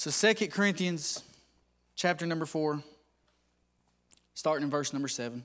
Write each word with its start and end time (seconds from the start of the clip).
So 0.00 0.12
2 0.12 0.46
Corinthians 0.46 1.24
chapter 1.96 2.24
number 2.24 2.46
4, 2.46 2.80
starting 4.32 4.62
in 4.62 4.70
verse 4.70 4.92
number 4.92 5.08
7. 5.08 5.42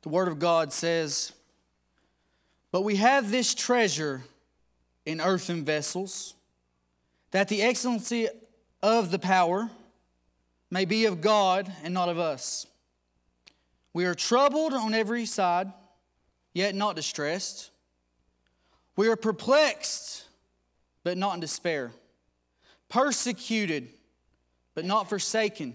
The 0.00 0.08
Word 0.08 0.28
of 0.28 0.38
God 0.38 0.72
says, 0.72 1.32
But 2.72 2.80
we 2.80 2.96
have 2.96 3.30
this 3.30 3.54
treasure 3.54 4.22
in 5.04 5.20
earthen 5.20 5.62
vessels, 5.66 6.32
that 7.32 7.48
the 7.48 7.60
excellency 7.60 8.28
of 8.82 9.10
the 9.10 9.18
power 9.18 9.68
may 10.70 10.86
be 10.86 11.04
of 11.04 11.20
God 11.20 11.70
and 11.82 11.92
not 11.92 12.08
of 12.08 12.18
us. 12.18 12.66
We 13.92 14.06
are 14.06 14.14
troubled 14.14 14.72
on 14.72 14.94
every 14.94 15.26
side, 15.26 15.70
yet 16.54 16.74
not 16.74 16.96
distressed. 16.96 17.70
We 18.96 19.08
are 19.08 19.16
perplexed, 19.16 20.24
but 21.02 21.18
not 21.18 21.34
in 21.34 21.40
despair. 21.40 21.92
Persecuted, 22.94 23.88
but 24.76 24.84
not 24.84 25.08
forsaken. 25.08 25.74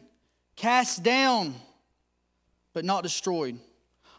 Cast 0.56 1.04
down, 1.04 1.54
but 2.72 2.86
not 2.86 3.04
destroyed. 3.04 3.60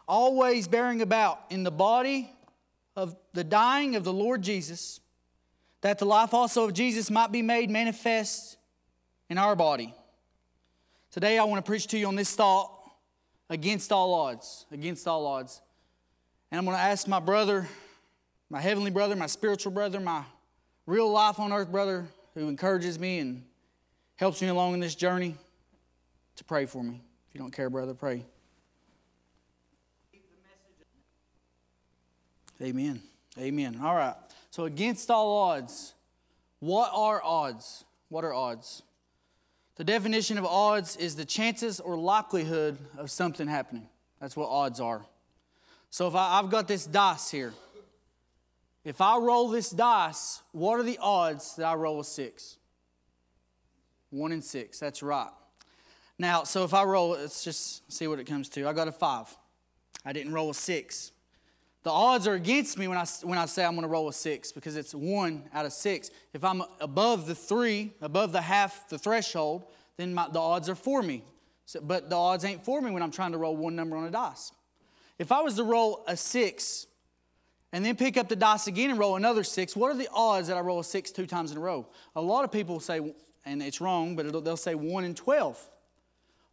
Always 0.07 0.67
bearing 0.67 1.01
about 1.01 1.39
in 1.49 1.63
the 1.63 1.71
body 1.71 2.31
of 2.95 3.15
the 3.33 3.43
dying 3.43 3.95
of 3.95 4.03
the 4.03 4.13
Lord 4.13 4.43
Jesus, 4.43 4.99
that 5.81 5.97
the 5.97 6.05
life 6.05 6.35
also 6.35 6.65
of 6.65 6.75
Jesus 6.75 7.09
might 7.09 7.31
be 7.31 7.41
made 7.41 7.71
manifest 7.71 8.57
in 9.31 9.39
our 9.39 9.55
body. 9.55 9.95
Today, 11.09 11.39
I 11.39 11.43
want 11.45 11.65
to 11.65 11.67
preach 11.67 11.87
to 11.87 11.97
you 11.97 12.05
on 12.05 12.15
this 12.15 12.35
thought 12.35 12.71
against 13.49 13.91
all 13.91 14.13
odds. 14.13 14.67
Against 14.71 15.07
all 15.07 15.25
odds. 15.25 15.59
And 16.51 16.59
I'm 16.59 16.65
going 16.65 16.77
to 16.77 16.83
ask 16.83 17.07
my 17.07 17.19
brother, 17.19 17.67
my 18.47 18.61
heavenly 18.61 18.91
brother, 18.91 19.15
my 19.15 19.25
spiritual 19.25 19.71
brother, 19.71 19.99
my 19.99 20.23
real 20.85 21.09
life 21.09 21.39
on 21.39 21.51
earth 21.51 21.71
brother, 21.71 22.05
who 22.33 22.47
encourages 22.47 22.97
me 22.97 23.19
and 23.19 23.43
helps 24.15 24.41
me 24.41 24.47
along 24.47 24.73
in 24.73 24.79
this 24.79 24.95
journey, 24.95 25.35
to 26.35 26.43
pray 26.43 26.65
for 26.65 26.83
me. 26.83 27.01
If 27.27 27.35
you 27.35 27.39
don't 27.39 27.51
care, 27.51 27.69
brother, 27.69 27.93
pray. 27.93 28.25
Amen. 32.61 33.01
Amen. 33.39 33.79
All 33.81 33.95
right. 33.95 34.15
So, 34.51 34.65
against 34.65 35.09
all 35.09 35.49
odds, 35.49 35.93
what 36.59 36.91
are 36.93 37.21
odds? 37.23 37.85
What 38.09 38.23
are 38.23 38.33
odds? 38.33 38.83
The 39.75 39.83
definition 39.83 40.37
of 40.37 40.45
odds 40.45 40.95
is 40.97 41.15
the 41.15 41.25
chances 41.25 41.79
or 41.79 41.97
likelihood 41.97 42.77
of 42.97 43.09
something 43.09 43.47
happening. 43.47 43.87
That's 44.19 44.35
what 44.35 44.49
odds 44.49 44.79
are. 44.79 45.05
So, 45.89 46.07
if 46.07 46.15
I, 46.15 46.37
have 46.37 46.51
got 46.51 46.67
this 46.67 46.85
dice 46.85 47.31
here, 47.31 47.53
if 48.83 48.99
I 48.99 49.17
roll 49.17 49.49
this 49.49 49.69
dice, 49.69 50.41
what 50.51 50.79
are 50.79 50.83
the 50.83 50.97
odds 50.99 51.55
that 51.55 51.65
I 51.65 51.75
roll 51.75 51.99
a 51.99 52.03
six? 52.03 52.57
One 54.09 54.31
in 54.31 54.41
six. 54.41 54.79
That's 54.79 55.03
right. 55.03 55.29
Now, 56.17 56.43
so 56.43 56.63
if 56.63 56.73
I 56.73 56.83
roll, 56.83 57.09
let's 57.11 57.43
just 57.43 57.91
see 57.91 58.07
what 58.07 58.19
it 58.19 58.25
comes 58.25 58.49
to. 58.49 58.67
I 58.67 58.73
got 58.73 58.87
a 58.87 58.91
five. 58.91 59.35
I 60.05 60.13
didn't 60.13 60.33
roll 60.33 60.49
a 60.49 60.53
six. 60.53 61.11
The 61.83 61.89
odds 61.89 62.27
are 62.27 62.35
against 62.35 62.77
me 62.77 62.87
when 62.87 62.97
I, 62.97 63.05
when 63.23 63.39
I 63.39 63.45
say 63.45 63.65
I'm 63.65 63.71
going 63.71 63.83
to 63.83 63.87
roll 63.87 64.07
a 64.07 64.13
six 64.13 64.51
because 64.51 64.75
it's 64.75 64.93
one 64.93 65.43
out 65.53 65.65
of 65.65 65.73
six. 65.73 66.11
If 66.33 66.43
I'm 66.43 66.61
above 66.79 67.25
the 67.25 67.33
three, 67.33 67.91
above 68.01 68.33
the 68.33 68.41
half, 68.41 68.87
the 68.89 68.99
threshold, 68.99 69.65
then 69.97 70.13
my, 70.13 70.27
the 70.31 70.39
odds 70.39 70.69
are 70.69 70.75
for 70.75 71.01
me. 71.01 71.23
So, 71.65 71.81
but 71.81 72.09
the 72.09 72.15
odds 72.15 72.45
ain't 72.45 72.63
for 72.63 72.81
me 72.81 72.91
when 72.91 73.01
I'm 73.01 73.11
trying 73.11 73.31
to 73.31 73.37
roll 73.37 73.55
one 73.55 73.75
number 73.75 73.95
on 73.95 74.03
a 74.03 74.11
dice. 74.11 74.51
If 75.17 75.31
I 75.31 75.41
was 75.41 75.55
to 75.55 75.63
roll 75.63 76.03
a 76.07 76.15
six 76.17 76.85
and 77.73 77.85
then 77.85 77.95
pick 77.95 78.17
up 78.17 78.27
the 78.27 78.35
dice 78.35 78.67
again 78.67 78.89
and 78.89 78.99
roll 78.99 79.15
another 79.15 79.43
six, 79.43 79.75
what 79.75 79.91
are 79.91 79.97
the 79.97 80.09
odds 80.13 80.47
that 80.47 80.57
I 80.57 80.59
roll 80.59 80.79
a 80.79 80.83
six 80.83 81.11
two 81.11 81.25
times 81.25 81.51
in 81.51 81.57
a 81.57 81.61
row? 81.61 81.87
A 82.15 82.21
lot 82.21 82.43
of 82.43 82.51
people 82.51 82.79
say, 82.79 83.13
and 83.45 83.63
it's 83.63 83.81
wrong, 83.81 84.15
but 84.15 84.43
they'll 84.43 84.57
say 84.57 84.75
one 84.75 85.03
in 85.03 85.15
12. 85.15 85.69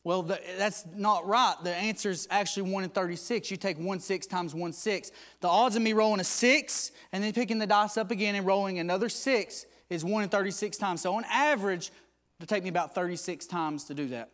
Well, 0.04 0.22
the, 0.22 0.40
that's 0.56 0.86
not 0.94 1.26
right. 1.26 1.54
The 1.62 1.74
answer 1.74 2.10
is 2.10 2.28
actually 2.30 2.70
1 2.70 2.84
in 2.84 2.90
36. 2.90 3.50
You 3.50 3.56
take 3.56 3.78
1 3.78 4.00
6 4.00 4.26
times 4.26 4.54
1 4.54 4.72
6. 4.72 5.10
The 5.40 5.48
odds 5.48 5.76
of 5.76 5.82
me 5.82 5.92
rolling 5.92 6.20
a 6.20 6.24
6 6.24 6.92
and 7.12 7.22
then 7.22 7.32
picking 7.32 7.58
the 7.58 7.66
dice 7.66 7.96
up 7.96 8.10
again 8.10 8.34
and 8.34 8.46
rolling 8.46 8.78
another 8.78 9.08
6 9.08 9.66
is 9.90 10.04
1 10.04 10.22
in 10.22 10.28
36 10.28 10.78
times. 10.78 11.02
So 11.02 11.14
on 11.14 11.24
average, 11.30 11.90
it'll 12.38 12.46
take 12.46 12.62
me 12.62 12.70
about 12.70 12.94
36 12.94 13.46
times 13.46 13.84
to 13.84 13.94
do 13.94 14.06
that. 14.08 14.30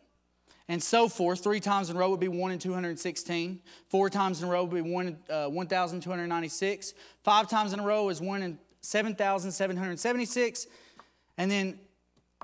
And 0.67 0.81
so 0.81 1.07
forth. 1.07 1.43
Three 1.43 1.59
times 1.59 1.89
in 1.89 1.95
a 1.95 1.99
row 1.99 2.09
would 2.09 2.19
be 2.19 2.27
1 2.27 2.51
in 2.51 2.59
216. 2.59 3.59
Four 3.89 4.09
times 4.09 4.41
in 4.41 4.47
a 4.47 4.51
row 4.51 4.63
would 4.63 4.83
be 4.83 4.89
1 4.89 5.07
in 5.07 5.17
uh, 5.29 5.47
1,296. 5.47 6.93
Five 7.23 7.49
times 7.49 7.73
in 7.73 7.79
a 7.79 7.83
row 7.83 8.09
is 8.09 8.19
1 8.19 8.41
in 8.41 8.57
7,776. 8.81 10.67
And 11.37 11.51
then 11.51 11.79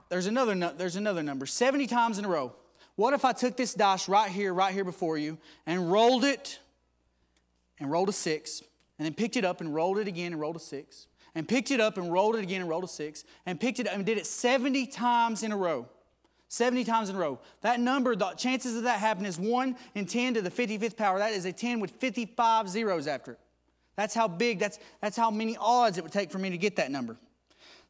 there's 0.10 0.28
another, 0.28 0.56
there's 0.78 0.96
another 0.98 1.24
number 1.24 1.46
70 1.46 1.88
times 1.88 2.20
in 2.20 2.26
a 2.26 2.28
row. 2.28 2.54
What 2.96 3.14
if 3.14 3.26
I 3.26 3.32
took 3.32 3.58
this 3.58 3.74
dice 3.74 4.08
right 4.08 4.30
here, 4.30 4.54
right 4.54 4.74
here 4.74 4.84
before 4.84 5.18
you, 5.18 5.38
and 5.66 5.92
rolled 5.92 6.24
it 6.24 6.60
and 7.80 7.90
rolled 7.90 8.10
a 8.10 8.14
six, 8.14 8.62
and 9.00 9.06
then 9.06 9.14
picked 9.14 9.38
it 9.38 9.46
up 9.46 9.62
and 9.62 9.74
rolled 9.74 9.98
it 9.98 10.08
again 10.08 10.34
and 10.34 10.42
rolled 10.42 10.56
a 10.56 10.60
six, 10.60 11.08
and 11.34 11.48
picked 11.48 11.72
it 11.72 11.80
up 11.80 11.98
and 11.98 12.12
rolled 12.12 12.36
it 12.36 12.44
again 12.44 12.62
and 12.62 12.70
rolled 12.70 12.84
a 12.84 12.88
six, 12.88 13.24
and 13.46 13.60
picked 13.60 13.80
it 13.80 13.88
up 13.88 13.96
and 13.96 14.06
did 14.06 14.18
it 14.18 14.28
70 14.28 14.86
times 14.88 15.42
in 15.42 15.52
a 15.52 15.58
row? 15.58 15.88
70 16.52 16.84
times 16.84 17.10
in 17.10 17.16
a 17.16 17.20
row. 17.20 17.40
That 17.62 17.80
number, 17.80 18.14
the 18.14 18.32
chances 18.32 18.76
of 18.76 18.84
that 18.84 19.00
happening 19.00 19.28
is 19.28 19.40
1 19.40 19.74
in 19.96 20.06
10 20.06 20.34
to 20.34 20.42
the 20.42 20.52
55th 20.52 20.98
power. 20.98 21.18
That 21.18 21.32
is 21.32 21.46
a 21.46 21.54
10 21.54 21.80
with 21.80 21.92
55 21.92 22.68
zeros 22.68 23.08
after 23.08 23.32
it. 23.32 23.40
That's 23.96 24.14
how 24.14 24.28
big, 24.28 24.60
that's, 24.60 24.78
that's 25.00 25.16
how 25.16 25.32
many 25.32 25.56
odds 25.58 25.98
it 25.98 26.04
would 26.04 26.12
take 26.12 26.30
for 26.30 26.40
me 26.40 26.50
to 26.50 26.58
get 26.58 26.76
that 26.76 26.92
number. 26.92 27.16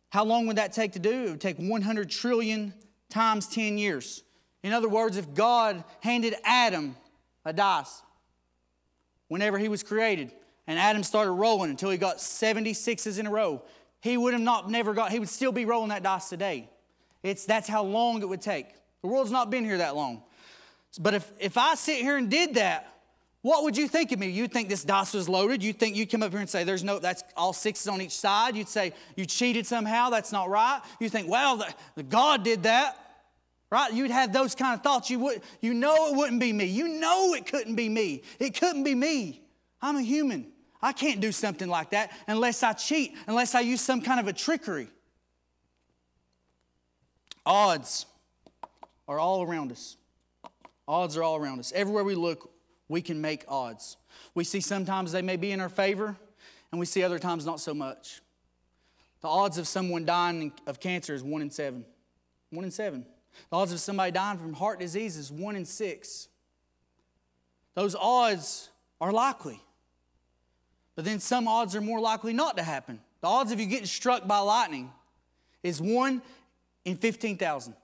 How 0.09 0.23
long 0.23 0.45
would 0.45 0.57
that 0.57 0.73
take 0.73 0.91
to 0.91 0.99
do? 0.99 1.23
It 1.23 1.29
would 1.31 1.41
take 1.41 1.57
100 1.57 2.11
trillion 2.11 2.75
times 3.09 3.47
10 3.47 3.79
years. 3.79 4.21
In 4.61 4.73
other 4.73 4.89
words, 4.89 5.17
if 5.17 5.33
God 5.33 5.83
handed 6.01 6.35
Adam 6.43 6.95
a 7.43 7.53
dice 7.53 8.03
whenever 9.27 9.57
he 9.57 9.69
was 9.69 9.81
created, 9.81 10.31
and 10.67 10.77
Adam 10.77 11.01
started 11.01 11.31
rolling 11.31 11.71
until 11.71 11.89
he 11.89 11.97
got 11.97 12.17
76s 12.17 13.17
in 13.17 13.25
a 13.25 13.31
row, 13.31 13.63
he 14.01 14.17
would 14.17 14.33
have 14.33 14.41
not 14.43 14.69
never 14.69 14.93
got, 14.93 15.11
he 15.11 15.17
would 15.17 15.29
still 15.29 15.51
be 15.51 15.65
rolling 15.65 15.89
that 15.89 16.03
dice 16.03 16.29
today. 16.29 16.69
It's 17.23 17.45
that's 17.45 17.67
how 17.67 17.83
long 17.83 18.21
it 18.21 18.29
would 18.29 18.41
take. 18.41 18.67
The 19.01 19.07
world's 19.07 19.31
not 19.31 19.49
been 19.49 19.63
here 19.63 19.77
that 19.79 19.95
long. 19.95 20.23
But 20.99 21.13
if, 21.13 21.31
if 21.39 21.57
I 21.57 21.75
sit 21.75 21.97
here 21.97 22.17
and 22.17 22.29
did 22.29 22.55
that, 22.55 22.87
what 23.41 23.63
would 23.63 23.75
you 23.75 23.87
think 23.87 24.11
of 24.11 24.19
me? 24.19 24.29
You'd 24.29 24.51
think 24.51 24.69
this 24.69 24.83
dice 24.83 25.13
was 25.13 25.27
loaded. 25.27 25.63
You'd 25.63 25.79
think 25.79 25.95
you'd 25.95 26.11
come 26.11 26.21
up 26.21 26.31
here 26.31 26.39
and 26.39 26.49
say, 26.49 26.63
there's 26.63 26.83
no, 26.83 26.99
that's 26.99 27.23
all 27.35 27.53
sixes 27.53 27.87
on 27.87 27.99
each 28.01 28.15
side. 28.15 28.55
You'd 28.55 28.67
say, 28.67 28.93
you 29.15 29.25
cheated 29.25 29.65
somehow. 29.65 30.09
That's 30.09 30.31
not 30.31 30.49
right. 30.49 30.81
You 30.99 31.09
think, 31.09 31.27
well, 31.27 31.57
the, 31.57 31.73
the 31.95 32.03
God 32.03 32.43
did 32.43 32.63
that. 32.63 32.97
Right? 33.71 33.93
You'd 33.93 34.11
have 34.11 34.33
those 34.33 34.53
kind 34.53 34.75
of 34.75 34.83
thoughts. 34.83 35.09
You 35.09 35.19
would 35.19 35.41
you 35.61 35.73
know 35.73 36.09
it 36.09 36.17
wouldn't 36.17 36.41
be 36.41 36.51
me. 36.51 36.65
You 36.65 36.89
know 36.89 37.33
it 37.33 37.45
couldn't 37.45 37.75
be 37.75 37.87
me. 37.87 38.21
It 38.37 38.53
couldn't 38.59 38.83
be 38.83 38.93
me. 38.93 39.41
I'm 39.81 39.95
a 39.95 40.01
human. 40.01 40.51
I 40.81 40.91
can't 40.91 41.21
do 41.21 41.31
something 41.31 41.69
like 41.69 41.91
that 41.91 42.11
unless 42.27 42.63
I 42.63 42.73
cheat, 42.73 43.15
unless 43.27 43.55
I 43.55 43.61
use 43.61 43.79
some 43.79 44.01
kind 44.01 44.19
of 44.19 44.27
a 44.27 44.33
trickery. 44.33 44.89
Odds 47.45 48.05
are 49.07 49.19
all 49.19 49.41
around 49.41 49.71
us. 49.71 49.97
Odds 50.87 51.17
are 51.17 51.23
all 51.23 51.37
around 51.37 51.59
us. 51.59 51.71
Everywhere 51.73 52.03
we 52.03 52.15
look, 52.15 52.51
we 52.87 53.01
can 53.01 53.21
make 53.21 53.43
odds. 53.47 53.97
We 54.35 54.43
see 54.43 54.61
sometimes 54.61 55.11
they 55.11 55.21
may 55.21 55.37
be 55.37 55.51
in 55.51 55.59
our 55.59 55.69
favor, 55.69 56.15
and 56.71 56.79
we 56.79 56.85
see 56.85 57.03
other 57.03 57.19
times 57.19 57.45
not 57.45 57.59
so 57.59 57.73
much. 57.73 58.21
The 59.21 59.27
odds 59.27 59.57
of 59.57 59.67
someone 59.67 60.05
dying 60.05 60.51
of 60.67 60.79
cancer 60.79 61.13
is 61.13 61.23
one 61.23 61.41
in 61.41 61.49
seven. 61.49 61.85
One 62.49 62.65
in 62.65 62.71
seven. 62.71 63.05
The 63.49 63.57
odds 63.57 63.71
of 63.71 63.79
somebody 63.79 64.11
dying 64.11 64.37
from 64.37 64.53
heart 64.53 64.79
disease 64.79 65.15
is 65.15 65.31
one 65.31 65.55
in 65.55 65.65
six. 65.65 66.27
Those 67.75 67.95
odds 67.95 68.69
are 68.99 69.11
likely. 69.11 69.61
But 70.95 71.05
then 71.05 71.19
some 71.19 71.47
odds 71.47 71.75
are 71.75 71.81
more 71.81 71.99
likely 71.99 72.33
not 72.33 72.57
to 72.57 72.63
happen. 72.63 72.99
The 73.21 73.27
odds 73.27 73.51
of 73.51 73.59
you 73.59 73.65
getting 73.65 73.85
struck 73.85 74.27
by 74.27 74.39
lightning 74.39 74.91
is 75.63 75.81
one 75.81 76.21
in 76.85 76.97
15,000. 76.97 77.75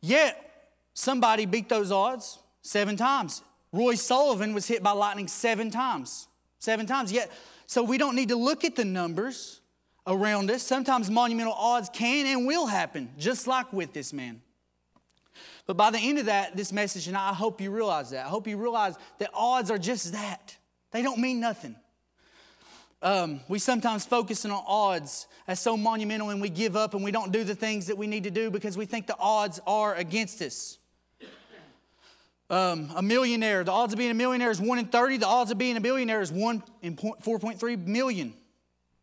Yet, 0.00 0.72
somebody 0.94 1.46
beat 1.46 1.68
those 1.68 1.92
odds 1.92 2.38
seven 2.62 2.96
times. 2.96 3.42
Roy 3.72 3.94
Sullivan 3.94 4.54
was 4.54 4.66
hit 4.66 4.82
by 4.82 4.92
lightning 4.92 5.28
seven 5.28 5.70
times. 5.70 6.28
Seven 6.58 6.86
times. 6.86 7.12
Yet, 7.12 7.30
so 7.66 7.82
we 7.82 7.98
don't 7.98 8.16
need 8.16 8.28
to 8.28 8.36
look 8.36 8.64
at 8.64 8.76
the 8.76 8.84
numbers 8.84 9.60
around 10.06 10.50
us. 10.50 10.62
Sometimes 10.62 11.10
monumental 11.10 11.52
odds 11.52 11.88
can 11.92 12.26
and 12.26 12.46
will 12.46 12.66
happen, 12.66 13.10
just 13.18 13.46
like 13.46 13.72
with 13.72 13.92
this 13.92 14.12
man. 14.12 14.42
But 15.66 15.76
by 15.76 15.90
the 15.90 15.98
end 15.98 16.18
of 16.18 16.26
that, 16.26 16.56
this 16.56 16.72
message, 16.72 17.06
and 17.06 17.16
I 17.16 17.32
hope 17.32 17.60
you 17.60 17.70
realize 17.70 18.10
that. 18.10 18.26
I 18.26 18.28
hope 18.28 18.48
you 18.48 18.56
realize 18.56 18.96
that 19.18 19.30
odds 19.32 19.70
are 19.70 19.78
just 19.78 20.12
that. 20.12 20.56
They 20.90 21.02
don't 21.02 21.20
mean 21.20 21.38
nothing. 21.38 21.76
Um, 23.02 23.40
we 23.48 23.58
sometimes 23.58 24.04
focus 24.04 24.44
on 24.44 24.50
odds 24.50 25.26
as 25.48 25.58
so 25.58 25.76
monumental 25.76 26.30
and 26.30 26.40
we 26.40 26.50
give 26.50 26.76
up 26.76 26.94
and 26.94 27.02
we 27.02 27.10
don't 27.10 27.32
do 27.32 27.44
the 27.44 27.54
things 27.54 27.86
that 27.86 27.96
we 27.96 28.06
need 28.06 28.24
to 28.24 28.30
do 28.30 28.50
because 28.50 28.76
we 28.76 28.84
think 28.84 29.06
the 29.06 29.16
odds 29.18 29.58
are 29.66 29.94
against 29.94 30.42
us. 30.42 30.78
Um, 32.50 32.90
a 32.96 33.02
millionaire, 33.02 33.62
the 33.62 33.70
odds 33.70 33.92
of 33.92 33.98
being 33.98 34.10
a 34.10 34.14
millionaire 34.14 34.50
is 34.50 34.60
1 34.60 34.78
in 34.78 34.86
30. 34.86 35.18
The 35.18 35.26
odds 35.26 35.50
of 35.50 35.56
being 35.56 35.76
a 35.76 35.80
billionaire 35.80 36.20
is 36.20 36.32
1 36.32 36.62
in 36.82 36.96
4.3 36.96 37.86
million. 37.86 38.34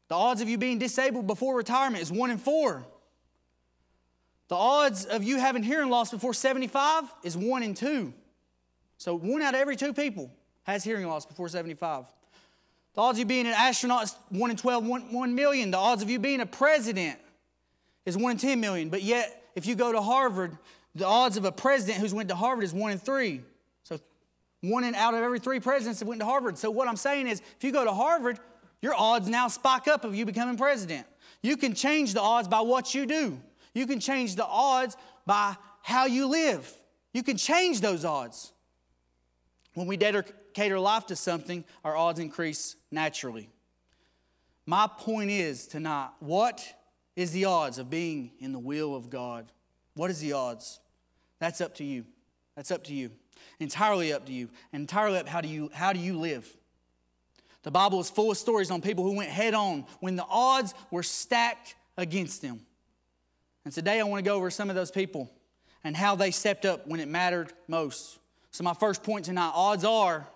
The 0.10 0.16
odds 0.16 0.42
of 0.42 0.50
you 0.50 0.58
being 0.58 0.80
disabled 0.80 1.28
before 1.28 1.56
retirement 1.56 2.02
is 2.02 2.12
one 2.12 2.32
in 2.32 2.38
four. 2.38 2.86
The 4.48 4.56
odds 4.56 5.06
of 5.06 5.24
you 5.24 5.38
having 5.38 5.64
hearing 5.64 5.90
loss 5.90 6.12
before 6.12 6.34
75 6.34 7.04
is 7.24 7.36
one 7.36 7.64
in 7.64 7.74
two. 7.74 8.14
So 8.98 9.18
one 9.18 9.42
out 9.42 9.54
of 9.54 9.60
every 9.60 9.76
two 9.76 9.94
people 9.94 10.32
has 10.64 10.84
hearing 10.84 11.08
loss 11.08 11.26
before 11.26 11.50
75. 11.50 12.06
The 12.98 13.04
odds 13.04 13.18
of 13.18 13.20
you 13.20 13.26
being 13.26 13.46
an 13.46 13.54
astronaut 13.54 14.06
is 14.06 14.16
1 14.30 14.50
in 14.50 14.58
12, 14.58 14.84
1, 14.84 15.14
1 15.14 15.36
million. 15.36 15.70
The 15.70 15.78
odds 15.78 16.02
of 16.02 16.10
you 16.10 16.18
being 16.18 16.42
a 16.42 16.48
president 16.48 17.20
is 18.08 18.18
1 18.18 18.32
in 18.32 18.38
10 18.40 18.60
million. 18.60 18.90
But 18.90 19.04
yet, 19.04 19.52
if 19.54 19.68
you 19.68 19.76
go 19.76 19.92
to 19.92 20.02
Harvard, 20.02 20.58
the 20.96 21.06
odds 21.06 21.38
of 21.38 21.46
a 21.46 21.52
president 21.52 22.00
who's 22.00 22.12
went 22.12 22.28
to 22.30 22.36
Harvard 22.36 22.64
is 22.64 22.74
1 22.74 22.92
in 22.92 22.98
3. 22.98 23.42
So 23.84 24.00
one 24.62 24.84
in 24.84 24.96
out 24.96 25.14
of 25.14 25.22
every 25.22 25.38
three 25.38 25.60
presidents 25.60 26.00
that 26.00 26.08
went 26.08 26.22
to 26.22 26.26
Harvard. 26.26 26.58
So 26.58 26.72
what 26.72 26.88
I'm 26.88 26.96
saying 26.96 27.28
is, 27.28 27.40
if 27.40 27.64
you 27.64 27.72
go 27.72 27.84
to 27.84 27.92
Harvard, 27.92 28.40
your 28.82 28.96
odds 28.96 29.30
now 29.30 29.48
spike 29.48 29.88
up 29.88 30.04
of 30.04 30.16
you 30.16 30.26
becoming 30.26 30.58
president. 30.58 31.06
You 31.44 31.56
can 31.56 31.76
change 31.76 32.16
the 32.16 32.22
odds 32.22 32.48
by 32.48 32.62
what 32.62 32.96
you 32.96 33.06
do. 33.06 33.40
You 33.76 33.86
can 33.86 34.00
change 34.00 34.34
the 34.34 34.46
odds 34.48 34.98
by 35.28 35.56
how 35.84 36.08
you 36.08 36.26
live. 36.26 36.74
You 37.14 37.22
can 37.22 37.38
change 37.38 37.80
those 37.80 38.04
odds. 38.04 38.54
When 39.76 39.86
we 39.86 39.98
dedicate 39.98 40.72
our 40.72 40.80
life 40.80 41.06
to 41.08 41.16
something, 41.16 41.64
our 41.84 41.96
odds 41.96 42.18
increase 42.18 42.76
naturally. 42.92 43.50
My 44.66 44.88
point 44.88 45.32
is 45.32 45.68
tonight 45.68 46.10
what 46.20 46.66
is 47.16 47.32
the 47.32 47.46
odds 47.46 47.78
of 47.78 47.90
being 47.90 48.32
in 48.40 48.52
the 48.52 48.60
will 48.60 48.96
of 48.96 49.10
God? 49.10 49.52
What 49.96 50.10
is 50.10 50.20
the 50.20 50.34
odds? 50.34 50.80
That's 51.40 51.62
up 51.62 51.76
to 51.76 51.84
you. 51.84 52.06
That's 52.56 52.72
up 52.72 52.84
to 52.86 52.94
you. 52.94 53.12
Entirely 53.60 54.14
up 54.14 54.26
to 54.26 54.34
you. 54.34 54.50
Entirely 54.74 55.20
up 55.20 55.28
how 55.28 55.42
do 55.42 55.48
you 55.48 55.70
how 55.74 55.94
do 55.94 56.00
you 56.00 56.18
live? 56.18 56.56
The 57.64 57.72
Bible 57.72 58.00
is 58.00 58.10
full 58.10 58.32
of 58.32 58.38
stories 58.38 58.72
on 58.72 58.82
people 58.82 59.04
who 59.04 59.16
went 59.16 59.30
head 59.30 59.54
on 59.54 59.86
when 60.00 60.16
the 60.16 60.26
odds 60.30 60.74
were 60.92 61.04
stacked 61.04 61.76
against 61.98 62.42
them. 62.42 62.62
And 63.66 63.74
today 63.74 64.00
I 64.00 64.04
want 64.04 64.24
to 64.24 64.30
go 64.30 64.36
over 64.36 64.50
some 64.50 64.70
of 64.70 64.76
those 64.76 64.92
people 64.92 65.30
and 65.84 65.96
how 65.96 66.16
they 66.16 66.32
stepped 66.32 66.66
up 66.66 66.88
when 66.88 67.00
it 67.00 67.08
mattered 67.08 67.52
most. 67.68 68.20
So, 68.52 68.64
my 68.64 68.74
first 68.74 69.04
point 69.04 69.26
tonight 69.26 69.52
odds 69.54 69.84
are 69.84 70.28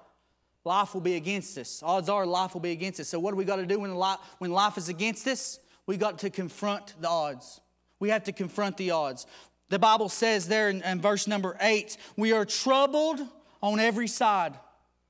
life 0.63 0.93
will 0.93 1.01
be 1.01 1.15
against 1.15 1.57
us. 1.57 1.81
Odds 1.83 2.09
are 2.09 2.25
life 2.25 2.53
will 2.53 2.61
be 2.61 2.71
against 2.71 2.99
us. 2.99 3.09
So, 3.09 3.19
what 3.19 3.31
do 3.31 3.37
we 3.37 3.45
got 3.45 3.57
to 3.57 3.65
do 3.65 3.79
when 3.79 3.95
life, 3.95 4.19
when 4.37 4.51
life 4.51 4.77
is 4.77 4.89
against 4.89 5.27
us? 5.27 5.59
We 5.85 5.97
got 5.97 6.19
to 6.19 6.29
confront 6.29 6.93
the 7.01 7.09
odds. 7.09 7.59
We 7.99 8.09
have 8.09 8.23
to 8.25 8.31
confront 8.31 8.77
the 8.77 8.91
odds. 8.91 9.25
The 9.69 9.79
Bible 9.79 10.09
says 10.09 10.47
there 10.47 10.69
in, 10.69 10.81
in 10.83 11.01
verse 11.01 11.27
number 11.27 11.57
eight, 11.61 11.97
we 12.17 12.33
are 12.33 12.45
troubled 12.45 13.21
on 13.61 13.79
every 13.79 14.07
side. 14.07 14.53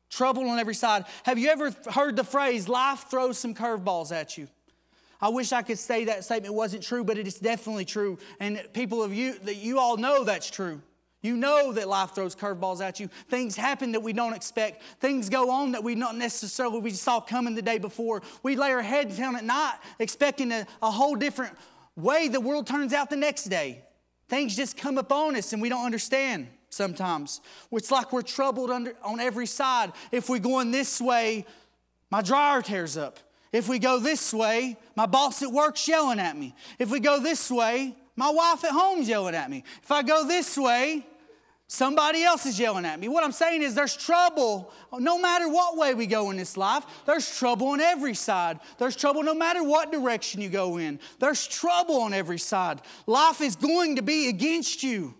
Troubled 0.10 0.48
on 0.48 0.60
every 0.60 0.76
side. 0.76 1.06
Have 1.24 1.38
you 1.38 1.50
ever 1.50 1.74
heard 1.90 2.16
the 2.16 2.24
phrase, 2.24 2.68
life 2.68 3.06
throws 3.10 3.38
some 3.38 3.56
curveballs 3.56 4.12
at 4.12 4.38
you? 4.38 4.48
I 5.22 5.30
wish 5.30 5.52
I 5.52 5.62
could 5.62 5.78
say 5.78 6.06
that 6.06 6.24
statement 6.24 6.54
wasn't 6.54 6.84
true, 6.84 7.04
but 7.04 7.18
it 7.18 7.28
is 7.28 7.36
definitely 7.36 7.86
true. 7.86 8.18
And 8.40 8.62
people 8.74 9.04
of 9.04 9.14
you 9.14 9.38
that 9.40 9.56
you 9.56 9.80
all 9.80 9.98
know 9.98 10.24
that's 10.24 10.50
true. 10.50 10.82
You 11.22 11.38
know 11.38 11.72
that 11.74 11.88
life 11.88 12.12
throws 12.12 12.36
curveballs 12.36 12.82
at 12.82 13.00
you. 13.00 13.08
Things 13.30 13.56
happen 13.56 13.92
that 13.92 14.02
we 14.02 14.12
don't 14.12 14.34
expect. 14.34 14.82
Things 15.00 15.30
go 15.30 15.52
on 15.52 15.74
that 15.74 15.84
we 15.84 15.94
not 15.94 16.16
necessarily 16.16 16.80
we 16.80 16.90
saw 16.92 17.20
coming 17.20 17.54
the 17.54 17.62
day 17.62 17.78
before. 17.78 18.24
We 18.42 18.56
lay 18.56 18.72
our 18.72 18.82
head 18.82 19.16
down 19.16 19.36
at 19.36 19.44
night 19.44 19.76
expecting 20.00 20.52
a, 20.52 20.66
a 20.82 20.90
whole 20.90 21.16
different 21.16 21.56
way 21.96 22.28
the 22.28 22.42
world 22.42 22.66
turns 22.66 22.92
out 22.92 23.10
the 23.10 23.16
next 23.16 23.46
day. 23.46 23.84
Things 24.30 24.56
just 24.56 24.78
come 24.78 24.98
upon 24.98 25.36
us 25.36 25.54
and 25.54 25.62
we 25.62 25.70
don't 25.70 25.86
understand 25.86 26.48
sometimes. 26.70 27.42
It's 27.72 27.92
like 27.92 28.12
we're 28.12 28.22
troubled 28.24 28.72
under, 28.72 28.96
on 29.04 29.20
every 29.20 29.46
side. 29.46 29.92
If 30.12 30.28
we're 30.28 30.40
going 30.40 30.72
this 30.72 31.00
way, 31.00 31.46
my 32.10 32.22
dryer 32.22 32.62
tears 32.62 32.98
up. 32.98 33.20
If 33.52 33.68
we 33.68 33.78
go 33.78 34.00
this 34.00 34.34
way, 34.34 34.78
my 34.96 35.06
boss 35.06 35.44
at 35.44 35.52
work's 35.52 35.88
yelling 35.88 36.20
at 36.20 36.38
me. 36.38 36.56
If 36.80 36.90
we 36.90 37.00
go 37.00 37.20
this 37.20 37.52
way, 37.52 37.96
my 38.16 38.30
wife 38.30 38.64
at 38.64 38.72
home's 38.72 39.10
yelling 39.10 39.36
at 39.36 39.50
me. 39.50 39.64
If 39.84 39.92
I 39.92 40.04
go 40.04 40.26
this 40.26 40.58
way, 40.58 41.06
somebody 41.72 42.22
else 42.22 42.46
is 42.46 42.60
yelling 42.60 42.86
at 42.86 43.00
me. 43.00 43.08
What 43.08 43.24
I'm 43.24 43.32
saying 43.32 43.62
is 43.62 43.74
there's 43.74 43.96
trouble 43.96 44.74
no 45.00 45.18
matter 45.18 45.48
what 45.48 45.78
way 45.78 45.94
we 45.94 46.06
go 46.06 46.30
in 46.30 46.36
this 46.36 46.58
life. 46.58 46.84
There's 47.06 47.38
trouble 47.38 47.68
on 47.68 47.80
every 47.80 48.14
side. 48.14 48.60
There's 48.78 48.96
trouble 48.96 49.24
no 49.24 49.34
matter 49.34 49.64
what 49.64 49.90
direction 49.90 50.42
you 50.42 50.50
go 50.50 50.78
in. 50.78 51.00
There's 51.20 51.48
trouble 51.48 52.02
on 52.02 52.14
every 52.14 52.40
side. 52.40 52.82
Life 53.08 53.40
is 53.40 53.56
going 53.56 53.96
to 53.96 54.02
be 54.02 54.28
against 54.28 54.84
you. 54.84 55.14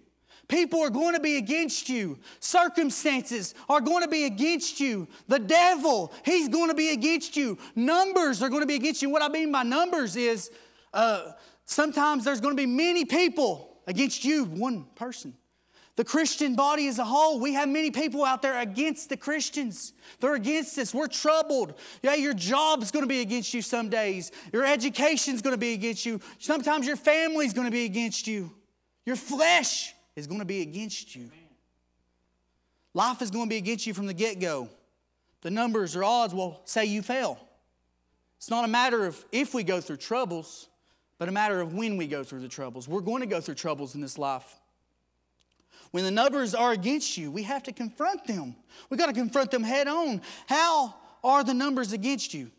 People 0.50 0.82
are 0.82 0.90
going 0.90 1.14
to 1.14 1.22
be 1.22 1.38
against 1.38 1.88
you. 1.88 2.20
Circumstances 2.42 3.56
are 3.70 3.80
going 3.80 4.04
to 4.04 4.10
be 4.10 4.26
against 4.26 4.82
you. 4.82 5.08
The 5.30 5.40
devil, 5.40 6.12
he's 6.26 6.50
going 6.50 6.68
to 6.68 6.76
be 6.76 6.90
against 6.90 7.38
you. 7.38 7.58
Numbers 7.78 8.44
are 8.44 8.50
going 8.50 8.62
to 8.62 8.68
be 8.68 8.76
against 8.76 9.02
you. 9.02 9.10
What 9.10 9.22
I 9.22 9.30
mean 9.30 9.54
by 9.54 9.64
numbers 9.64 10.18
is 10.18 10.52
uh, 10.94 11.32
sometimes 11.64 12.26
there's 12.26 12.42
going 12.42 12.58
to 12.58 12.62
be 12.62 12.68
many 12.68 13.06
people 13.06 13.78
against 13.88 14.26
you, 14.26 14.44
one 14.44 14.88
person. 14.96 15.34
The 15.98 16.06
Christian 16.06 16.56
body 16.56 16.88
as 16.88 17.00
a 17.00 17.04
whole, 17.04 17.40
we 17.40 17.54
have 17.54 17.68
many 17.68 17.92
people 17.92 18.24
out 18.24 18.42
there 18.42 18.58
against 18.60 19.10
the 19.10 19.18
Christians. 19.18 19.94
They're 20.20 20.36
against 20.36 20.78
us. 20.78 20.94
We're 20.94 21.08
troubled. 21.08 21.74
Yeah, 22.02 22.16
your 22.16 22.34
job's 22.34 22.92
going 22.92 23.04
to 23.04 23.10
be 23.10 23.20
against 23.20 23.54
you 23.54 23.62
some 23.62 23.90
days. 23.90 24.32
Your 24.54 24.66
education's 24.66 25.42
going 25.42 25.54
to 25.54 25.60
be 25.60 25.74
against 25.74 26.06
you. 26.06 26.22
Sometimes 26.40 26.88
your 26.88 26.96
family's 26.96 27.54
going 27.54 27.68
to 27.68 27.72
be 27.72 27.86
against 27.86 28.26
you. 28.26 28.52
Your 29.06 29.18
flesh 29.18 29.94
is 30.16 30.28
going 30.28 30.40
to 30.40 30.46
be 30.46 30.62
against 30.62 31.16
you. 31.16 31.30
Life 32.94 33.22
is 33.22 33.32
going 33.32 33.46
to 33.46 33.50
be 33.50 33.58
against 33.58 33.86
you 33.86 33.94
from 33.94 34.08
the 34.08 34.14
get 34.14 34.40
go. 34.40 34.70
The 35.42 35.52
numbers 35.52 35.96
or 35.96 36.04
odds 36.04 36.34
will 36.34 36.62
say 36.66 36.86
you 36.86 37.02
fail. 37.02 37.40
It's 38.38 38.50
not 38.50 38.64
a 38.64 38.68
matter 38.68 39.06
of 39.06 39.24
if 39.32 39.54
we 39.54 39.64
go 39.64 39.82
through 39.82 39.98
troubles, 39.98 40.68
but 41.18 41.30
a 41.30 41.32
matter 41.32 41.62
of 41.62 41.74
when 41.74 41.98
we 41.98 42.08
go 42.08 42.24
through 42.24 42.42
the 42.42 42.48
troubles. 42.48 42.88
We're 42.88 43.02
going 43.02 43.22
to 43.22 43.28
go 43.28 43.42
through 43.42 43.56
troubles 43.56 43.94
in 43.94 44.02
this 44.02 44.18
life. 44.18 44.61
When 45.92 46.04
the 46.06 46.12
numbers 46.12 46.56
are 46.56 46.72
against 46.72 47.18
you, 47.18 47.30
we 47.30 47.44
have 47.44 47.64
to 47.64 47.72
confront 47.72 48.26
them. 48.26 48.56
We 48.90 48.98
got 48.98 49.08
to 49.08 49.14
confront 49.14 49.52
them 49.52 49.64
head 49.64 49.88
on. 49.88 50.22
How 50.48 50.96
are 51.24 51.44
the 51.44 51.54
numbers 51.54 51.94
against 51.94 52.34
you? 52.34 52.50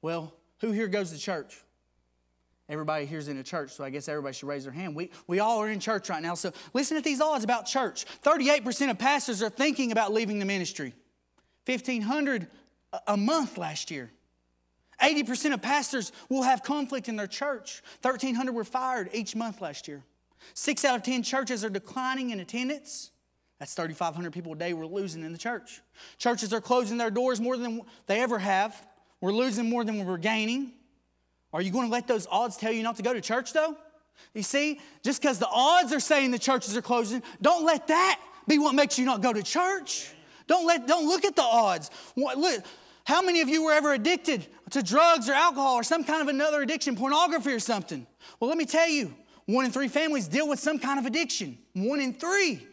Well, 0.00 0.34
who 0.60 0.72
here 0.72 0.88
goes 0.88 1.12
to 1.12 1.18
church? 1.18 1.62
Everybody 2.70 3.06
here's 3.06 3.28
in 3.28 3.38
a 3.38 3.42
church, 3.42 3.72
so 3.72 3.82
I 3.82 3.90
guess 3.90 4.08
everybody 4.08 4.34
should 4.34 4.48
raise 4.48 4.64
their 4.64 4.72
hand. 4.72 4.94
We, 4.94 5.10
we 5.26 5.40
all 5.40 5.58
are 5.58 5.70
in 5.70 5.80
church 5.80 6.10
right 6.10 6.22
now. 6.22 6.34
So 6.34 6.52
listen 6.74 6.96
to 6.98 7.02
these 7.02 7.20
odds 7.20 7.44
about 7.44 7.66
church 7.66 8.04
38% 8.22 8.90
of 8.90 8.98
pastors 8.98 9.42
are 9.42 9.48
thinking 9.48 9.90
about 9.90 10.12
leaving 10.12 10.38
the 10.38 10.44
ministry, 10.44 10.94
1,500 11.66 12.46
a 13.06 13.16
month 13.16 13.56
last 13.56 13.90
year. 13.90 14.10
80% 15.00 15.54
of 15.54 15.62
pastors 15.62 16.12
will 16.28 16.42
have 16.42 16.62
conflict 16.62 17.08
in 17.08 17.16
their 17.16 17.26
church. 17.26 17.82
1,300 18.02 18.52
were 18.52 18.64
fired 18.64 19.10
each 19.12 19.36
month 19.36 19.60
last 19.60 19.86
year. 19.86 20.02
Six 20.54 20.84
out 20.84 20.96
of 20.96 21.02
10 21.02 21.22
churches 21.22 21.64
are 21.64 21.70
declining 21.70 22.30
in 22.30 22.40
attendance. 22.40 23.10
That's 23.58 23.74
3,500 23.74 24.32
people 24.32 24.52
a 24.52 24.56
day 24.56 24.72
we're 24.72 24.86
losing 24.86 25.24
in 25.24 25.32
the 25.32 25.38
church. 25.38 25.80
Churches 26.18 26.52
are 26.52 26.60
closing 26.60 26.96
their 26.96 27.10
doors 27.10 27.40
more 27.40 27.56
than 27.56 27.82
they 28.06 28.20
ever 28.20 28.38
have. 28.38 28.86
We're 29.20 29.32
losing 29.32 29.68
more 29.68 29.84
than 29.84 30.04
we're 30.04 30.16
gaining. 30.16 30.72
Are 31.52 31.60
you 31.60 31.70
going 31.70 31.86
to 31.86 31.92
let 31.92 32.06
those 32.06 32.26
odds 32.30 32.56
tell 32.56 32.70
you 32.70 32.82
not 32.82 32.96
to 32.96 33.02
go 33.02 33.12
to 33.12 33.20
church, 33.20 33.52
though? 33.52 33.76
You 34.34 34.42
see, 34.42 34.80
just 35.02 35.20
because 35.20 35.38
the 35.38 35.48
odds 35.48 35.92
are 35.92 36.00
saying 36.00 36.30
the 36.30 36.38
churches 36.38 36.76
are 36.76 36.82
closing, 36.82 37.22
don't 37.40 37.64
let 37.64 37.88
that 37.88 38.20
be 38.46 38.58
what 38.58 38.74
makes 38.74 38.98
you 38.98 39.04
not 39.04 39.22
go 39.22 39.32
to 39.32 39.42
church. 39.42 40.10
Don't 40.46 40.66
let, 40.66 40.86
don't 40.86 41.06
look 41.06 41.24
at 41.24 41.36
the 41.36 41.42
odds. 41.42 41.90
Look, 42.16 42.64
how 43.04 43.22
many 43.22 43.40
of 43.40 43.48
you 43.48 43.64
were 43.64 43.72
ever 43.72 43.92
addicted 43.92 44.46
to 44.70 44.82
drugs 44.82 45.28
or 45.28 45.32
alcohol 45.32 45.74
or 45.74 45.82
some 45.82 46.04
kind 46.04 46.22
of 46.22 46.28
another 46.28 46.62
addiction, 46.62 46.96
pornography 46.96 47.52
or 47.52 47.60
something? 47.60 48.06
Well, 48.38 48.48
let 48.48 48.58
me 48.58 48.66
tell 48.66 48.88
you, 48.88 49.14
one 49.48 49.64
in 49.64 49.70
three 49.70 49.88
families 49.88 50.28
deal 50.28 50.46
with 50.46 50.60
some 50.60 50.78
kind 50.78 50.98
of 50.98 51.06
addiction. 51.06 51.56
One 51.72 52.00
in 52.00 52.12
three. 52.12 52.66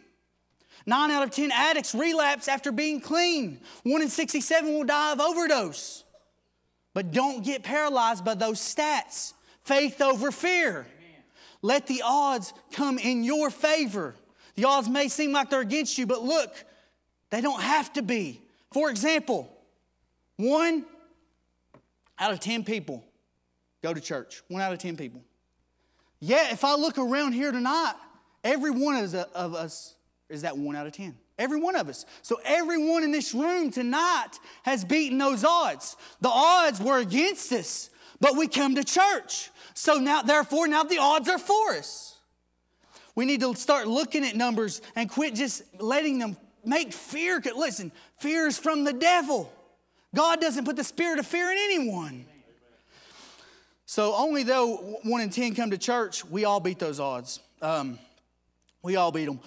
Nine 0.84 1.10
out 1.10 1.22
of 1.22 1.30
10 1.30 1.50
addicts 1.50 1.94
relapse 1.94 2.48
after 2.48 2.70
being 2.70 3.00
clean. 3.00 3.60
One 3.82 4.02
in 4.02 4.10
67 4.10 4.70
will 4.70 4.84
die 4.84 5.12
of 5.14 5.20
overdose. 5.20 6.04
But 6.92 7.12
don't 7.12 7.42
get 7.42 7.62
paralyzed 7.62 8.26
by 8.26 8.34
those 8.34 8.58
stats. 8.60 9.32
Faith 9.64 10.02
over 10.02 10.30
fear. 10.30 10.86
Let 11.62 11.86
the 11.86 12.02
odds 12.04 12.52
come 12.72 12.98
in 12.98 13.24
your 13.24 13.48
favor. 13.48 14.14
The 14.54 14.66
odds 14.66 14.86
may 14.86 15.08
seem 15.08 15.32
like 15.32 15.48
they're 15.48 15.62
against 15.62 15.96
you, 15.96 16.04
but 16.06 16.22
look, 16.22 16.54
they 17.30 17.40
don't 17.40 17.62
have 17.62 17.90
to 17.94 18.02
be. 18.02 18.42
For 18.70 18.90
example, 18.90 19.50
one 20.36 20.84
out 22.18 22.32
of 22.32 22.40
10 22.40 22.64
people 22.64 23.02
go 23.82 23.94
to 23.94 24.00
church. 24.00 24.42
One 24.48 24.60
out 24.60 24.74
of 24.74 24.78
10 24.78 24.98
people. 24.98 25.22
Yet, 26.26 26.50
if 26.52 26.64
I 26.64 26.74
look 26.74 26.98
around 26.98 27.34
here 27.34 27.52
tonight, 27.52 27.94
every 28.42 28.72
one 28.72 28.96
of 28.96 29.54
us 29.54 29.94
is 30.28 30.42
that 30.42 30.58
one 30.58 30.74
out 30.74 30.88
of 30.88 30.92
10. 30.92 31.16
Every 31.38 31.60
one 31.60 31.76
of 31.76 31.88
us. 31.88 32.04
So 32.22 32.40
everyone 32.44 33.04
in 33.04 33.12
this 33.12 33.32
room 33.32 33.70
tonight 33.70 34.32
has 34.64 34.84
beaten 34.84 35.18
those 35.18 35.44
odds. 35.44 35.96
The 36.20 36.28
odds 36.28 36.80
were 36.80 36.98
against 36.98 37.52
us, 37.52 37.90
but 38.18 38.36
we 38.36 38.48
come 38.48 38.74
to 38.74 38.82
church. 38.82 39.50
So 39.74 39.98
now, 39.98 40.22
therefore, 40.22 40.66
now 40.66 40.82
the 40.82 40.98
odds 40.98 41.28
are 41.28 41.38
for 41.38 41.74
us. 41.74 42.18
We 43.14 43.24
need 43.24 43.40
to 43.42 43.54
start 43.54 43.86
looking 43.86 44.24
at 44.24 44.34
numbers 44.34 44.82
and 44.96 45.08
quit 45.08 45.36
just 45.36 45.62
letting 45.78 46.18
them 46.18 46.36
make 46.64 46.92
fear. 46.92 47.40
Listen, 47.54 47.92
fear 48.18 48.48
is 48.48 48.58
from 48.58 48.82
the 48.82 48.92
devil. 48.92 49.52
God 50.12 50.40
doesn't 50.40 50.64
put 50.64 50.74
the 50.74 50.82
spirit 50.82 51.20
of 51.20 51.26
fear 51.26 51.52
in 51.52 51.56
anyone. 51.56 52.26
So 53.86 54.14
only 54.14 54.42
though 54.42 54.98
one 55.04 55.20
in 55.20 55.30
10 55.30 55.54
come 55.54 55.70
to 55.70 55.78
church, 55.78 56.24
we 56.24 56.44
all 56.44 56.60
beat 56.60 56.78
those 56.78 57.00
odds. 57.00 57.40
Um, 57.62 57.98
we 58.82 58.96
all 58.96 59.12
beat 59.12 59.26
them. 59.26 59.40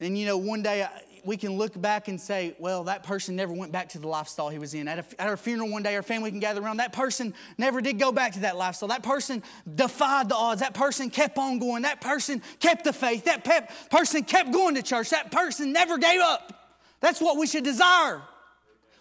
And 0.00 0.16
you 0.16 0.26
know, 0.26 0.36
one 0.36 0.62
day 0.62 0.86
we 1.24 1.36
can 1.36 1.56
look 1.56 1.78
back 1.80 2.08
and 2.08 2.20
say, 2.20 2.54
well, 2.58 2.84
that 2.84 3.02
person 3.02 3.34
never 3.34 3.52
went 3.52 3.72
back 3.72 3.88
to 3.90 3.98
the 3.98 4.06
lifestyle 4.06 4.48
he 4.48 4.58
was 4.58 4.74
in. 4.74 4.86
At, 4.86 4.98
a, 4.98 5.20
at 5.20 5.28
our 5.28 5.36
funeral 5.36 5.70
one 5.70 5.82
day, 5.82 5.96
our 5.96 6.02
family 6.02 6.30
can 6.30 6.40
gather 6.40 6.62
around. 6.62 6.76
That 6.76 6.92
person 6.92 7.34
never 7.58 7.80
did 7.80 7.98
go 7.98 8.12
back 8.12 8.32
to 8.34 8.40
that 8.40 8.56
lifestyle. 8.56 8.90
That 8.90 9.02
person 9.02 9.42
defied 9.74 10.28
the 10.28 10.36
odds. 10.36 10.60
That 10.60 10.74
person 10.74 11.10
kept 11.10 11.36
on 11.38 11.58
going. 11.58 11.82
That 11.82 12.00
person 12.00 12.42
kept 12.60 12.84
the 12.84 12.92
faith. 12.92 13.24
That 13.24 13.44
pe- 13.44 13.66
person 13.90 14.22
kept 14.22 14.52
going 14.52 14.76
to 14.76 14.82
church. 14.82 15.10
That 15.10 15.32
person 15.32 15.72
never 15.72 15.98
gave 15.98 16.20
up. 16.20 16.78
That's 17.00 17.20
what 17.20 17.38
we 17.38 17.46
should 17.46 17.64
desire. 17.64 18.22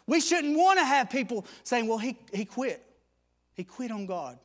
We 0.08 0.20
shouldn't 0.20 0.58
want 0.58 0.80
to 0.80 0.86
have 0.86 1.10
people 1.10 1.46
saying, 1.64 1.88
well, 1.88 1.98
he, 1.98 2.18
he 2.34 2.46
quit. 2.46 2.82
He 3.54 3.64
quit 3.64 3.92
on 3.92 4.06
God. 4.06 4.40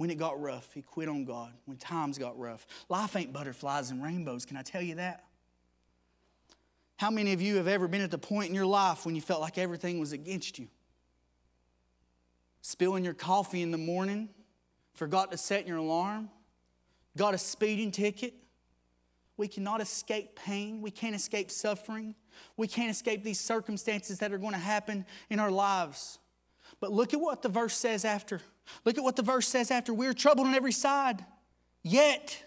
When 0.00 0.08
it 0.08 0.16
got 0.16 0.40
rough, 0.40 0.72
he 0.72 0.80
quit 0.80 1.10
on 1.10 1.26
God. 1.26 1.52
When 1.66 1.76
times 1.76 2.16
got 2.16 2.38
rough. 2.38 2.66
Life 2.88 3.16
ain't 3.16 3.34
butterflies 3.34 3.90
and 3.90 4.02
rainbows. 4.02 4.46
Can 4.46 4.56
I 4.56 4.62
tell 4.62 4.80
you 4.80 4.94
that? 4.94 5.26
How 6.96 7.10
many 7.10 7.34
of 7.34 7.42
you 7.42 7.56
have 7.56 7.68
ever 7.68 7.86
been 7.86 8.00
at 8.00 8.10
the 8.10 8.16
point 8.16 8.48
in 8.48 8.54
your 8.54 8.64
life 8.64 9.04
when 9.04 9.14
you 9.14 9.20
felt 9.20 9.42
like 9.42 9.58
everything 9.58 10.00
was 10.00 10.12
against 10.12 10.58
you? 10.58 10.68
Spilling 12.62 13.04
your 13.04 13.12
coffee 13.12 13.60
in 13.60 13.72
the 13.72 13.76
morning, 13.76 14.30
forgot 14.94 15.32
to 15.32 15.36
set 15.36 15.68
your 15.68 15.76
alarm, 15.76 16.30
got 17.18 17.34
a 17.34 17.38
speeding 17.38 17.90
ticket. 17.90 18.32
We 19.36 19.48
cannot 19.48 19.82
escape 19.82 20.34
pain. 20.34 20.80
We 20.80 20.90
can't 20.90 21.14
escape 21.14 21.50
suffering. 21.50 22.14
We 22.56 22.68
can't 22.68 22.90
escape 22.90 23.22
these 23.22 23.38
circumstances 23.38 24.20
that 24.20 24.32
are 24.32 24.38
going 24.38 24.54
to 24.54 24.58
happen 24.58 25.04
in 25.28 25.38
our 25.40 25.50
lives. 25.50 26.18
But 26.80 26.90
look 26.90 27.12
at 27.12 27.20
what 27.20 27.42
the 27.42 27.50
verse 27.50 27.76
says 27.76 28.06
after. 28.06 28.40
Look 28.84 28.98
at 28.98 29.04
what 29.04 29.16
the 29.16 29.22
verse 29.22 29.48
says 29.48 29.70
after. 29.70 29.92
We're 29.92 30.14
troubled 30.14 30.46
on 30.46 30.54
every 30.54 30.72
side, 30.72 31.24
yet 31.82 32.42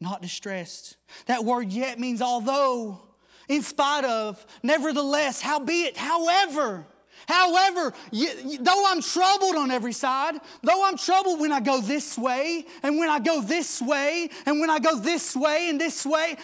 not 0.00 0.22
distressed. 0.22 0.96
That 1.26 1.44
word 1.44 1.72
yet 1.72 1.98
means 1.98 2.22
although 2.22 3.02
in 3.48 3.62
spite 3.62 4.04
of, 4.04 4.46
nevertheless, 4.62 5.40
howbeit, 5.40 5.96
however. 5.96 6.86
However, 7.26 7.92
though 8.12 8.84
I'm 8.86 9.02
troubled 9.02 9.56
on 9.56 9.70
every 9.70 9.92
side, 9.92 10.36
though 10.62 10.84
I'm 10.84 10.96
troubled 10.96 11.40
when 11.40 11.52
I 11.52 11.60
go 11.60 11.80
this 11.80 12.16
way, 12.16 12.64
and 12.82 12.96
when 12.96 13.10
I 13.10 13.18
go 13.18 13.42
this 13.42 13.82
way, 13.82 14.30
and 14.46 14.60
when 14.60 14.70
I 14.70 14.78
go 14.78 14.98
this 14.98 15.36
way 15.36 15.68
and 15.68 15.80
this 15.80 16.06
way, 16.06 16.36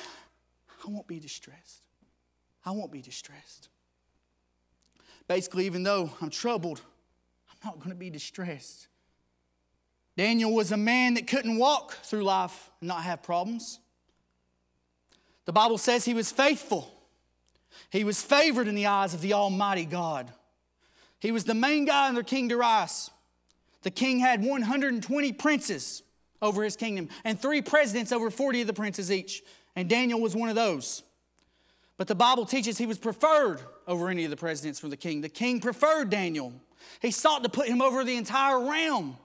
I 0.86 0.90
won't 0.90 1.06
be 1.06 1.20
distressed. 1.20 1.82
I 2.64 2.72
won't 2.72 2.90
be 2.90 3.00
distressed. 3.00 3.68
Basically, 5.28 5.66
even 5.66 5.84
though 5.84 6.10
I'm 6.20 6.30
troubled, 6.30 6.80
I'm 7.50 7.58
not 7.64 7.78
going 7.78 7.90
to 7.90 7.96
be 7.96 8.10
distressed. 8.10 8.88
Daniel 10.16 10.52
was 10.52 10.72
a 10.72 10.76
man 10.76 11.14
that 11.14 11.26
couldn't 11.26 11.58
walk 11.58 11.92
through 12.02 12.24
life 12.24 12.70
and 12.80 12.88
not 12.88 13.02
have 13.02 13.22
problems. 13.22 13.80
The 15.44 15.52
Bible 15.52 15.78
says 15.78 16.04
he 16.04 16.14
was 16.14 16.32
faithful. 16.32 16.92
He 17.90 18.02
was 18.02 18.22
favored 18.22 18.66
in 18.66 18.74
the 18.74 18.86
eyes 18.86 19.14
of 19.14 19.20
the 19.20 19.34
Almighty 19.34 19.84
God. 19.84 20.32
He 21.20 21.30
was 21.30 21.44
the 21.44 21.54
main 21.54 21.84
guy 21.84 22.08
under 22.08 22.22
King 22.22 22.48
Darius. 22.48 23.10
The 23.82 23.90
king 23.90 24.18
had 24.18 24.44
120 24.44 25.32
princes 25.32 26.02
over 26.42 26.64
his 26.64 26.76
kingdom 26.76 27.08
and 27.24 27.40
three 27.40 27.62
presidents 27.62 28.12
over 28.12 28.30
40 28.30 28.62
of 28.62 28.66
the 28.66 28.72
princes 28.72 29.12
each. 29.12 29.42
And 29.76 29.88
Daniel 29.88 30.20
was 30.20 30.34
one 30.34 30.48
of 30.48 30.54
those. 30.54 31.02
But 31.96 32.08
the 32.08 32.14
Bible 32.14 32.46
teaches 32.46 32.78
he 32.78 32.86
was 32.86 32.98
preferred 32.98 33.60
over 33.86 34.08
any 34.08 34.24
of 34.24 34.30
the 34.30 34.36
presidents 34.36 34.80
from 34.80 34.90
the 34.90 34.96
king. 34.96 35.20
The 35.20 35.28
king 35.28 35.60
preferred 35.60 36.10
Daniel. 36.10 36.52
He 37.00 37.10
sought 37.10 37.42
to 37.44 37.48
put 37.48 37.68
him 37.68 37.80
over 37.80 38.04
the 38.04 38.16
entire 38.16 38.60
realm. 38.60 39.16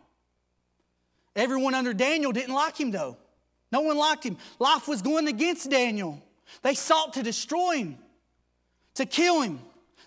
Everyone 1.35 1.73
under 1.73 1.93
Daniel 1.93 2.31
didn't 2.31 2.53
like 2.53 2.79
him, 2.79 2.91
though. 2.91 3.17
No 3.71 3.81
one 3.81 3.97
liked 3.97 4.25
him. 4.25 4.37
Life 4.59 4.87
was 4.87 5.01
going 5.01 5.27
against 5.27 5.69
Daniel. 5.69 6.21
They 6.61 6.73
sought 6.73 7.13
to 7.13 7.23
destroy 7.23 7.77
him 7.77 7.97
to 8.95 9.05
kill 9.05 9.41
him. 9.41 9.59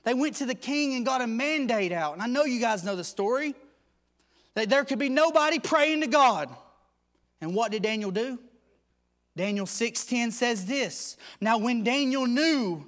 They 0.05 0.15
went 0.15 0.37
to 0.37 0.47
the 0.47 0.55
king 0.55 0.95
and 0.95 1.07
got 1.07 1.23
a 1.23 1.27
mandate 1.27 1.93
out. 1.93 2.13
And 2.13 2.23
I 2.23 2.27
know 2.27 2.45
you 2.45 2.61
guys 2.61 2.85
know 2.85 2.97
the 2.97 3.05
story. 3.05 3.55
That 4.55 4.69
there 4.69 4.85
could 4.85 4.99
be 4.99 5.09
nobody 5.09 5.59
praying 5.59 6.03
to 6.03 6.07
God. 6.07 6.49
And 7.41 7.55
what 7.55 7.73
did 7.73 7.83
Daniel 7.83 8.11
do? 8.11 8.39
Daniel 9.37 9.67
6:10 9.67 10.31
says 10.31 10.67
this. 10.67 11.17
Now 11.41 11.59
when 11.59 11.83
Daniel 11.83 12.27
knew 12.27 12.87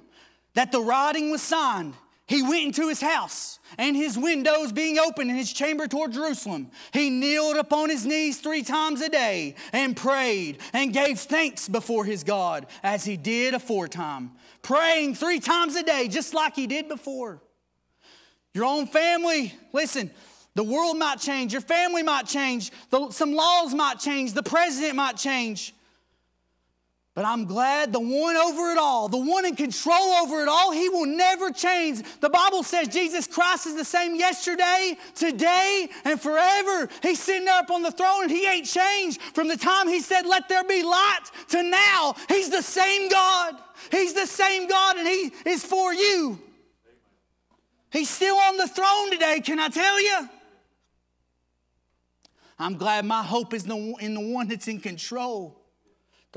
that 0.53 0.71
the 0.71 0.79
writing 0.79 1.29
was 1.29 1.41
signed, 1.41 1.93
he 2.27 2.43
went 2.43 2.65
into 2.65 2.89
his 2.89 2.99
house, 2.99 3.59
and 3.77 3.95
his 3.95 4.17
windows 4.17 4.73
being 4.73 4.99
open 4.99 5.29
in 5.29 5.35
his 5.35 5.51
chamber 5.51 5.87
toward 5.87 6.11
Jerusalem, 6.11 6.71
he 6.91 7.09
kneeled 7.09 7.55
upon 7.55 7.89
his 7.89 8.05
knees 8.05 8.39
three 8.39 8.63
times 8.63 9.01
a 9.01 9.07
day 9.07 9.55
and 9.71 9.95
prayed 9.95 10.59
and 10.73 10.93
gave 10.93 11.19
thanks 11.19 11.69
before 11.69 12.03
his 12.03 12.23
God 12.23 12.67
as 12.83 13.05
he 13.05 13.15
did 13.15 13.53
aforetime. 13.53 14.31
Praying 14.61 15.15
three 15.15 15.39
times 15.39 15.75
a 15.77 15.83
day, 15.83 16.09
just 16.09 16.33
like 16.33 16.55
he 16.55 16.67
did 16.67 16.89
before. 16.89 17.41
Your 18.53 18.65
own 18.65 18.87
family, 18.87 19.53
listen, 19.71 20.11
the 20.55 20.63
world 20.63 20.97
might 20.97 21.19
change, 21.19 21.53
your 21.53 21.61
family 21.61 22.03
might 22.03 22.25
change, 22.25 22.71
the, 22.89 23.09
some 23.11 23.33
laws 23.33 23.73
might 23.73 23.99
change, 23.99 24.33
the 24.33 24.43
president 24.43 24.95
might 24.95 25.15
change. 25.15 25.73
But 27.17 27.25
I'm 27.25 27.45
glad 27.45 27.93
the 27.93 27.99
one 27.99 28.37
over 28.37 28.69
it 28.69 28.77
all, 28.77 29.09
the 29.09 29.17
one 29.17 29.43
in 29.43 29.55
control 29.55 30.13
over 30.21 30.43
it 30.43 30.47
all, 30.47 30.71
he 30.71 30.87
will 30.87 31.07
never 31.07 31.49
change. 31.49 32.03
The 32.19 32.29
Bible 32.29 32.61
says 32.61 32.89
Jesus 32.89 33.25
Christ 33.25 33.65
is 33.65 33.75
the 33.75 33.83
same 33.83 34.13
yesterday, 34.13 34.95
today, 35.15 35.89
and 36.05 36.21
forever. 36.21 36.87
He's 37.01 37.19
sitting 37.19 37.45
there 37.45 37.57
up 37.57 37.71
on 37.71 37.81
the 37.81 37.89
throne 37.89 38.25
and 38.25 38.31
he 38.31 38.45
ain't 38.45 38.67
changed 38.67 39.19
from 39.33 39.47
the 39.47 39.57
time 39.57 39.87
he 39.87 39.99
said, 39.99 40.27
Let 40.27 40.47
there 40.47 40.63
be 40.63 40.83
light 40.83 41.23
to 41.47 41.63
now. 41.63 42.13
He's 42.29 42.51
the 42.51 42.61
same 42.61 43.09
God. 43.09 43.55
He's 43.89 44.13
the 44.13 44.27
same 44.27 44.67
God 44.67 44.97
and 44.97 45.07
he 45.07 45.31
is 45.47 45.65
for 45.65 45.91
you. 45.95 46.37
He's 47.91 48.11
still 48.11 48.35
on 48.35 48.57
the 48.57 48.67
throne 48.67 49.09
today, 49.09 49.39
can 49.39 49.59
I 49.59 49.69
tell 49.69 49.99
you? 49.99 50.29
I'm 52.59 52.75
glad 52.77 53.05
my 53.05 53.23
hope 53.23 53.55
is 53.55 53.63
in 53.63 54.13
the 54.13 54.21
one 54.21 54.49
that's 54.49 54.67
in 54.67 54.79
control 54.79 55.56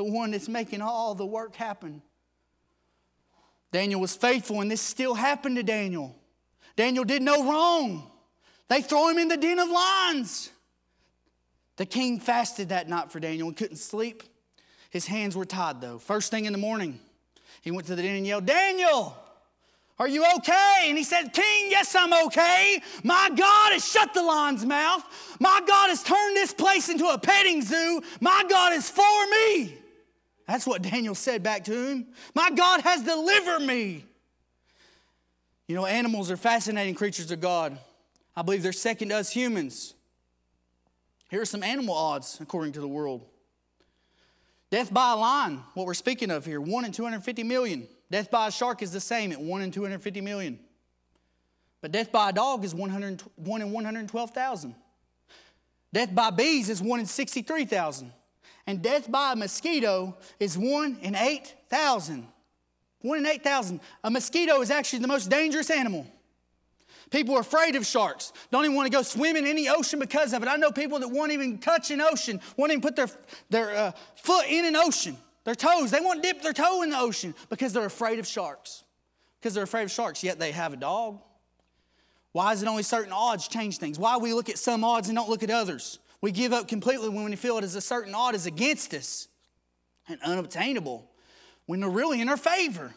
the 0.01 0.05
one 0.11 0.31
that's 0.31 0.49
making 0.49 0.81
all 0.81 1.15
the 1.15 1.27
work 1.27 1.55
happen. 1.55 2.01
Daniel 3.71 4.01
was 4.01 4.17
faithful, 4.17 4.63
and 4.63 4.71
this 4.71 4.81
still 4.81 5.13
happened 5.13 5.57
to 5.57 5.63
Daniel. 5.63 6.17
Daniel 6.75 7.05
did 7.05 7.21
no 7.21 7.45
wrong. 7.45 8.11
They 8.69 8.81
throw 8.81 9.11
him 9.11 9.19
in 9.19 9.29
the 9.29 9.37
den 9.37 9.59
of 9.59 9.69
lions. 9.69 10.49
The 11.77 11.85
king 11.85 12.19
fasted 12.19 12.71
that 12.71 12.89
night 12.89 13.13
for 13.13 13.21
Daniel 13.21 13.49
and 13.49 13.57
couldn't 13.57 13.77
sleep. 13.77 14.23
His 14.89 15.07
hands 15.07 15.37
were 15.37 15.45
tied, 15.45 15.83
though. 15.83 15.99
First 15.99 16.31
thing 16.31 16.47
in 16.47 16.53
the 16.53 16.59
morning, 16.59 16.99
he 17.61 17.71
went 17.71 17.87
to 17.89 17.95
the 17.95 18.01
den 18.01 18.17
and 18.17 18.27
yelled, 18.27 18.47
Daniel, 18.47 19.15
are 19.99 20.09
you 20.09 20.25
okay? 20.39 20.87
And 20.87 20.97
he 20.97 21.05
said, 21.05 21.35
King, 21.35 21.67
yes, 21.69 21.95
I'm 21.95 22.15
okay. 22.27 22.81
My 23.05 23.29
God 23.37 23.73
has 23.75 23.87
shut 23.87 24.15
the 24.15 24.23
lion's 24.23 24.65
mouth. 24.65 25.05
My 25.39 25.61
God 25.67 25.91
has 25.91 26.03
turned 26.03 26.37
this 26.37 26.55
place 26.55 26.89
into 26.89 27.07
a 27.07 27.19
petting 27.19 27.61
zoo. 27.61 28.01
My 28.19 28.45
God 28.49 28.73
is 28.73 28.89
for 28.89 29.27
me. 29.31 29.77
That's 30.51 30.67
what 30.67 30.83
Daniel 30.83 31.15
said 31.15 31.45
back 31.45 31.63
to 31.67 31.73
him. 31.73 32.09
My 32.35 32.51
God 32.51 32.81
has 32.81 33.05
delivered 33.05 33.61
me. 33.61 34.05
You 35.69 35.77
know, 35.77 35.87
animals 35.87 36.29
are 36.29 36.37
fascinating 36.37 36.97
creatures 36.97 37.31
of 37.31 37.41
God. 37.41 37.79
I 38.35 38.43
believe 38.43 38.65
they're 38.65 38.73
second 38.73 39.11
to 39.11 39.17
us 39.17 39.31
humans. 39.31 39.95
Here 41.31 41.41
are 41.41 41.47
some 41.47 41.63
animal 41.63 41.95
odds 41.95 42.41
according 42.41 42.73
to 42.73 42.81
the 42.81 42.89
world. 42.89 43.25
Death 44.73 44.93
by 44.93 45.13
a 45.13 45.17
lion, 45.17 45.63
what 45.75 45.87
we're 45.87 45.95
speaking 45.95 46.33
of 46.33 46.45
here, 46.45 46.61
1 46.61 46.85
in 46.85 46.91
250 46.91 47.45
million. 47.45 47.87
Death 48.11 48.29
by 48.29 48.49
a 48.49 48.51
shark 48.51 48.83
is 48.83 48.91
the 48.91 48.99
same 48.99 49.31
at 49.31 49.41
1 49.41 49.63
in 49.63 49.71
250 49.71 50.21
million. 50.21 50.59
But 51.81 51.93
death 51.93 52.11
by 52.11 52.31
a 52.31 52.33
dog 52.33 52.65
is 52.65 52.75
100, 52.75 53.23
1 53.37 53.63
in 53.63 53.71
112,000. 53.71 54.75
Death 55.93 56.13
by 56.13 56.31
bees 56.31 56.69
is 56.69 56.83
1 56.83 56.99
in 56.99 57.07
63,000 57.07 58.13
and 58.67 58.83
death 58.83 59.11
by 59.11 59.33
a 59.33 59.37
mosquito 59.37 60.17
is 60.39 60.57
one 60.57 60.99
in 61.03 61.15
8,000. 61.15 62.27
One 63.03 63.19
in 63.19 63.27
8,000. 63.27 63.81
A 64.05 64.11
mosquito 64.11 64.61
is 64.61 64.71
actually 64.71 65.01
the 65.01 65.09
most 65.09 65.31
dangerous 65.31 65.71
animal. 65.71 66.07
People 67.11 67.35
are 67.37 67.41
afraid 67.41 67.75
of 67.75 67.85
sharks, 67.85 68.33
don't 68.53 68.65
even 68.65 68.77
want 68.77 68.87
to 68.87 68.97
go 68.97 69.03
swim 69.03 69.35
in 69.35 69.45
any 69.45 69.69
ocean 69.69 69.99
because 69.99 70.33
of 70.33 70.43
it. 70.43 70.49
I 70.49 70.55
know 70.55 70.71
people 70.71 71.01
that 71.01 71.09
won't 71.09 71.33
even 71.33 71.59
touch 71.59 71.91
an 71.91 72.01
ocean, 72.01 72.41
won't 72.57 72.71
even 72.71 72.81
put 72.81 72.95
their, 72.95 73.09
their 73.51 73.77
uh, 73.77 73.93
foot 74.15 74.47
in 74.47 74.65
an 74.65 74.77
ocean, 74.77 75.17
their 75.45 75.57
toes. 75.57 75.91
They 75.91 75.99
won't 76.01 76.23
dip 76.23 76.41
their 76.41 76.53
toe 76.53 76.83
in 76.83 76.91
the 76.91 76.99
ocean 76.99 77.35
because 77.49 77.73
they're 77.73 77.85
afraid 77.85 78.21
of 78.21 78.29
sharks. 78.29 78.85
Because 79.41 79.55
they're 79.55 79.65
afraid 79.65 79.85
of 79.85 79.91
sharks, 79.91 80.23
yet 80.23 80.39
they 80.39 80.53
have 80.53 80.73
a 80.73 80.77
dog. 80.77 81.21
Why 82.33 82.53
is 82.53 82.63
it 82.63 82.69
only 82.69 82.85
certain 82.85 83.13
odds 83.13 83.49
change 83.49 83.79
things? 83.79 83.99
Why 83.99 84.17
we 84.17 84.33
look 84.33 84.49
at 84.49 84.59
some 84.59 84.85
odds 84.85 85.09
and 85.09 85.17
don't 85.17 85.29
look 85.29 85.43
at 85.43 85.51
others? 85.51 85.99
We 86.21 86.33
give 86.33 86.53
up 86.53 86.69
completely 86.69 87.09
when 87.09 87.25
we 87.25 87.37
feel 87.37 87.59
it 87.59 87.65
is 87.65 87.75
a 87.75 87.81
certain 87.81 88.15
odd 88.15 88.35
is 88.35 88.47
against 88.47 88.93
us 88.93 89.29
and 90.09 90.21
unobtainable 90.23 91.09
when 91.67 91.81
they're 91.81 91.89
really 91.89 92.21
in 92.21 92.29
our 92.29 92.37
favor. 92.37 92.95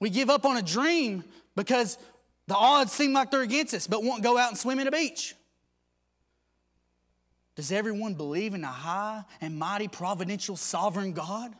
We 0.00 0.10
give 0.10 0.30
up 0.30 0.46
on 0.46 0.56
a 0.56 0.62
dream 0.62 1.24
because 1.54 1.98
the 2.46 2.54
odds 2.54 2.92
seem 2.92 3.12
like 3.12 3.30
they're 3.30 3.42
against 3.42 3.74
us, 3.74 3.86
but 3.86 4.02
won't 4.02 4.22
go 4.22 4.38
out 4.38 4.48
and 4.48 4.58
swim 4.58 4.78
in 4.78 4.86
a 4.86 4.90
beach. 4.90 5.34
Does 7.56 7.70
everyone 7.70 8.14
believe 8.14 8.54
in 8.54 8.64
a 8.64 8.68
high 8.68 9.24
and 9.40 9.58
mighty 9.58 9.88
providential 9.88 10.56
sovereign 10.56 11.12
God? 11.12 11.54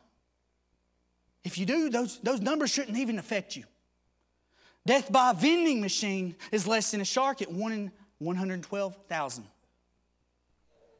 If 1.44 1.58
you 1.58 1.66
do, 1.66 1.90
those, 1.90 2.18
those 2.20 2.40
numbers 2.40 2.70
shouldn't 2.70 2.98
even 2.98 3.18
affect 3.18 3.54
you. 3.54 3.64
Death 4.86 5.10
by 5.12 5.32
vending 5.32 5.80
machine 5.80 6.36
is 6.50 6.66
less 6.66 6.90
than 6.90 7.00
a 7.00 7.04
shark 7.04 7.42
at 7.42 7.50
1 7.50 7.72
in 7.72 7.92
112,000. 8.18 9.44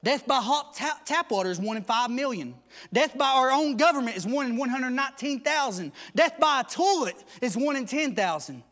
Death 0.05 0.27
by 0.27 0.37
hot 0.37 0.77
tap, 1.07 1.31
water 1.31 1.51
is 1.51 1.59
1 1.59 1.79
in 1.79 1.83
5 1.83 2.11
million. 2.11 2.55
Death 2.93 3.17
by 3.17 3.27
our 3.27 3.51
own 3.51 3.79
government 3.79 4.19
is 4.19 4.27
1 4.27 4.47
in 4.47 4.57
119,000. 4.59 5.93
Death 6.15 6.39
by 6.39 6.61
a 6.61 6.65
toilet 6.65 7.17
is 7.41 7.57
1 7.57 7.75
in 7.75 7.87
10,000. 7.87 8.63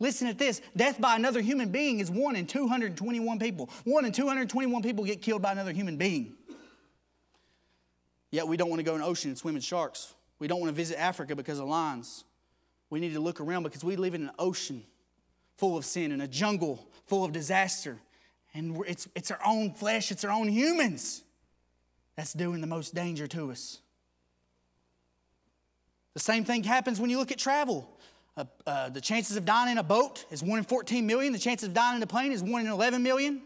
Listen 0.00 0.26
to 0.26 0.34
this 0.34 0.60
death 0.74 1.00
by 1.00 1.14
another 1.14 1.40
human 1.40 1.68
being 1.68 2.00
is 2.00 2.10
1 2.10 2.34
in 2.34 2.46
221 2.46 3.38
people. 3.38 3.70
1 3.84 4.04
in 4.04 4.10
221 4.10 4.82
people 4.82 5.04
get 5.04 5.22
killed 5.22 5.40
by 5.40 5.52
another 5.52 5.72
human 5.72 5.96
being. 5.96 6.34
Yet 8.32 8.48
we 8.48 8.56
don't 8.56 8.70
want 8.70 8.80
to 8.80 8.84
go 8.84 8.94
in 8.94 9.02
the 9.02 9.06
ocean 9.06 9.30
and 9.30 9.38
swim 9.38 9.54
in 9.54 9.62
sharks. 9.62 10.14
We 10.40 10.48
don't 10.48 10.58
want 10.58 10.70
to 10.70 10.76
visit 10.76 11.00
Africa 11.00 11.36
because 11.36 11.60
of 11.60 11.68
lions. 11.68 12.24
We 12.88 12.98
need 12.98 13.12
to 13.12 13.20
look 13.20 13.40
around 13.40 13.62
because 13.62 13.84
we 13.84 13.94
live 13.94 14.14
in 14.14 14.22
an 14.22 14.30
ocean 14.36 14.82
full 15.58 15.76
of 15.76 15.84
sin 15.84 16.10
and 16.10 16.20
a 16.22 16.26
jungle 16.26 16.88
full 17.06 17.24
of 17.24 17.30
disaster. 17.30 18.00
And 18.54 18.82
it's, 18.86 19.08
it's 19.14 19.30
our 19.30 19.40
own 19.46 19.72
flesh, 19.74 20.10
it's 20.10 20.24
our 20.24 20.30
own 20.30 20.48
humans 20.48 21.22
that's 22.16 22.32
doing 22.32 22.60
the 22.60 22.66
most 22.66 22.94
danger 22.94 23.26
to 23.28 23.50
us. 23.50 23.80
The 26.14 26.20
same 26.20 26.44
thing 26.44 26.64
happens 26.64 27.00
when 27.00 27.10
you 27.10 27.18
look 27.18 27.30
at 27.30 27.38
travel. 27.38 27.88
Uh, 28.36 28.44
uh, 28.66 28.88
the 28.88 29.00
chances 29.00 29.36
of 29.36 29.44
dying 29.44 29.70
in 29.70 29.78
a 29.78 29.82
boat 29.82 30.24
is 30.30 30.42
1 30.42 30.58
in 30.58 30.64
14 30.64 31.06
million. 31.06 31.32
The 31.32 31.38
chances 31.38 31.68
of 31.68 31.74
dying 31.74 31.96
in 31.96 32.02
a 32.02 32.06
plane 32.06 32.32
is 32.32 32.42
1 32.42 32.60
in 32.60 32.66
11 32.66 33.02
million. 33.02 33.42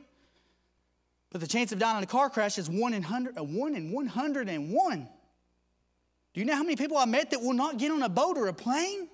But 1.30 1.40
the 1.40 1.46
chance 1.46 1.72
of 1.72 1.78
dying 1.78 1.98
in 1.98 2.04
a 2.04 2.06
car 2.06 2.30
crash 2.30 2.58
is 2.58 2.70
1 2.70 2.94
in, 2.94 3.02
100, 3.02 3.38
uh, 3.38 3.44
1 3.44 3.74
in 3.74 3.92
101. 3.92 5.08
Do 6.32 6.40
you 6.40 6.46
know 6.46 6.54
how 6.54 6.62
many 6.62 6.76
people 6.76 6.96
I 6.96 7.04
met 7.04 7.30
that 7.30 7.40
will 7.40 7.52
not 7.52 7.78
get 7.78 7.90
on 7.90 8.02
a 8.02 8.08
boat 8.08 8.38
or 8.38 8.48
a 8.48 8.52
plane? 8.52 9.08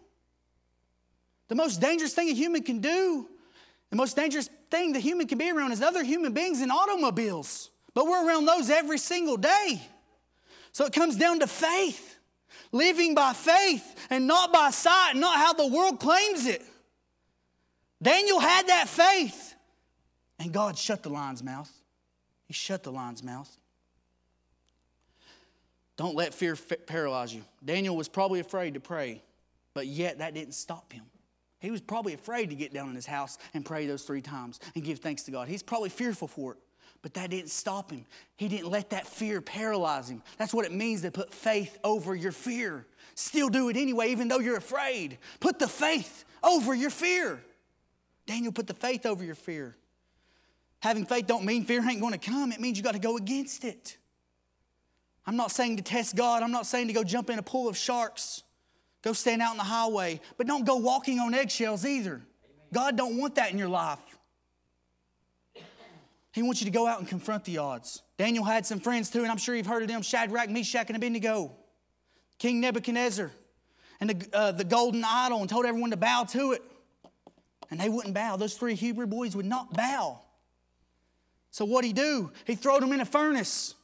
The 1.49 1.54
most 1.54 1.80
dangerous 1.80 2.14
thing 2.14 2.28
a 2.28 2.32
human 2.32 2.62
can 2.62 2.80
do, 2.80 3.28
the 3.90 3.97
most 3.97 4.16
dangerous 4.16 4.49
thing 4.70 4.92
the 4.92 5.00
human 5.00 5.26
can 5.26 5.38
be 5.38 5.50
around 5.50 5.72
is 5.72 5.82
other 5.82 6.02
human 6.02 6.32
beings 6.32 6.60
and 6.60 6.70
automobiles. 6.70 7.70
But 7.94 8.06
we're 8.06 8.26
around 8.26 8.46
those 8.46 8.70
every 8.70 8.98
single 8.98 9.36
day. 9.36 9.82
So 10.72 10.84
it 10.86 10.92
comes 10.92 11.16
down 11.16 11.40
to 11.40 11.46
faith, 11.46 12.16
living 12.70 13.14
by 13.14 13.32
faith 13.32 14.06
and 14.10 14.26
not 14.26 14.52
by 14.52 14.70
sight, 14.70 15.14
not 15.16 15.38
how 15.38 15.52
the 15.52 15.66
world 15.66 15.98
claims 15.98 16.46
it. 16.46 16.62
Daniel 18.02 18.40
had 18.40 18.68
that 18.68 18.88
faith, 18.88 19.54
and 20.38 20.52
God 20.52 20.78
shut 20.78 21.02
the 21.02 21.10
lion's 21.10 21.42
mouth. 21.42 21.70
He 22.46 22.54
shut 22.54 22.82
the 22.82 22.92
lion's 22.92 23.22
mouth. 23.22 23.54
Don't 25.96 26.16
let 26.16 26.32
fear 26.32 26.56
paralyze 26.86 27.34
you. 27.34 27.42
Daniel 27.62 27.94
was 27.94 28.08
probably 28.08 28.40
afraid 28.40 28.74
to 28.74 28.80
pray, 28.80 29.22
but 29.74 29.86
yet 29.86 30.18
that 30.18 30.32
didn't 30.32 30.54
stop 30.54 30.90
him. 30.92 31.04
He 31.61 31.71
was 31.71 31.81
probably 31.81 32.14
afraid 32.14 32.50
to 32.50 32.57
get 32.57 32.73
down 32.73 32.88
in 32.88 32.95
his 32.95 33.07
house 33.07 33.38
and 33.55 33.64
pray 33.64 33.87
those 33.87 34.02
three 34.02 34.23
times 34.23 34.61
and 34.75 34.83
give 34.83 34.99
thanks 34.99 35.23
to 35.25 35.31
God. 35.31 35.47
He's 35.47 35.62
probably 35.62 35.90
fearful 35.90 36.26
for 36.26 36.52
it, 36.52 36.59
but 37.02 37.14
that 37.14 37.31
didn't 37.31 37.50
stop 37.50 37.90
him. 37.90 38.07
He 38.37 38.49
didn't 38.49 38.71
let 38.71 38.90
that 38.90 39.07
fear 39.07 39.40
paralyze 39.43 40.09
him. 40.09 40.23
That's 40.38 40.55
what 40.55 40.64
it 40.64 40.73
means 40.73 41.02
to 41.02 41.11
put 41.11 41.33
faith 41.33 41.79
over 41.85 42.14
your 42.14 42.33
fear. 42.33 42.87
Still 43.14 43.50
do 43.50 43.69
it 43.69 43.76
anyway, 43.76 44.11
even 44.11 44.29
though 44.29 44.38
you're 44.38 44.57
afraid. 44.57 45.19
Put 45.38 45.59
the 45.59 45.69
faith 45.69 46.25
over 46.43 46.75
your 46.75 46.90
fear. 46.90 47.43
Daniel 48.26 48.52
put 48.52 48.67
the 48.67 48.75
faith 48.75 49.05
over 49.05 49.23
your 49.23 49.35
fear. 49.35 49.77
Having 50.81 51.07
faith 51.07 51.27
don't 51.27 51.44
mean 51.44 51.64
fear 51.64 51.87
ain't 51.87 52.01
going 52.01 52.18
to 52.18 52.18
come. 52.18 52.53
It 52.53 52.61
means 52.61 52.79
you 52.79 52.83
got 52.83 52.94
to 52.94 52.99
go 52.99 53.18
against 53.18 53.64
it. 53.64 53.99
I'm 55.27 55.37
not 55.37 55.51
saying 55.51 55.77
to 55.77 55.83
test 55.83 56.16
God. 56.16 56.42
I'm 56.42 56.53
not 56.53 56.64
saying 56.64 56.87
to 56.87 56.94
go 56.94 57.05
jump 57.05 57.29
in 57.29 57.38
a 57.38 57.42
pool 57.42 57.68
of 57.68 57.77
sharks. 57.77 58.42
Go 59.02 59.12
stand 59.12 59.40
out 59.40 59.52
in 59.52 59.58
the 59.58 59.64
highway, 59.64 60.20
but 60.36 60.46
don't 60.46 60.66
go 60.66 60.76
walking 60.76 61.18
on 61.18 61.34
eggshells 61.34 61.86
either. 61.86 62.22
God 62.72 62.96
don't 62.96 63.16
want 63.16 63.36
that 63.36 63.50
in 63.50 63.58
your 63.58 63.68
life. 63.68 63.98
He 66.32 66.42
wants 66.42 66.60
you 66.60 66.66
to 66.66 66.70
go 66.70 66.86
out 66.86 67.00
and 67.00 67.08
confront 67.08 67.44
the 67.44 67.58
odds. 67.58 68.02
Daniel 68.16 68.44
had 68.44 68.64
some 68.64 68.78
friends 68.78 69.10
too, 69.10 69.22
and 69.22 69.30
I'm 69.30 69.38
sure 69.38 69.54
you've 69.56 69.66
heard 69.66 69.82
of 69.82 69.88
them 69.88 70.02
Shadrach, 70.02 70.48
Meshach, 70.48 70.86
and 70.88 70.96
Abednego. 70.96 71.56
King 72.38 72.60
Nebuchadnezzar 72.60 73.30
and 74.00 74.10
the, 74.10 74.28
uh, 74.32 74.52
the 74.52 74.64
golden 74.64 75.04
idol 75.04 75.40
and 75.40 75.48
told 75.48 75.66
everyone 75.66 75.90
to 75.90 75.96
bow 75.96 76.24
to 76.30 76.52
it. 76.52 76.62
And 77.70 77.78
they 77.78 77.88
wouldn't 77.88 78.14
bow. 78.14 78.36
Those 78.36 78.54
three 78.54 78.74
Hebrew 78.74 79.06
boys 79.06 79.36
would 79.36 79.46
not 79.46 79.72
bow. 79.72 80.20
So 81.50 81.64
what'd 81.64 81.86
he 81.86 81.92
do? 81.92 82.32
He 82.44 82.54
threw 82.54 82.80
them 82.80 82.92
in 82.92 83.00
a 83.00 83.04
furnace. 83.04 83.74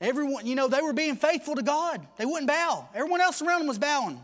Everyone, 0.00 0.46
you 0.46 0.54
know, 0.54 0.68
they 0.68 0.80
were 0.80 0.92
being 0.92 1.16
faithful 1.16 1.54
to 1.54 1.62
God. 1.62 2.06
They 2.16 2.24
wouldn't 2.24 2.48
bow. 2.48 2.88
Everyone 2.94 3.20
else 3.20 3.42
around 3.42 3.60
them 3.60 3.68
was 3.68 3.78
bowing. 3.78 4.20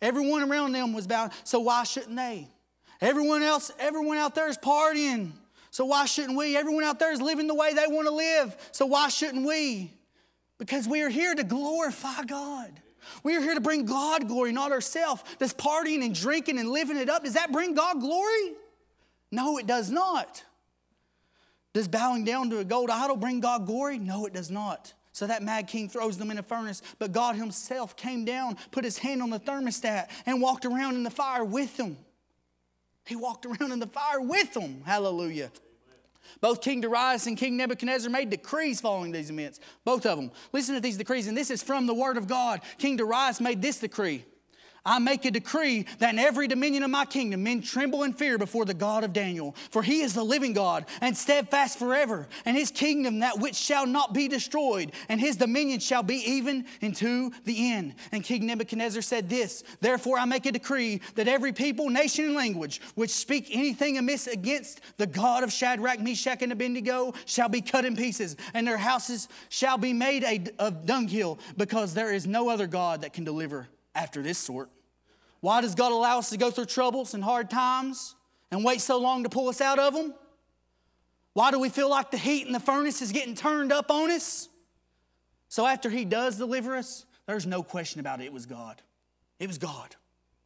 Everyone 0.00 0.42
around 0.50 0.72
them 0.72 0.92
was 0.92 1.06
bowing. 1.06 1.30
So 1.44 1.60
why 1.60 1.84
shouldn't 1.84 2.16
they? 2.16 2.48
Everyone 3.00 3.42
else, 3.42 3.70
everyone 3.78 4.16
out 4.16 4.34
there 4.34 4.48
is 4.48 4.56
partying. 4.56 5.32
So 5.70 5.84
why 5.84 6.06
shouldn't 6.06 6.38
we? 6.38 6.56
Everyone 6.56 6.84
out 6.84 6.98
there 6.98 7.12
is 7.12 7.20
living 7.20 7.46
the 7.46 7.54
way 7.54 7.74
they 7.74 7.86
want 7.86 8.08
to 8.08 8.14
live. 8.14 8.56
So 8.72 8.86
why 8.86 9.08
shouldn't 9.08 9.46
we? 9.46 9.92
Because 10.58 10.88
we 10.88 11.02
are 11.02 11.10
here 11.10 11.34
to 11.34 11.44
glorify 11.44 12.24
God. 12.24 12.72
We 13.22 13.36
are 13.36 13.40
here 13.40 13.54
to 13.54 13.60
bring 13.60 13.84
God 13.84 14.26
glory, 14.26 14.52
not 14.52 14.72
ourselves. 14.72 15.22
Does 15.38 15.52
partying 15.52 16.02
and 16.04 16.14
drinking 16.14 16.58
and 16.58 16.70
living 16.70 16.96
it 16.96 17.10
up, 17.10 17.24
does 17.24 17.34
that 17.34 17.52
bring 17.52 17.74
God 17.74 18.00
glory? 18.00 18.54
No, 19.30 19.58
it 19.58 19.66
does 19.66 19.90
not. 19.90 20.42
Does 21.76 21.88
bowing 21.88 22.24
down 22.24 22.48
to 22.48 22.60
a 22.60 22.64
gold 22.64 22.88
idol 22.88 23.18
bring 23.18 23.40
God 23.40 23.66
glory? 23.66 23.98
No, 23.98 24.24
it 24.24 24.32
does 24.32 24.50
not. 24.50 24.94
So 25.12 25.26
that 25.26 25.42
mad 25.42 25.68
king 25.68 25.90
throws 25.90 26.16
them 26.16 26.30
in 26.30 26.38
a 26.38 26.42
furnace, 26.42 26.80
but 26.98 27.12
God 27.12 27.36
himself 27.36 27.98
came 27.98 28.24
down, 28.24 28.56
put 28.70 28.82
his 28.82 28.96
hand 28.96 29.20
on 29.20 29.28
the 29.28 29.38
thermostat, 29.38 30.08
and 30.24 30.40
walked 30.40 30.64
around 30.64 30.94
in 30.94 31.02
the 31.02 31.10
fire 31.10 31.44
with 31.44 31.76
them. 31.76 31.98
He 33.04 33.14
walked 33.14 33.44
around 33.44 33.72
in 33.72 33.78
the 33.78 33.88
fire 33.88 34.22
with 34.22 34.54
them. 34.54 34.84
Hallelujah. 34.86 35.50
Both 36.40 36.62
King 36.62 36.80
Darius 36.80 37.26
and 37.26 37.36
King 37.36 37.58
Nebuchadnezzar 37.58 38.10
made 38.10 38.30
decrees 38.30 38.80
following 38.80 39.12
these 39.12 39.28
events. 39.28 39.60
Both 39.84 40.06
of 40.06 40.16
them. 40.16 40.30
Listen 40.54 40.76
to 40.76 40.80
these 40.80 40.96
decrees, 40.96 41.26
and 41.26 41.36
this 41.36 41.50
is 41.50 41.62
from 41.62 41.84
the 41.84 41.92
Word 41.92 42.16
of 42.16 42.26
God. 42.26 42.62
King 42.78 42.96
Darius 42.96 43.38
made 43.38 43.60
this 43.60 43.80
decree 43.80 44.24
I 44.86 45.00
make 45.00 45.24
a 45.24 45.32
decree 45.32 45.84
that 45.98 46.12
in 46.12 46.20
every 46.20 46.46
dominion 46.46 46.84
of 46.84 46.90
my 46.90 47.04
kingdom 47.04 47.42
men 47.42 47.60
tremble 47.60 48.04
and 48.04 48.16
fear 48.16 48.38
before 48.38 48.64
the 48.64 48.72
God 48.72 49.02
of 49.02 49.12
Daniel. 49.12 49.56
For 49.70 49.82
he 49.82 50.00
is 50.00 50.14
the 50.14 50.22
living 50.22 50.52
God 50.52 50.86
and 51.00 51.16
steadfast 51.16 51.76
forever, 51.76 52.28
and 52.44 52.56
his 52.56 52.70
kingdom 52.70 53.18
that 53.18 53.40
which 53.40 53.56
shall 53.56 53.84
not 53.84 54.14
be 54.14 54.28
destroyed, 54.28 54.92
and 55.08 55.20
his 55.20 55.36
dominion 55.36 55.80
shall 55.80 56.04
be 56.04 56.18
even 56.18 56.66
into 56.80 57.32
the 57.44 57.72
end. 57.72 57.96
And 58.12 58.22
King 58.22 58.46
Nebuchadnezzar 58.46 59.02
said 59.02 59.28
this 59.28 59.64
Therefore 59.80 60.18
I 60.18 60.24
make 60.24 60.46
a 60.46 60.52
decree 60.52 61.00
that 61.16 61.26
every 61.26 61.52
people, 61.52 61.90
nation, 61.90 62.26
and 62.26 62.34
language 62.34 62.80
which 62.94 63.10
speak 63.10 63.48
anything 63.50 63.98
amiss 63.98 64.28
against 64.28 64.80
the 64.98 65.06
God 65.06 65.42
of 65.42 65.52
Shadrach, 65.52 66.00
Meshach, 66.00 66.42
and 66.42 66.52
Abednego 66.52 67.12
shall 67.24 67.48
be 67.48 67.60
cut 67.60 67.84
in 67.84 67.96
pieces, 67.96 68.36
and 68.54 68.68
their 68.68 68.76
houses 68.76 69.28
shall 69.48 69.78
be 69.78 69.92
made 69.92 70.22
a, 70.22 70.44
a 70.60 70.70
dunghill, 70.70 71.40
because 71.56 71.92
there 71.92 72.12
is 72.12 72.24
no 72.24 72.48
other 72.48 72.68
God 72.68 73.00
that 73.00 73.12
can 73.12 73.24
deliver 73.24 73.68
after 73.96 74.22
this 74.22 74.38
sort. 74.38 74.70
Why 75.40 75.60
does 75.60 75.74
God 75.74 75.92
allow 75.92 76.18
us 76.18 76.30
to 76.30 76.36
go 76.36 76.50
through 76.50 76.66
troubles 76.66 77.14
and 77.14 77.22
hard 77.22 77.50
times 77.50 78.14
and 78.50 78.64
wait 78.64 78.80
so 78.80 78.98
long 78.98 79.22
to 79.22 79.28
pull 79.28 79.48
us 79.48 79.60
out 79.60 79.78
of 79.78 79.94
them? 79.94 80.14
Why 81.34 81.50
do 81.50 81.58
we 81.58 81.68
feel 81.68 81.90
like 81.90 82.10
the 82.10 82.18
heat 82.18 82.46
in 82.46 82.52
the 82.52 82.60
furnace 82.60 83.02
is 83.02 83.12
getting 83.12 83.34
turned 83.34 83.72
up 83.72 83.90
on 83.90 84.10
us? 84.10 84.48
So 85.48 85.66
after 85.66 85.90
He 85.90 86.04
does 86.04 86.38
deliver 86.38 86.76
us, 86.76 87.04
there's 87.26 87.46
no 87.46 87.62
question 87.62 88.00
about 88.00 88.20
it. 88.20 88.24
It 88.24 88.32
was 88.32 88.46
God. 88.46 88.80
It 89.38 89.46
was 89.46 89.58
God. 89.58 89.94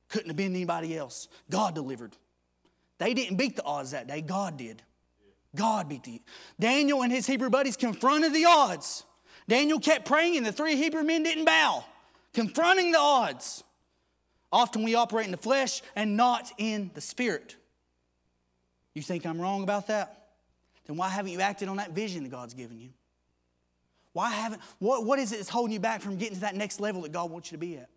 Couldn't 0.09 0.29
have 0.29 0.37
been 0.37 0.55
anybody 0.55 0.97
else. 0.97 1.29
God 1.49 1.75
delivered. 1.75 2.17
They 2.99 3.15
didn't 3.15 3.37
beat 3.37 3.57
the 3.57 3.63
odds 3.63 3.93
that 3.93 4.09
day, 4.09 4.21
God 4.21 4.57
did. 4.57 4.83
God 5.55 5.89
beat 5.89 6.03
the. 6.05 6.21
Daniel 6.59 7.03
and 7.03 7.13
his 7.13 7.27
Hebrew 7.27 7.51
buddies 7.51 7.77
confronted 7.77 8.35
the 8.35 8.45
odds. 8.45 9.05
Daniel 9.49 9.81
kept 9.81 10.05
praying, 10.07 10.37
and 10.37 10.47
the 10.47 10.53
three 10.53 10.77
Hebrew 10.77 11.03
men 11.03 11.23
didn't 11.23 11.45
bow, 11.45 11.85
confronting 12.35 12.93
the 12.93 12.99
odds. 12.99 13.65
Often 14.53 14.83
we 14.83 14.95
operate 14.95 15.27
in 15.27 15.31
the 15.31 15.37
flesh 15.37 15.83
and 15.95 16.17
not 16.17 16.53
in 16.59 16.91
the 16.95 17.01
spirit. 17.01 17.57
You 18.95 19.03
think 19.03 19.25
I'm 19.25 19.41
wrong 19.41 19.63
about 19.63 19.87
that? 19.87 20.29
Then 20.87 20.97
why 20.97 21.09
haven't 21.09 21.33
you 21.33 21.41
acted 21.41 21.69
on 21.69 21.77
that 21.77 21.93
vision 21.93 22.25
that 22.25 22.31
God's 22.31 22.55
given 22.55 22.81
you? 22.81 22.91
Why 24.13 24.31
haven't, 24.31 24.61
what, 24.81 25.05
what 25.05 25.19
is 25.21 25.33
it 25.33 25.37
that's 25.37 25.49
holding 25.49 25.73
you 25.73 25.79
back 25.79 26.01
from 26.01 26.17
getting 26.17 26.35
to 26.35 26.41
that 26.41 26.57
next 26.57 26.81
level 26.81 27.03
that 27.03 27.13
God 27.13 27.31
wants 27.31 27.53
you 27.53 27.57
to 27.57 27.61
be 27.61 27.77
at? 27.77 27.89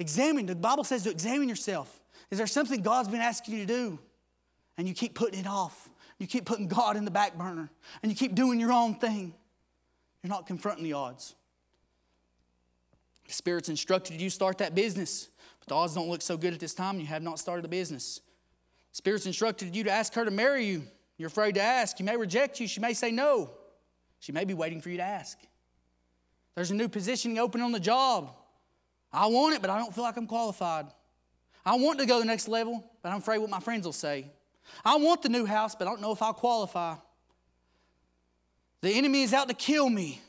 Examine, 0.00 0.46
the 0.46 0.56
Bible 0.56 0.82
says 0.82 1.04
to 1.04 1.10
examine 1.10 1.48
yourself. 1.48 2.00
Is 2.32 2.38
there 2.38 2.48
something 2.48 2.82
God's 2.82 3.08
been 3.08 3.20
asking 3.20 3.54
you 3.54 3.60
to 3.60 3.66
do? 3.66 3.98
And 4.76 4.88
you 4.88 4.94
keep 4.94 5.14
putting 5.14 5.38
it 5.38 5.46
off. 5.46 5.88
You 6.18 6.26
keep 6.26 6.44
putting 6.44 6.66
God 6.66 6.96
in 6.96 7.04
the 7.04 7.10
back 7.10 7.38
burner. 7.38 7.70
And 8.02 8.10
you 8.10 8.16
keep 8.16 8.34
doing 8.34 8.58
your 8.58 8.72
own 8.72 8.96
thing. 8.96 9.34
You're 10.22 10.30
not 10.30 10.46
confronting 10.46 10.82
the 10.82 10.94
odds. 10.94 11.36
Spirit's 13.28 13.68
instructed 13.68 14.20
you 14.20 14.28
to 14.28 14.34
start 14.34 14.58
that 14.58 14.74
business, 14.74 15.28
but 15.60 15.68
the 15.68 15.74
odds 15.74 15.94
don't 15.94 16.08
look 16.08 16.22
so 16.22 16.36
good 16.36 16.52
at 16.52 16.60
this 16.60 16.74
time. 16.74 17.00
You 17.00 17.06
have 17.06 17.22
not 17.22 17.38
started 17.38 17.64
a 17.64 17.68
business. 17.68 18.20
Spirit's 18.92 19.26
instructed 19.26 19.74
you 19.74 19.84
to 19.84 19.90
ask 19.90 20.12
her 20.14 20.24
to 20.24 20.30
marry 20.30 20.66
you, 20.66 20.82
You're 21.16 21.28
afraid 21.28 21.54
to 21.54 21.62
ask. 21.62 21.98
You 21.98 22.04
may 22.04 22.16
reject 22.16 22.60
you. 22.60 22.66
She 22.66 22.80
may 22.80 22.94
say 22.94 23.10
no. 23.10 23.50
She 24.20 24.32
may 24.32 24.44
be 24.44 24.54
waiting 24.54 24.80
for 24.80 24.90
you 24.90 24.98
to 24.98 25.02
ask. 25.02 25.38
There's 26.54 26.70
a 26.70 26.74
new 26.74 26.88
position 26.88 27.38
open 27.38 27.60
on 27.60 27.72
the 27.72 27.80
job. 27.80 28.34
I 29.12 29.26
want 29.26 29.54
it, 29.54 29.60
but 29.60 29.70
I 29.70 29.78
don't 29.78 29.94
feel 29.94 30.04
like 30.04 30.16
I'm 30.16 30.26
qualified. 30.26 30.86
I 31.64 31.76
want 31.76 31.98
to 32.00 32.06
go 32.06 32.16
to 32.16 32.20
the 32.20 32.26
next 32.26 32.48
level, 32.48 32.84
but 33.02 33.10
I'm 33.10 33.18
afraid 33.18 33.38
what 33.38 33.50
my 33.50 33.60
friends 33.60 33.84
will 33.84 33.92
say. 33.92 34.26
I 34.84 34.96
want 34.96 35.22
the 35.22 35.28
new 35.28 35.44
house, 35.44 35.74
but 35.74 35.86
I 35.86 35.90
don't 35.90 36.00
know 36.00 36.12
if 36.12 36.22
I'll 36.22 36.34
qualify. 36.34 36.96
The 38.80 38.90
enemy 38.90 39.22
is 39.22 39.32
out 39.32 39.48
to 39.48 39.54
kill 39.54 39.88
me, 39.88 40.20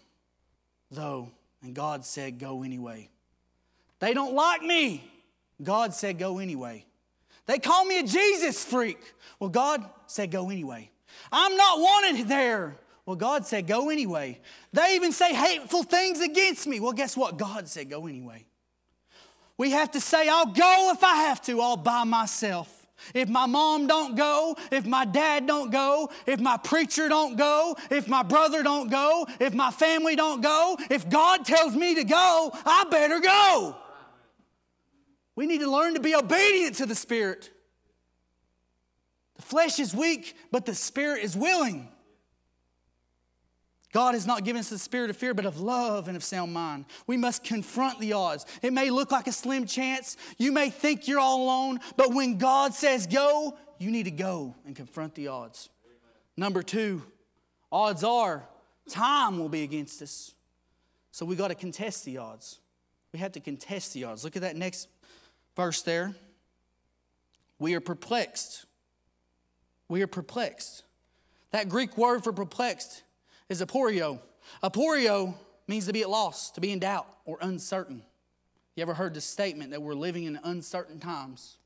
though, 0.92 1.32
and 1.64 1.74
God 1.74 2.06
said, 2.06 2.38
Go 2.38 2.64
anyway. 2.64 3.10
They 4.00 4.14
don't 4.14 4.36
like 4.36 4.62
me. 4.62 5.10
God 5.62 5.94
said, 5.94 6.20
Go 6.20 6.40
anyway. 6.40 6.86
They 7.46 7.58
call 7.58 7.86
me 7.86 8.00
a 8.00 8.04
Jesus 8.04 8.64
freak. 8.64 9.00
Well, 9.40 9.50
God 9.50 9.84
said, 10.06 10.30
Go 10.30 10.50
anyway. 10.50 10.92
I'm 11.32 11.56
not 11.56 11.80
wanted 11.80 12.28
there. 12.28 12.76
Well, 13.06 13.16
God 13.16 13.46
said, 13.46 13.66
Go 13.66 13.90
anyway. 13.90 14.40
They 14.74 14.96
even 14.96 15.12
say 15.12 15.34
hateful 15.34 15.84
things 15.84 16.22
against 16.22 16.68
me. 16.68 16.80
Well, 16.80 16.94
guess 16.94 17.18
what? 17.18 17.38
God 17.38 17.68
said, 17.68 17.90
Go 17.90 18.08
anyway. 18.08 18.46
We 19.58 19.72
have 19.72 19.92
to 19.92 20.02
say, 20.02 20.28
I'll 20.28 20.48
go 20.48 20.92
if 20.94 21.04
I 21.04 21.16
have 21.28 21.42
to, 21.44 21.62
all 21.62 21.78
by 21.78 22.04
myself. 22.04 22.83
If 23.14 23.30
my 23.30 23.46
mom 23.46 23.88
don't 23.88 24.16
go, 24.16 24.56
if 24.72 24.86
my 24.86 25.06
dad 25.06 25.48
don't 25.48 25.72
go, 25.72 26.10
if 26.26 26.40
my 26.40 26.58
preacher 26.58 27.10
don't 27.10 27.36
go, 27.36 27.76
if 27.92 28.08
my 28.08 28.24
brother 28.24 28.64
don't 28.64 28.90
go, 28.90 29.28
if 29.40 29.54
my 29.54 29.72
family 29.72 30.16
don't 30.16 30.42
go, 30.42 30.78
if 30.90 31.10
God 31.10 31.46
tells 31.46 31.76
me 31.76 31.96
to 31.96 32.04
go, 32.04 32.52
I 32.66 32.86
better 32.90 33.20
go. 33.20 33.76
We 35.36 35.46
need 35.48 35.60
to 35.60 35.72
learn 35.72 35.96
to 35.96 36.00
be 36.00 36.16
obedient 36.16 36.76
to 36.76 36.86
the 36.86 36.96
Spirit. 36.96 37.50
The 39.36 39.42
flesh 39.42 39.80
is 39.80 39.96
weak, 39.96 40.36
but 40.52 40.66
the 40.66 40.76
Spirit 40.76 41.24
is 41.24 41.36
willing. 41.36 41.90
God 43.94 44.16
has 44.16 44.26
not 44.26 44.44
given 44.44 44.60
us 44.60 44.70
the 44.70 44.80
spirit 44.80 45.12
of 45.12 45.18
fear, 45.18 45.36
but 45.36 45.46
of 45.46 45.60
love 45.60 46.08
and 46.08 46.18
of 46.18 46.24
sound 46.24 46.52
mind. 46.52 46.86
We 47.06 47.16
must 47.16 47.44
confront 47.44 48.00
the 48.00 48.14
odds. 48.14 48.46
It 48.64 48.74
may 48.74 48.90
look 48.90 49.12
like 49.12 49.28
a 49.28 49.32
slim 49.32 49.68
chance. 49.68 50.18
You 50.40 50.52
may 50.52 50.72
think 50.72 51.08
you're 51.08 51.20
all 51.20 51.44
alone, 51.44 51.80
but 51.96 52.12
when 52.12 52.40
God 52.40 52.74
says 52.74 53.06
go, 53.06 53.56
you 53.78 53.92
need 53.92 54.04
to 54.04 54.12
go 54.12 54.56
and 54.66 54.76
confront 54.76 55.14
the 55.14 55.28
odds. 55.28 55.70
Number 56.36 56.64
two, 56.64 57.04
odds 57.72 58.04
are 58.04 58.48
time 58.90 59.38
will 59.38 59.50
be 59.50 59.62
against 59.62 60.02
us. 60.02 60.34
So 61.12 61.24
we 61.26 61.36
got 61.36 61.50
to 61.50 61.56
contest 61.56 62.04
the 62.04 62.18
odds. 62.18 62.60
We 63.12 63.20
have 63.20 63.34
to 63.34 63.40
contest 63.40 63.94
the 63.94 64.06
odds. 64.06 64.24
Look 64.24 64.36
at 64.36 64.42
that 64.42 64.56
next 64.56 64.88
verse 65.56 65.84
there. 65.84 66.16
We 67.60 67.76
are 67.76 67.80
perplexed. 67.80 68.66
We 69.88 70.02
are 70.02 70.08
perplexed. 70.08 70.84
That 71.52 71.70
Greek 71.70 71.96
word 71.96 72.24
for 72.24 72.34
perplexed 72.34 73.04
is 73.54 73.62
aporio. 73.62 74.20
Aporio 74.62 75.34
means 75.68 75.86
to 75.86 75.94
be 75.94 76.02
at 76.02 76.10
loss, 76.10 76.52
to 76.52 76.62
be 76.62 76.72
in 76.72 76.80
doubt 76.80 77.08
or 77.26 77.38
uncertain. 77.42 78.04
You 78.76 78.82
ever 78.82 78.94
heard 78.94 79.14
the 79.14 79.22
statement 79.22 79.72
that 79.72 79.82
we're 79.82 79.94
living 79.94 80.24
in 80.24 80.40
uncertain 80.44 81.00
times? 81.00 81.58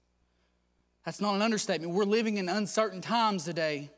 That's 1.05 1.21
not 1.21 1.35
an 1.35 1.41
understatement. 1.41 1.93
We're 1.93 2.03
living 2.03 2.37
in 2.37 2.49
uncertain 2.49 3.01
times 3.01 3.45
today. 3.45 3.89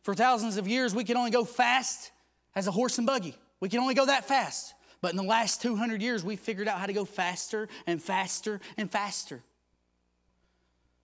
For 0.00 0.14
thousands 0.14 0.56
of 0.56 0.66
years, 0.66 0.94
we 0.94 1.04
could 1.04 1.16
only 1.16 1.30
go 1.30 1.44
fast 1.44 2.10
as 2.54 2.66
a 2.66 2.70
horse 2.70 2.96
and 2.96 3.06
buggy. 3.06 3.36
We 3.60 3.68
can 3.68 3.80
only 3.80 3.94
go 3.94 4.06
that 4.06 4.24
fast. 4.24 4.74
But 5.02 5.10
in 5.10 5.18
the 5.18 5.22
last 5.22 5.60
200 5.60 6.00
years, 6.00 6.24
we 6.24 6.36
figured 6.36 6.66
out 6.66 6.78
how 6.78 6.86
to 6.86 6.94
go 6.94 7.04
faster 7.04 7.68
and 7.86 8.02
faster 8.02 8.60
and 8.78 8.90
faster. 8.90 9.42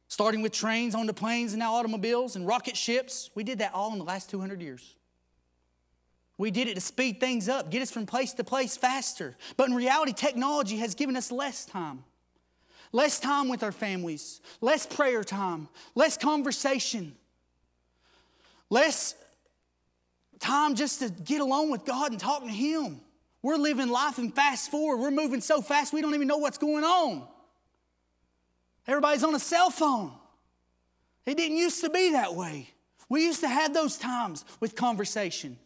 Starting 0.09 0.40
with 0.40 0.53
trains 0.53 0.94
onto 0.94 1.12
planes 1.12 1.53
and 1.53 1.61
now 1.61 1.74
automobiles 1.74 2.37
and 2.37 2.46
rocket 2.46 2.76
ships, 2.76 3.31
we 3.35 3.44
did 3.44 3.59
that 3.59 3.74
all 3.74 3.92
in 3.92 3.98
the 3.98 4.05
last 4.05 4.31
200 4.31 4.62
years. 4.62 4.96
We 6.40 6.50
did 6.50 6.68
it 6.68 6.74
to 6.76 6.81
speed 6.81 7.20
things 7.20 7.50
up, 7.50 7.70
get 7.70 7.83
us 7.83 7.90
from 7.90 8.07
place 8.07 8.33
to 8.33 8.44
place 8.44 8.74
faster. 8.74 9.37
But 9.59 9.68
in 9.68 9.74
reality, 9.74 10.14
technology 10.14 10.79
has 10.79 10.94
given 10.94 11.14
us 11.14 11.31
less 11.31 11.66
time. 11.66 12.03
Less 12.92 13.20
time 13.20 13.50
with 13.50 13.62
our 13.62 13.72
families, 13.72 14.40
less 14.62 14.87
prayer 14.87 15.22
time, 15.22 15.68
less 15.94 16.16
conversation, 16.16 17.14
less 18.70 19.14
time 20.38 20.76
just 20.76 21.00
to 21.00 21.11
get 21.11 21.42
alone 21.42 21.70
with 21.70 21.85
God 21.85 22.11
and 22.11 22.18
talk 22.18 22.42
to 22.42 22.48
Him. 22.48 23.03
We're 23.42 23.59
living 23.59 23.88
life 23.88 24.16
and 24.16 24.35
fast 24.35 24.70
forward. 24.70 24.96
We're 24.96 25.11
moving 25.11 25.42
so 25.42 25.61
fast 25.61 25.92
we 25.92 26.00
don't 26.00 26.14
even 26.14 26.26
know 26.26 26.38
what's 26.38 26.57
going 26.57 26.85
on. 26.85 27.29
Everybody's 28.88 29.24
on 29.24 29.35
a 29.35 29.38
cell 29.38 29.68
phone. 29.68 30.12
It 31.26 31.37
didn't 31.37 31.59
used 31.59 31.85
to 31.85 31.90
be 31.90 32.12
that 32.12 32.35
way. 32.35 32.70
We 33.11 33.26
used 33.26 33.40
to 33.40 33.48
have 33.48 33.74
those 33.74 33.98
times 33.98 34.46
with 34.59 34.74
conversation. 34.74 35.59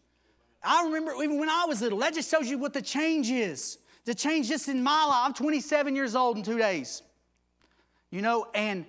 I 0.65 0.85
remember 0.85 1.13
even 1.23 1.39
when 1.39 1.49
I 1.49 1.65
was 1.65 1.81
little, 1.81 1.99
that 1.99 2.13
just 2.13 2.29
shows 2.29 2.49
you 2.49 2.57
what 2.57 2.73
the 2.73 2.81
change 2.81 3.29
is. 3.29 3.77
The 4.05 4.13
change 4.13 4.47
just 4.47 4.67
in 4.67 4.83
my 4.83 5.05
life. 5.05 5.23
I'm 5.25 5.33
27 5.33 5.95
years 5.95 6.15
old 6.15 6.37
in 6.37 6.43
two 6.43 6.57
days. 6.57 7.01
You 8.11 8.21
know, 8.21 8.47
and 8.53 8.85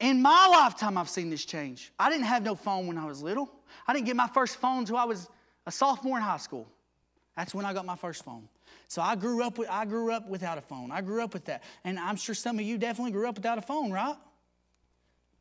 in 0.00 0.22
my 0.22 0.46
lifetime, 0.48 0.96
I've 0.96 1.08
seen 1.08 1.30
this 1.30 1.44
change. 1.44 1.92
I 1.98 2.10
didn't 2.10 2.26
have 2.26 2.42
no 2.42 2.54
phone 2.54 2.86
when 2.86 2.98
I 2.98 3.04
was 3.04 3.22
little. 3.22 3.50
I 3.86 3.92
didn't 3.92 4.06
get 4.06 4.16
my 4.16 4.28
first 4.28 4.56
phone 4.56 4.80
until 4.80 4.96
I 4.96 5.04
was 5.04 5.28
a 5.66 5.72
sophomore 5.72 6.16
in 6.18 6.22
high 6.22 6.36
school. 6.36 6.66
That's 7.36 7.54
when 7.54 7.64
I 7.64 7.72
got 7.72 7.84
my 7.84 7.96
first 7.96 8.24
phone. 8.24 8.48
So 8.88 9.02
I 9.02 9.16
grew 9.16 9.42
up 9.42 9.58
with, 9.58 9.68
I 9.68 9.84
grew 9.84 10.12
up 10.12 10.28
without 10.28 10.56
a 10.56 10.60
phone. 10.60 10.90
I 10.92 11.00
grew 11.00 11.22
up 11.22 11.34
with 11.34 11.46
that. 11.46 11.62
And 11.84 11.98
I'm 11.98 12.16
sure 12.16 12.34
some 12.34 12.58
of 12.58 12.64
you 12.64 12.78
definitely 12.78 13.12
grew 13.12 13.28
up 13.28 13.36
without 13.36 13.58
a 13.58 13.62
phone, 13.62 13.90
right? 13.90 14.16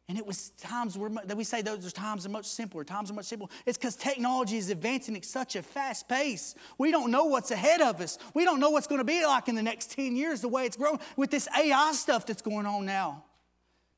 And 0.09 0.17
it 0.17 0.25
was 0.25 0.49
times 0.51 0.97
where 0.97 1.09
that 1.09 1.37
we 1.37 1.45
say 1.45 1.61
those 1.61 1.93
times 1.93 2.25
are 2.25 2.29
much 2.29 2.45
simpler. 2.45 2.83
Times 2.83 3.09
are 3.09 3.13
much 3.13 3.25
simpler. 3.25 3.47
It's 3.65 3.77
because 3.77 3.95
technology 3.95 4.57
is 4.57 4.69
advancing 4.69 5.15
at 5.15 5.23
such 5.23 5.55
a 5.55 5.63
fast 5.63 6.09
pace. 6.09 6.55
We 6.77 6.91
don't 6.91 7.09
know 7.09 7.25
what's 7.25 7.51
ahead 7.51 7.79
of 7.81 8.01
us. 8.01 8.17
We 8.33 8.43
don't 8.43 8.59
know 8.59 8.69
what's 8.69 8.87
going 8.87 8.99
to 8.99 9.05
be 9.05 9.25
like 9.25 9.47
in 9.47 9.55
the 9.55 9.63
next 9.63 9.91
10 9.91 10.15
years, 10.15 10.41
the 10.41 10.49
way 10.49 10.65
it's 10.65 10.75
growing 10.75 10.99
with 11.15 11.31
this 11.31 11.47
AI 11.57 11.93
stuff 11.93 12.25
that's 12.25 12.41
going 12.41 12.65
on 12.65 12.85
now. 12.85 13.23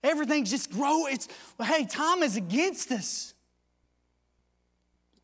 Everything's 0.04 0.52
just 0.52 0.72
growing. 0.72 1.16
It's 1.16 1.28
hey, 1.60 1.86
time 1.86 2.22
is 2.22 2.38
against 2.38 2.92
us. 2.92 3.34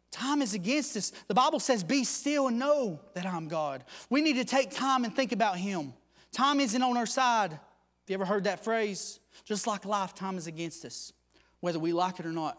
Time 0.10 0.42
is 0.42 0.54
against 0.54 0.98
us. 0.98 1.12
The 1.28 1.34
Bible 1.34 1.60
says, 1.60 1.84
Be 1.84 2.04
still 2.04 2.48
and 2.48 2.60
know 2.60 3.00
that 3.14 3.26
I'm 3.26 3.48
God. 3.48 3.86
We 4.10 4.22
need 4.22 4.34
to 4.34 4.46
take 4.46 4.72
time 4.72 5.06
and 5.06 5.16
think 5.16 5.32
about 5.32 5.58
Him. 5.58 5.94
Time 6.34 6.60
isn't 6.60 6.82
on 6.82 6.98
our 6.98 7.06
side. 7.06 7.52
Have 7.52 7.60
you 8.08 8.16
ever 8.16 8.26
heard 8.26 8.44
that 8.44 8.64
phrase? 8.64 9.21
Just 9.46 9.68
like 9.68 9.86
lifetime 9.86 10.38
is 10.38 10.48
against 10.48 10.86
us, 10.86 11.14
whether 11.60 11.80
we 11.80 11.94
like 11.94 12.20
it 12.20 12.26
or 12.26 12.32
not. 12.32 12.58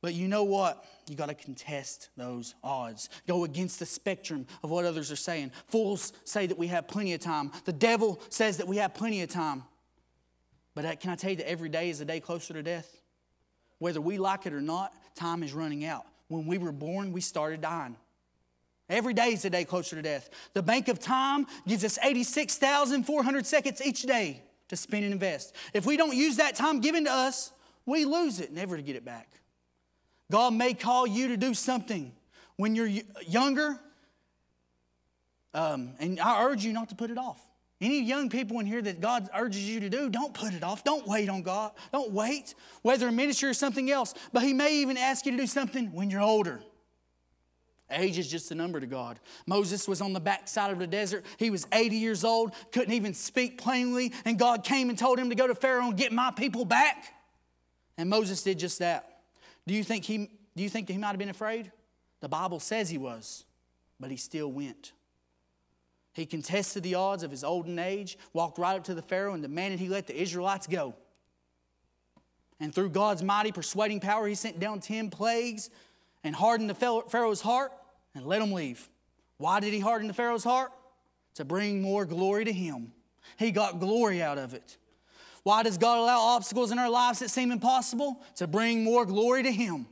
But 0.00 0.14
you 0.14 0.28
know 0.28 0.44
what? 0.44 0.84
You 1.08 1.16
got 1.16 1.26
to 1.26 1.34
contest 1.34 2.10
those 2.16 2.54
odds. 2.62 3.08
Go 3.26 3.44
against 3.44 3.80
the 3.80 3.86
spectrum 3.86 4.46
of 4.62 4.70
what 4.70 4.84
others 4.84 5.10
are 5.10 5.16
saying. 5.16 5.50
Fools 5.66 6.12
say 6.24 6.46
that 6.46 6.56
we 6.56 6.68
have 6.68 6.86
plenty 6.86 7.14
of 7.14 7.20
time. 7.20 7.50
The 7.64 7.72
devil 7.72 8.20
says 8.28 8.58
that 8.58 8.68
we 8.68 8.76
have 8.76 8.94
plenty 8.94 9.22
of 9.22 9.28
time. 9.28 9.64
But 10.74 11.00
can 11.00 11.10
I 11.10 11.16
tell 11.16 11.30
you 11.30 11.36
that 11.36 11.50
every 11.50 11.68
day 11.68 11.90
is 11.90 12.00
a 12.00 12.04
day 12.04 12.20
closer 12.20 12.54
to 12.54 12.62
death? 12.62 13.00
Whether 13.78 14.00
we 14.00 14.18
like 14.18 14.46
it 14.46 14.52
or 14.52 14.60
not, 14.60 14.92
time 15.16 15.42
is 15.42 15.52
running 15.52 15.84
out. 15.84 16.06
When 16.28 16.46
we 16.46 16.58
were 16.58 16.72
born, 16.72 17.12
we 17.12 17.20
started 17.20 17.60
dying. 17.60 17.96
Every 18.88 19.14
day 19.14 19.32
is 19.32 19.44
a 19.44 19.50
day 19.50 19.64
closer 19.64 19.96
to 19.96 20.02
death. 20.02 20.30
The 20.54 20.62
bank 20.62 20.88
of 20.88 21.00
time 21.00 21.46
gives 21.66 21.84
us 21.84 21.98
86,400 22.02 23.46
seconds 23.46 23.82
each 23.84 24.02
day 24.02 24.42
to 24.68 24.76
spend 24.76 25.04
and 25.04 25.12
invest. 25.12 25.54
If 25.72 25.86
we 25.86 25.96
don't 25.96 26.14
use 26.14 26.36
that 26.36 26.54
time 26.54 26.80
given 26.80 27.04
to 27.04 27.12
us, 27.12 27.52
we 27.86 28.04
lose 28.04 28.40
it, 28.40 28.52
never 28.52 28.76
to 28.76 28.82
get 28.82 28.96
it 28.96 29.04
back. 29.04 29.28
God 30.30 30.52
may 30.52 30.74
call 30.74 31.06
you 31.06 31.28
to 31.28 31.36
do 31.36 31.54
something 31.54 32.12
when 32.56 32.74
you're 32.74 32.90
younger, 33.26 33.78
um, 35.54 35.92
and 35.98 36.20
I 36.20 36.44
urge 36.44 36.64
you 36.64 36.72
not 36.72 36.90
to 36.90 36.94
put 36.94 37.10
it 37.10 37.18
off. 37.18 37.40
Any 37.80 38.02
young 38.02 38.28
people 38.28 38.58
in 38.58 38.66
here 38.66 38.82
that 38.82 39.00
God 39.00 39.28
urges 39.34 39.68
you 39.68 39.80
to 39.80 39.88
do, 39.88 40.10
don't 40.10 40.34
put 40.34 40.52
it 40.52 40.64
off. 40.64 40.82
Don't 40.82 41.06
wait 41.06 41.28
on 41.28 41.42
God. 41.42 41.70
Don't 41.92 42.10
wait, 42.10 42.54
whether 42.82 43.06
a 43.06 43.12
ministry 43.12 43.48
or 43.48 43.54
something 43.54 43.90
else. 43.90 44.14
But 44.32 44.42
He 44.42 44.52
may 44.52 44.74
even 44.74 44.96
ask 44.96 45.24
you 45.26 45.32
to 45.32 45.38
do 45.38 45.46
something 45.46 45.92
when 45.92 46.10
you're 46.10 46.20
older. 46.20 46.60
Age 47.90 48.18
is 48.18 48.30
just 48.30 48.50
a 48.50 48.54
number 48.54 48.80
to 48.80 48.86
God. 48.86 49.18
Moses 49.46 49.88
was 49.88 50.02
on 50.02 50.12
the 50.12 50.20
backside 50.20 50.70
of 50.70 50.78
the 50.78 50.86
desert. 50.86 51.24
He 51.38 51.50
was 51.50 51.66
80 51.72 51.96
years 51.96 52.22
old, 52.22 52.52
couldn't 52.70 52.92
even 52.92 53.14
speak 53.14 53.60
plainly, 53.60 54.12
and 54.26 54.38
God 54.38 54.62
came 54.62 54.90
and 54.90 54.98
told 54.98 55.18
him 55.18 55.30
to 55.30 55.34
go 55.34 55.46
to 55.46 55.54
Pharaoh 55.54 55.86
and 55.86 55.96
get 55.96 56.12
my 56.12 56.30
people 56.30 56.66
back. 56.66 57.14
And 57.96 58.10
Moses 58.10 58.42
did 58.42 58.58
just 58.58 58.80
that. 58.80 59.20
Do 59.66 59.74
you 59.74 59.82
think 59.82 60.04
he, 60.04 60.30
do 60.54 60.62
you 60.62 60.68
think 60.68 60.86
that 60.86 60.92
he 60.92 60.98
might 60.98 61.08
have 61.08 61.18
been 61.18 61.30
afraid? 61.30 61.72
The 62.20 62.28
Bible 62.28 62.60
says 62.60 62.90
he 62.90 62.98
was, 62.98 63.44
but 63.98 64.10
he 64.10 64.16
still 64.16 64.52
went. 64.52 64.92
He 66.12 66.26
contested 66.26 66.82
the 66.82 66.96
odds 66.96 67.22
of 67.22 67.30
his 67.30 67.44
olden 67.44 67.78
age, 67.78 68.18
walked 68.32 68.58
right 68.58 68.76
up 68.76 68.84
to 68.84 68.94
the 68.94 69.02
Pharaoh, 69.02 69.32
and 69.32 69.42
demanded 69.42 69.80
he 69.80 69.88
let 69.88 70.06
the 70.06 70.20
Israelites 70.20 70.66
go. 70.66 70.94
And 72.60 72.74
through 72.74 72.90
God's 72.90 73.22
mighty 73.22 73.52
persuading 73.52 74.00
power, 74.00 74.26
he 74.26 74.34
sent 74.34 74.58
down 74.58 74.80
10 74.80 75.10
plagues 75.10 75.70
and 76.28 76.36
hardened 76.36 76.68
the 76.68 76.74
Pharaoh's 77.08 77.40
heart 77.40 77.72
and 78.14 78.26
let 78.26 78.42
him 78.42 78.52
leave. 78.52 78.86
Why 79.38 79.60
did 79.60 79.72
he 79.72 79.80
harden 79.80 80.08
the 80.08 80.12
Pharaoh's 80.12 80.44
heart? 80.44 80.70
To 81.36 81.44
bring 81.46 81.80
more 81.80 82.04
glory 82.04 82.44
to 82.44 82.52
him. 82.52 82.92
He 83.38 83.50
got 83.50 83.80
glory 83.80 84.20
out 84.22 84.36
of 84.36 84.52
it. 84.52 84.76
Why 85.42 85.62
does 85.62 85.78
God 85.78 85.96
allow 85.96 86.20
obstacles 86.20 86.70
in 86.70 86.78
our 86.78 86.90
lives 86.90 87.20
that 87.20 87.30
seem 87.30 87.50
impossible? 87.50 88.22
To 88.36 88.46
bring 88.46 88.84
more 88.84 89.06
glory 89.06 89.42
to 89.44 89.50
him. 89.50 89.86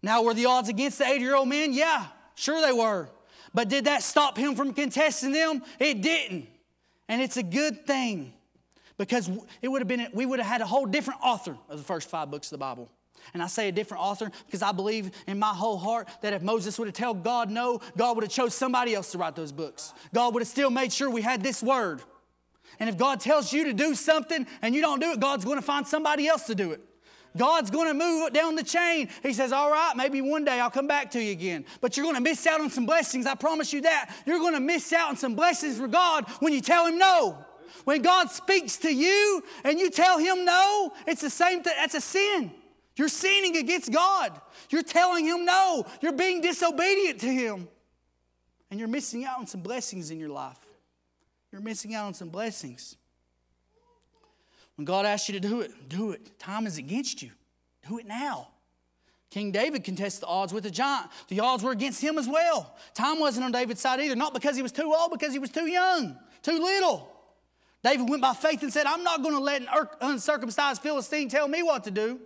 Now, 0.00 0.22
were 0.22 0.32
the 0.32 0.46
odds 0.46 0.68
against 0.68 0.98
the 0.98 1.06
80 1.08 1.24
year 1.24 1.34
old 1.34 1.48
men? 1.48 1.72
Yeah, 1.72 2.06
sure 2.36 2.64
they 2.64 2.72
were. 2.72 3.08
But 3.52 3.68
did 3.68 3.86
that 3.86 4.04
stop 4.04 4.38
him 4.38 4.54
from 4.54 4.74
contesting 4.74 5.32
them? 5.32 5.60
It 5.80 6.02
didn't. 6.02 6.46
And 7.08 7.20
it's 7.20 7.36
a 7.36 7.42
good 7.42 7.84
thing 7.84 8.32
because 8.96 9.28
it 9.60 9.66
would 9.66 9.80
have 9.80 9.88
been, 9.88 10.06
we 10.12 10.24
would 10.24 10.38
have 10.38 10.46
had 10.46 10.60
a 10.60 10.66
whole 10.66 10.86
different 10.86 11.20
author 11.20 11.58
of 11.68 11.78
the 11.78 11.84
first 11.84 12.08
five 12.08 12.30
books 12.30 12.46
of 12.46 12.52
the 12.52 12.58
Bible. 12.58 12.92
And 13.32 13.42
I 13.42 13.46
say 13.46 13.68
a 13.68 13.72
different 13.72 14.02
author 14.02 14.30
because 14.46 14.62
I 14.62 14.72
believe 14.72 15.10
in 15.26 15.38
my 15.38 15.54
whole 15.54 15.78
heart 15.78 16.08
that 16.20 16.32
if 16.32 16.42
Moses 16.42 16.78
would 16.78 16.88
have 16.88 16.94
told 16.94 17.24
God 17.24 17.50
no, 17.50 17.80
God 17.96 18.16
would 18.16 18.24
have 18.24 18.32
chose 18.32 18.54
somebody 18.54 18.94
else 18.94 19.12
to 19.12 19.18
write 19.18 19.36
those 19.36 19.52
books. 19.52 19.92
God 20.12 20.34
would 20.34 20.42
have 20.42 20.48
still 20.48 20.70
made 20.70 20.92
sure 20.92 21.08
we 21.08 21.22
had 21.22 21.42
this 21.42 21.62
word. 21.62 22.02
And 22.78 22.88
if 22.88 22.98
God 22.98 23.20
tells 23.20 23.52
you 23.52 23.64
to 23.64 23.72
do 23.72 23.94
something 23.94 24.46
and 24.60 24.74
you 24.74 24.80
don't 24.80 25.00
do 25.00 25.12
it, 25.12 25.20
God's 25.20 25.44
going 25.44 25.58
to 25.58 25.62
find 25.62 25.86
somebody 25.86 26.26
else 26.26 26.44
to 26.44 26.54
do 26.54 26.72
it. 26.72 26.80
God's 27.36 27.70
going 27.70 27.88
to 27.88 27.94
move 27.94 28.32
down 28.32 28.54
the 28.54 28.62
chain. 28.62 29.08
He 29.22 29.32
says, 29.32 29.52
All 29.52 29.70
right, 29.70 29.92
maybe 29.96 30.20
one 30.20 30.44
day 30.44 30.60
I'll 30.60 30.70
come 30.70 30.86
back 30.86 31.10
to 31.12 31.22
you 31.22 31.32
again. 31.32 31.64
But 31.80 31.96
you're 31.96 32.04
going 32.04 32.16
to 32.16 32.22
miss 32.22 32.46
out 32.46 32.60
on 32.60 32.70
some 32.70 32.86
blessings. 32.86 33.26
I 33.26 33.34
promise 33.34 33.72
you 33.72 33.82
that. 33.82 34.14
You're 34.24 34.38
going 34.38 34.54
to 34.54 34.60
miss 34.60 34.92
out 34.92 35.08
on 35.08 35.16
some 35.16 35.34
blessings 35.34 35.78
for 35.78 35.88
God 35.88 36.28
when 36.38 36.52
you 36.52 36.60
tell 36.60 36.86
Him 36.86 36.98
no. 36.98 37.44
When 37.84 38.02
God 38.02 38.30
speaks 38.30 38.76
to 38.78 38.94
you 38.94 39.42
and 39.64 39.80
you 39.80 39.90
tell 39.90 40.18
Him 40.18 40.44
no, 40.44 40.92
it's 41.06 41.22
the 41.22 41.30
same 41.30 41.62
thing. 41.62 41.74
That's 41.76 41.94
a 41.94 42.00
sin. 42.00 42.52
You're 42.96 43.08
sinning 43.08 43.56
against 43.56 43.92
God. 43.92 44.40
You're 44.70 44.82
telling 44.82 45.24
Him 45.24 45.44
no. 45.44 45.86
You're 46.00 46.12
being 46.12 46.40
disobedient 46.40 47.20
to 47.20 47.26
Him. 47.26 47.68
And 48.70 48.78
you're 48.78 48.88
missing 48.88 49.24
out 49.24 49.38
on 49.38 49.46
some 49.46 49.60
blessings 49.60 50.10
in 50.10 50.18
your 50.18 50.28
life. 50.28 50.58
You're 51.52 51.60
missing 51.60 51.94
out 51.94 52.06
on 52.06 52.14
some 52.14 52.28
blessings. 52.28 52.96
When 54.76 54.84
God 54.84 55.06
asks 55.06 55.28
you 55.28 55.34
to 55.34 55.40
do 55.40 55.60
it, 55.60 55.88
do 55.88 56.12
it. 56.12 56.38
Time 56.38 56.66
is 56.66 56.78
against 56.78 57.22
you. 57.22 57.30
Do 57.88 57.98
it 57.98 58.06
now. 58.06 58.48
King 59.30 59.50
David 59.50 59.82
contested 59.82 60.22
the 60.22 60.26
odds 60.26 60.52
with 60.52 60.64
a 60.66 60.70
giant. 60.70 61.10
The 61.28 61.40
odds 61.40 61.62
were 61.62 61.72
against 61.72 62.00
him 62.00 62.18
as 62.18 62.28
well. 62.28 62.76
Time 62.94 63.18
wasn't 63.18 63.44
on 63.44 63.52
David's 63.52 63.80
side 63.80 64.00
either, 64.00 64.14
not 64.14 64.32
because 64.32 64.56
he 64.56 64.62
was 64.62 64.72
too 64.72 64.94
old, 64.94 65.10
because 65.10 65.32
he 65.32 65.38
was 65.38 65.50
too 65.50 65.66
young, 65.66 66.16
too 66.42 66.58
little. 66.60 67.08
David 67.82 68.08
went 68.08 68.22
by 68.22 68.32
faith 68.32 68.62
and 68.62 68.72
said, 68.72 68.86
I'm 68.86 69.02
not 69.02 69.22
going 69.22 69.34
to 69.34 69.40
let 69.40 69.60
an 69.60 69.68
uncircumcised 70.00 70.80
Philistine 70.82 71.28
tell 71.28 71.48
me 71.48 71.62
what 71.62 71.84
to 71.84 71.90
do. 71.90 72.20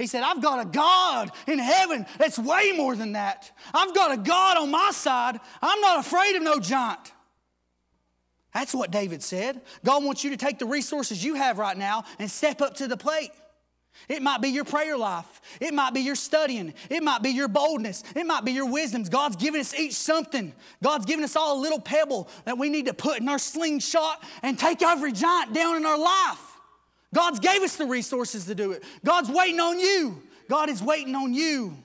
He 0.00 0.06
said, 0.06 0.22
I've 0.22 0.40
got 0.40 0.64
a 0.64 0.64
God 0.64 1.30
in 1.46 1.58
heaven 1.58 2.06
that's 2.16 2.38
way 2.38 2.72
more 2.74 2.96
than 2.96 3.12
that. 3.12 3.52
I've 3.74 3.94
got 3.94 4.12
a 4.12 4.16
God 4.16 4.56
on 4.56 4.70
my 4.70 4.92
side. 4.92 5.38
I'm 5.60 5.78
not 5.82 5.98
afraid 5.98 6.36
of 6.36 6.42
no 6.42 6.58
giant. 6.58 7.12
That's 8.54 8.72
what 8.72 8.90
David 8.90 9.22
said. 9.22 9.60
God 9.84 10.02
wants 10.02 10.24
you 10.24 10.30
to 10.30 10.38
take 10.38 10.58
the 10.58 10.64
resources 10.64 11.22
you 11.22 11.34
have 11.34 11.58
right 11.58 11.76
now 11.76 12.04
and 12.18 12.30
step 12.30 12.62
up 12.62 12.76
to 12.76 12.88
the 12.88 12.96
plate. 12.96 13.30
It 14.08 14.22
might 14.22 14.40
be 14.40 14.48
your 14.48 14.64
prayer 14.64 14.96
life. 14.96 15.42
It 15.60 15.74
might 15.74 15.92
be 15.92 16.00
your 16.00 16.14
studying. 16.14 16.72
It 16.88 17.02
might 17.02 17.22
be 17.22 17.28
your 17.28 17.48
boldness. 17.48 18.02
It 18.16 18.24
might 18.24 18.46
be 18.46 18.52
your 18.52 18.70
wisdoms. 18.70 19.10
God's 19.10 19.36
given 19.36 19.60
us 19.60 19.78
each 19.78 19.92
something. 19.92 20.54
God's 20.82 21.04
given 21.04 21.24
us 21.24 21.36
all 21.36 21.58
a 21.58 21.60
little 21.60 21.80
pebble 21.80 22.26
that 22.46 22.56
we 22.56 22.70
need 22.70 22.86
to 22.86 22.94
put 22.94 23.20
in 23.20 23.28
our 23.28 23.38
slingshot 23.38 24.24
and 24.42 24.58
take 24.58 24.80
every 24.80 25.12
giant 25.12 25.52
down 25.52 25.76
in 25.76 25.84
our 25.84 25.98
life. 25.98 26.49
God's 27.14 27.40
gave 27.40 27.62
us 27.62 27.76
the 27.76 27.86
resources 27.86 28.44
to 28.46 28.54
do 28.54 28.72
it. 28.72 28.84
God's 29.04 29.30
waiting 29.30 29.60
on 29.60 29.78
you. 29.78 30.22
God 30.48 30.68
is 30.68 30.82
waiting 30.82 31.14
on 31.14 31.34
you. 31.34 31.76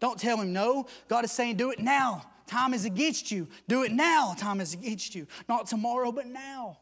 Don't 0.00 0.18
tell 0.18 0.40
him 0.40 0.52
no. 0.52 0.86
God 1.08 1.24
is 1.24 1.32
saying, 1.32 1.56
do 1.56 1.70
it 1.70 1.78
now. 1.78 2.24
Time 2.46 2.74
is 2.74 2.84
against 2.84 3.30
you. 3.30 3.48
Do 3.68 3.84
it 3.84 3.92
now. 3.92 4.34
Time 4.36 4.60
is 4.60 4.74
against 4.74 5.14
you. 5.14 5.26
Not 5.48 5.66
tomorrow, 5.66 6.10
but 6.10 6.26
now. 6.26 6.78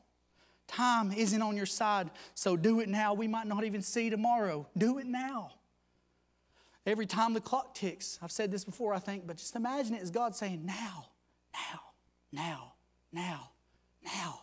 Time 0.66 1.12
isn't 1.12 1.40
on 1.40 1.56
your 1.56 1.66
side, 1.66 2.10
so 2.34 2.56
do 2.56 2.80
it 2.80 2.88
now. 2.88 3.14
We 3.14 3.26
might 3.26 3.46
not 3.46 3.64
even 3.64 3.82
see 3.82 4.10
tomorrow. 4.10 4.66
Do 4.76 4.98
it 4.98 5.06
now. 5.06 5.52
Every 6.86 7.06
time 7.06 7.34
the 7.34 7.40
clock 7.40 7.74
ticks, 7.74 8.18
I've 8.22 8.30
said 8.30 8.50
this 8.50 8.64
before, 8.64 8.94
I 8.94 8.98
think, 8.98 9.26
but 9.26 9.36
just 9.36 9.56
imagine 9.56 9.94
it 9.94 10.02
as 10.02 10.10
God 10.10 10.36
saying, 10.36 10.64
now, 10.64 11.06
now, 11.52 11.80
now, 12.32 12.72
now, 13.12 13.50
now. 14.04 14.40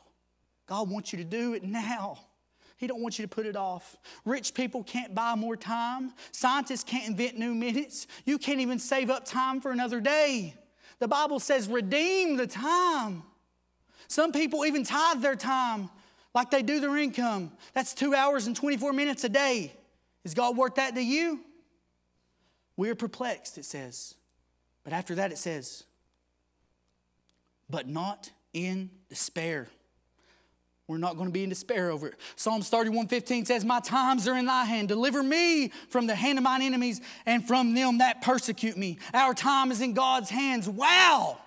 God 0.68 0.90
wants 0.90 1.14
you 1.14 1.18
to 1.18 1.24
do 1.24 1.54
it 1.54 1.64
now. 1.64 2.20
He 2.78 2.88
don't 2.88 3.02
want 3.02 3.18
you 3.18 3.24
to 3.24 3.30
put 3.30 3.46
it 3.46 3.56
off. 3.56 3.96
Rich 4.26 4.54
people 4.54 4.84
can't 4.84 5.16
buy 5.16 5.36
more 5.36 5.56
time. 5.56 6.14
Scientists 6.32 6.84
can't 6.84 7.08
invent 7.08 7.38
new 7.38 7.54
minutes. 7.54 8.08
You 8.26 8.38
can't 8.38 8.60
even 8.60 8.80
save 8.80 9.10
up 9.10 9.26
time 9.26 9.62
for 9.62 9.72
another 9.72 10.02
day. 10.02 10.56
The 11.00 11.08
Bible 11.08 11.40
says, 11.40 11.68
redeem 11.68 12.38
the 12.38 12.48
time. 12.48 13.24
Some 14.08 14.32
people 14.32 14.66
even 14.66 14.84
tithe 14.84 15.22
their 15.22 15.36
time 15.36 15.90
like 16.34 16.52
they 16.52 16.62
do 16.62 16.80
their 16.80 16.98
income. 16.98 17.52
That's 17.74 17.94
two 17.94 18.14
hours 18.14 18.48
and 18.48 18.56
24 18.56 18.94
minutes 18.94 19.24
a 19.24 19.30
day. 19.30 19.74
Is 20.24 20.34
God 20.34 20.58
worth 20.58 20.76
that 20.76 20.96
to 20.96 21.02
you? 21.02 21.40
We 22.76 22.90
are 22.90 22.96
perplexed, 22.96 23.58
it 23.58 23.66
says. 23.66 24.16
But 24.84 24.92
after 24.92 25.16
that, 25.16 25.32
it 25.32 25.38
says, 25.38 25.86
but 27.70 27.88
not 27.88 28.32
in 28.54 28.90
despair. 29.10 29.68
We're 30.88 30.98
not 30.98 31.16
going 31.16 31.28
to 31.28 31.34
be 31.34 31.44
in 31.44 31.50
despair 31.50 31.90
over 31.90 32.08
it. 32.08 32.16
Psalms 32.36 32.70
31:15 32.70 33.48
says, 33.48 33.66
My 33.66 33.80
times 33.80 34.28
are 34.28 34.38
in 34.38 34.46
thy 34.46 34.66
hand. 34.66 34.88
Deliver 34.88 35.24
me 35.24 35.70
from 35.90 36.06
the 36.06 36.16
hand 36.16 36.38
of 36.38 36.44
mine 36.44 36.62
enemies 36.62 37.02
and 37.26 37.48
from 37.48 37.74
them 37.74 37.98
that 37.98 38.22
persecute 38.22 38.78
me. 38.78 39.00
Our 39.14 39.34
time 39.34 39.72
is 39.72 39.82
in 39.82 39.94
God's 39.94 40.30
hands. 40.30 40.70
Wow. 40.70 41.40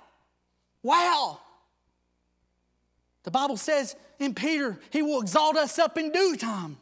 Wow. 0.82 1.40
The 3.22 3.30
Bible 3.30 3.56
says 3.56 3.94
in 4.18 4.34
Peter, 4.34 4.78
He 4.90 5.02
will 5.02 5.20
exalt 5.20 5.56
us 5.56 5.78
up 5.78 5.96
in 5.98 6.10
due 6.10 6.36
time. 6.36 6.78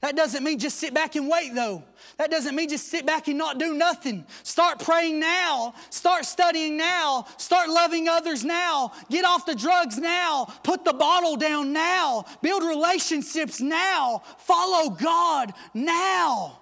That 0.00 0.16
doesn't 0.16 0.44
mean 0.44 0.58
just 0.58 0.78
sit 0.78 0.92
back 0.92 1.16
and 1.16 1.28
wait, 1.28 1.54
though. 1.54 1.82
That 2.18 2.30
doesn't 2.30 2.54
mean 2.54 2.68
just 2.68 2.88
sit 2.88 3.06
back 3.06 3.28
and 3.28 3.38
not 3.38 3.58
do 3.58 3.74
nothing. 3.74 4.26
Start 4.42 4.78
praying 4.80 5.18
now. 5.18 5.74
Start 5.90 6.24
studying 6.24 6.76
now. 6.76 7.26
Start 7.38 7.68
loving 7.68 8.08
others 8.08 8.44
now. 8.44 8.92
Get 9.10 9.24
off 9.24 9.46
the 9.46 9.54
drugs 9.54 9.98
now. 9.98 10.46
Put 10.62 10.84
the 10.84 10.92
bottle 10.92 11.36
down 11.36 11.72
now. 11.72 12.24
Build 12.42 12.62
relationships 12.62 13.60
now. 13.60 14.22
Follow 14.38 14.90
God 14.90 15.52
now. 15.72 16.60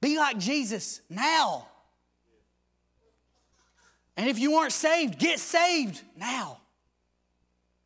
Be 0.00 0.16
like 0.16 0.38
Jesus 0.38 1.00
now. 1.10 1.66
And 4.16 4.28
if 4.28 4.38
you 4.38 4.54
aren't 4.54 4.72
saved, 4.72 5.18
get 5.18 5.38
saved 5.38 6.02
now. 6.16 6.58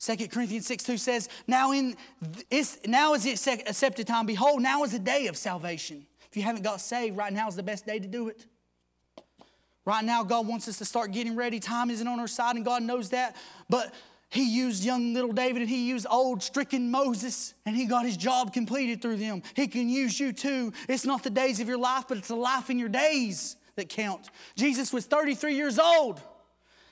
2 0.02 0.16
Corinthians 0.28 0.66
6 0.66 0.82
2 0.82 0.96
says, 0.96 1.28
Now, 1.46 1.70
in, 1.70 1.96
it's, 2.50 2.78
now 2.86 3.14
is 3.14 3.22
the 3.22 3.32
accepted 3.32 4.06
time. 4.06 4.26
Behold, 4.26 4.60
now 4.60 4.82
is 4.82 4.90
the 4.90 4.98
day 4.98 5.28
of 5.28 5.36
salvation. 5.36 6.06
If 6.28 6.36
you 6.36 6.42
haven't 6.42 6.62
got 6.62 6.80
saved, 6.80 7.16
right 7.16 7.32
now 7.32 7.46
is 7.46 7.54
the 7.54 7.62
best 7.62 7.86
day 7.86 8.00
to 8.00 8.08
do 8.08 8.28
it. 8.28 8.46
Right 9.84 10.04
now, 10.04 10.24
God 10.24 10.46
wants 10.46 10.66
us 10.66 10.78
to 10.78 10.84
start 10.84 11.12
getting 11.12 11.36
ready. 11.36 11.60
Time 11.60 11.88
isn't 11.88 12.06
on 12.06 12.18
our 12.18 12.26
side, 12.26 12.56
and 12.56 12.64
God 12.64 12.82
knows 12.82 13.10
that. 13.10 13.36
But 13.68 13.94
He 14.28 14.42
used 14.42 14.84
young 14.84 15.14
little 15.14 15.32
David 15.32 15.62
and 15.62 15.70
He 15.70 15.88
used 15.88 16.06
old, 16.10 16.42
stricken 16.42 16.90
Moses, 16.90 17.54
and 17.64 17.76
He 17.76 17.84
got 17.84 18.04
His 18.04 18.16
job 18.16 18.52
completed 18.52 19.02
through 19.02 19.18
them. 19.18 19.42
He 19.54 19.68
can 19.68 19.88
use 19.88 20.18
you 20.18 20.32
too. 20.32 20.72
It's 20.88 21.04
not 21.04 21.22
the 21.22 21.30
days 21.30 21.60
of 21.60 21.68
your 21.68 21.78
life, 21.78 22.06
but 22.08 22.18
it's 22.18 22.28
the 22.28 22.34
life 22.34 22.70
in 22.70 22.78
your 22.78 22.88
days 22.88 23.54
that 23.76 23.88
count. 23.88 24.30
Jesus 24.56 24.92
was 24.92 25.06
33 25.06 25.54
years 25.54 25.78
old. 25.78 26.20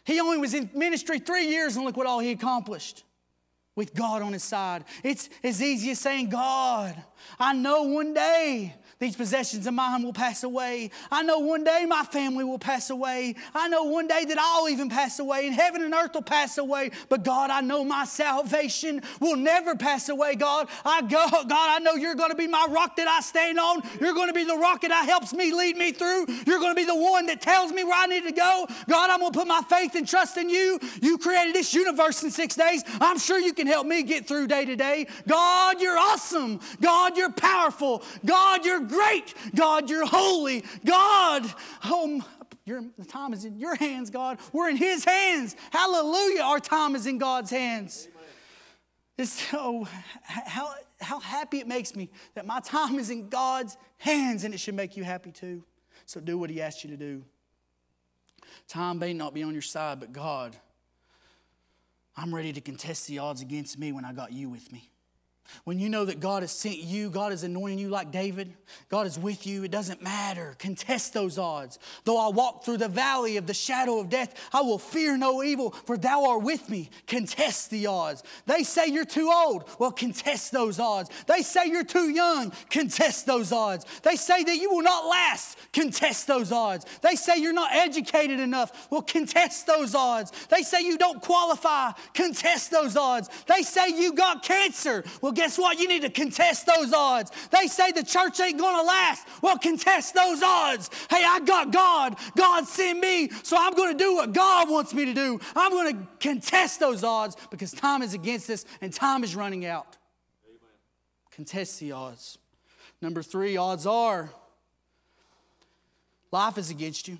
He 0.04 0.20
only 0.20 0.38
was 0.38 0.54
in 0.54 0.70
ministry 0.74 1.18
three 1.18 1.46
years, 1.48 1.76
and 1.76 1.84
look 1.84 1.96
what 1.96 2.06
all 2.06 2.20
he 2.20 2.30
accomplished 2.30 3.04
with 3.76 3.94
God 3.94 4.22
on 4.22 4.32
his 4.32 4.42
side. 4.42 4.84
It's 5.02 5.28
as 5.42 5.62
easy 5.62 5.90
as 5.90 5.98
saying, 5.98 6.28
God, 6.28 7.02
I 7.38 7.52
know 7.52 7.84
one 7.84 8.12
day 8.12 8.74
these 9.00 9.16
possessions 9.16 9.66
of 9.66 9.72
mine 9.72 10.02
will 10.02 10.12
pass 10.12 10.44
away. 10.44 10.90
I 11.10 11.22
know 11.22 11.38
one 11.38 11.64
day 11.64 11.86
my 11.88 12.04
family 12.04 12.44
will 12.44 12.58
pass 12.58 12.90
away. 12.90 13.34
I 13.54 13.66
know 13.68 13.84
one 13.84 14.06
day 14.06 14.26
that 14.26 14.38
I'll 14.38 14.68
even 14.68 14.90
pass 14.90 15.18
away 15.18 15.46
and 15.46 15.54
heaven 15.54 15.82
and 15.82 15.94
earth 15.94 16.12
will 16.12 16.20
pass 16.20 16.58
away. 16.58 16.90
But 17.08 17.24
God, 17.24 17.48
I 17.48 17.62
know 17.62 17.82
my 17.82 18.04
salvation 18.04 19.00
will 19.18 19.36
never 19.36 19.74
pass 19.74 20.10
away. 20.10 20.34
God, 20.34 20.68
I 20.84 21.00
go, 21.00 21.26
God, 21.30 21.46
I 21.50 21.78
know 21.78 21.94
you're 21.94 22.14
going 22.14 22.28
to 22.28 22.36
be 22.36 22.46
my 22.46 22.66
rock 22.68 22.96
that 22.96 23.08
I 23.08 23.20
stand 23.20 23.58
on. 23.58 23.82
You're 24.02 24.12
going 24.12 24.28
to 24.28 24.34
be 24.34 24.44
the 24.44 24.56
rock 24.56 24.82
that 24.82 25.06
helps 25.06 25.32
me 25.32 25.54
lead 25.54 25.78
me 25.78 25.92
through. 25.92 26.26
You're 26.46 26.58
going 26.58 26.72
to 26.72 26.80
be 26.80 26.84
the 26.84 26.94
one 26.94 27.24
that 27.26 27.40
tells 27.40 27.72
me 27.72 27.84
where 27.84 27.98
I 27.98 28.04
need 28.04 28.24
to 28.24 28.32
go. 28.32 28.66
God, 28.86 29.08
I'm 29.08 29.20
going 29.20 29.32
to 29.32 29.38
put 29.38 29.48
my 29.48 29.62
faith 29.62 29.94
and 29.94 30.06
trust 30.06 30.36
in 30.36 30.50
you. 30.50 30.78
You 31.00 31.16
created 31.16 31.54
this 31.54 31.72
universe 31.72 32.22
in 32.22 32.30
six 32.30 32.54
days. 32.54 32.84
I'm 33.00 33.18
sure 33.18 33.38
you 33.38 33.54
can 33.54 33.66
help 33.66 33.86
me 33.86 34.02
get 34.02 34.28
through 34.28 34.48
day 34.48 34.66
to 34.66 34.76
day. 34.76 35.06
God, 35.26 35.80
you're 35.80 35.98
awesome. 35.98 36.60
God, 36.82 37.16
you're 37.16 37.32
powerful. 37.32 38.02
God, 38.26 38.66
you're 38.66 38.89
great. 38.90 39.34
God, 39.54 39.88
you're 39.88 40.06
holy. 40.06 40.64
God, 40.84 41.52
oh, 41.84 42.22
your, 42.66 42.84
the 42.98 43.04
time 43.04 43.32
is 43.32 43.44
in 43.44 43.58
your 43.58 43.74
hands, 43.74 44.10
God. 44.10 44.38
We're 44.52 44.68
in 44.68 44.76
His 44.76 45.04
hands. 45.04 45.56
Hallelujah. 45.70 46.42
Our 46.42 46.60
time 46.60 46.94
is 46.94 47.06
in 47.06 47.18
God's 47.18 47.50
hands. 47.50 48.08
It's 49.16 49.48
so, 49.50 49.86
how, 50.22 50.72
how 51.00 51.20
happy 51.20 51.58
it 51.58 51.66
makes 51.66 51.94
me 51.94 52.10
that 52.34 52.46
my 52.46 52.60
time 52.60 52.98
is 52.98 53.10
in 53.10 53.28
God's 53.28 53.76
hands, 53.98 54.44
and 54.44 54.54
it 54.54 54.60
should 54.60 54.74
make 54.74 54.96
you 54.96 55.04
happy 55.04 55.30
too. 55.30 55.64
So 56.06 56.20
do 56.20 56.38
what 56.38 56.50
He 56.50 56.60
asked 56.60 56.84
you 56.84 56.90
to 56.90 56.96
do. 56.96 57.24
Time 58.68 58.98
may 58.98 59.12
not 59.12 59.34
be 59.34 59.42
on 59.42 59.52
your 59.52 59.62
side, 59.62 60.00
but 60.00 60.12
God, 60.12 60.56
I'm 62.16 62.34
ready 62.34 62.52
to 62.52 62.60
contest 62.60 63.06
the 63.08 63.18
odds 63.18 63.42
against 63.42 63.78
me 63.78 63.92
when 63.92 64.04
I 64.04 64.12
got 64.12 64.32
you 64.32 64.48
with 64.48 64.72
me. 64.72 64.90
When 65.64 65.78
you 65.78 65.88
know 65.88 66.04
that 66.04 66.20
God 66.20 66.42
has 66.42 66.52
sent 66.52 66.78
you, 66.78 67.10
God 67.10 67.32
is 67.32 67.42
anointing 67.42 67.78
you 67.78 67.88
like 67.88 68.10
David, 68.10 68.52
God 68.88 69.06
is 69.06 69.18
with 69.18 69.46
you, 69.46 69.64
it 69.64 69.70
doesn't 69.70 70.02
matter. 70.02 70.56
Contest 70.58 71.12
those 71.12 71.38
odds. 71.38 71.78
Though 72.04 72.18
I 72.18 72.28
walk 72.30 72.64
through 72.64 72.78
the 72.78 72.88
valley 72.88 73.36
of 73.36 73.46
the 73.46 73.54
shadow 73.54 73.98
of 73.98 74.08
death, 74.08 74.34
I 74.52 74.62
will 74.62 74.78
fear 74.78 75.16
no 75.16 75.42
evil, 75.42 75.70
for 75.70 75.96
thou 75.96 76.24
art 76.24 76.42
with 76.42 76.68
me. 76.68 76.90
Contest 77.06 77.70
the 77.70 77.86
odds. 77.86 78.22
They 78.46 78.62
say 78.62 78.86
you're 78.86 79.04
too 79.04 79.30
old. 79.32 79.68
Well, 79.78 79.92
contest 79.92 80.52
those 80.52 80.78
odds. 80.78 81.10
They 81.26 81.42
say 81.42 81.66
you're 81.66 81.84
too 81.84 82.10
young. 82.10 82.52
Contest 82.70 83.26
those 83.26 83.52
odds. 83.52 83.86
They 84.02 84.16
say 84.16 84.44
that 84.44 84.56
you 84.56 84.70
will 84.70 84.82
not 84.82 85.06
last. 85.06 85.58
Contest 85.72 86.26
those 86.26 86.52
odds. 86.52 86.86
They 87.02 87.16
say 87.16 87.38
you're 87.38 87.52
not 87.52 87.72
educated 87.72 88.40
enough. 88.40 88.88
Well, 88.90 89.02
contest 89.02 89.66
those 89.66 89.94
odds. 89.94 90.32
They 90.48 90.62
say 90.62 90.82
you 90.82 90.98
don't 90.98 91.20
qualify. 91.20 91.92
Contest 92.14 92.70
those 92.70 92.96
odds. 92.96 93.28
They 93.46 93.62
say 93.62 93.88
you 93.88 94.12
got 94.12 94.42
cancer. 94.42 95.04
Well, 95.20 95.32
guess 95.40 95.56
what? 95.56 95.78
You 95.78 95.88
need 95.88 96.02
to 96.02 96.10
contest 96.10 96.66
those 96.66 96.92
odds. 96.92 97.32
They 97.50 97.66
say 97.66 97.92
the 97.92 98.04
church 98.04 98.38
ain't 98.40 98.58
going 98.58 98.76
to 98.76 98.82
last. 98.82 99.26
Well, 99.40 99.56
contest 99.56 100.12
those 100.12 100.42
odds. 100.42 100.90
Hey, 101.08 101.24
I 101.26 101.40
got 101.40 101.72
God. 101.72 102.16
God 102.36 102.66
sent 102.66 103.00
me, 103.00 103.30
so 103.42 103.56
I'm 103.58 103.72
going 103.72 103.90
to 103.90 103.98
do 103.98 104.16
what 104.16 104.34
God 104.34 104.68
wants 104.68 104.92
me 104.92 105.06
to 105.06 105.14
do. 105.14 105.40
I'm 105.56 105.72
going 105.72 105.96
to 105.96 106.08
contest 106.18 106.78
those 106.78 107.02
odds 107.02 107.38
because 107.50 107.72
time 107.72 108.02
is 108.02 108.12
against 108.12 108.50
us 108.50 108.66
and 108.82 108.92
time 108.92 109.24
is 109.24 109.34
running 109.34 109.64
out. 109.64 109.96
Amen. 110.46 110.58
Contest 111.30 111.80
the 111.80 111.92
odds. 111.92 112.36
Number 113.00 113.22
three, 113.22 113.56
odds 113.56 113.86
are 113.86 114.30
life 116.30 116.58
is 116.58 116.68
against 116.68 117.08
you, 117.08 117.18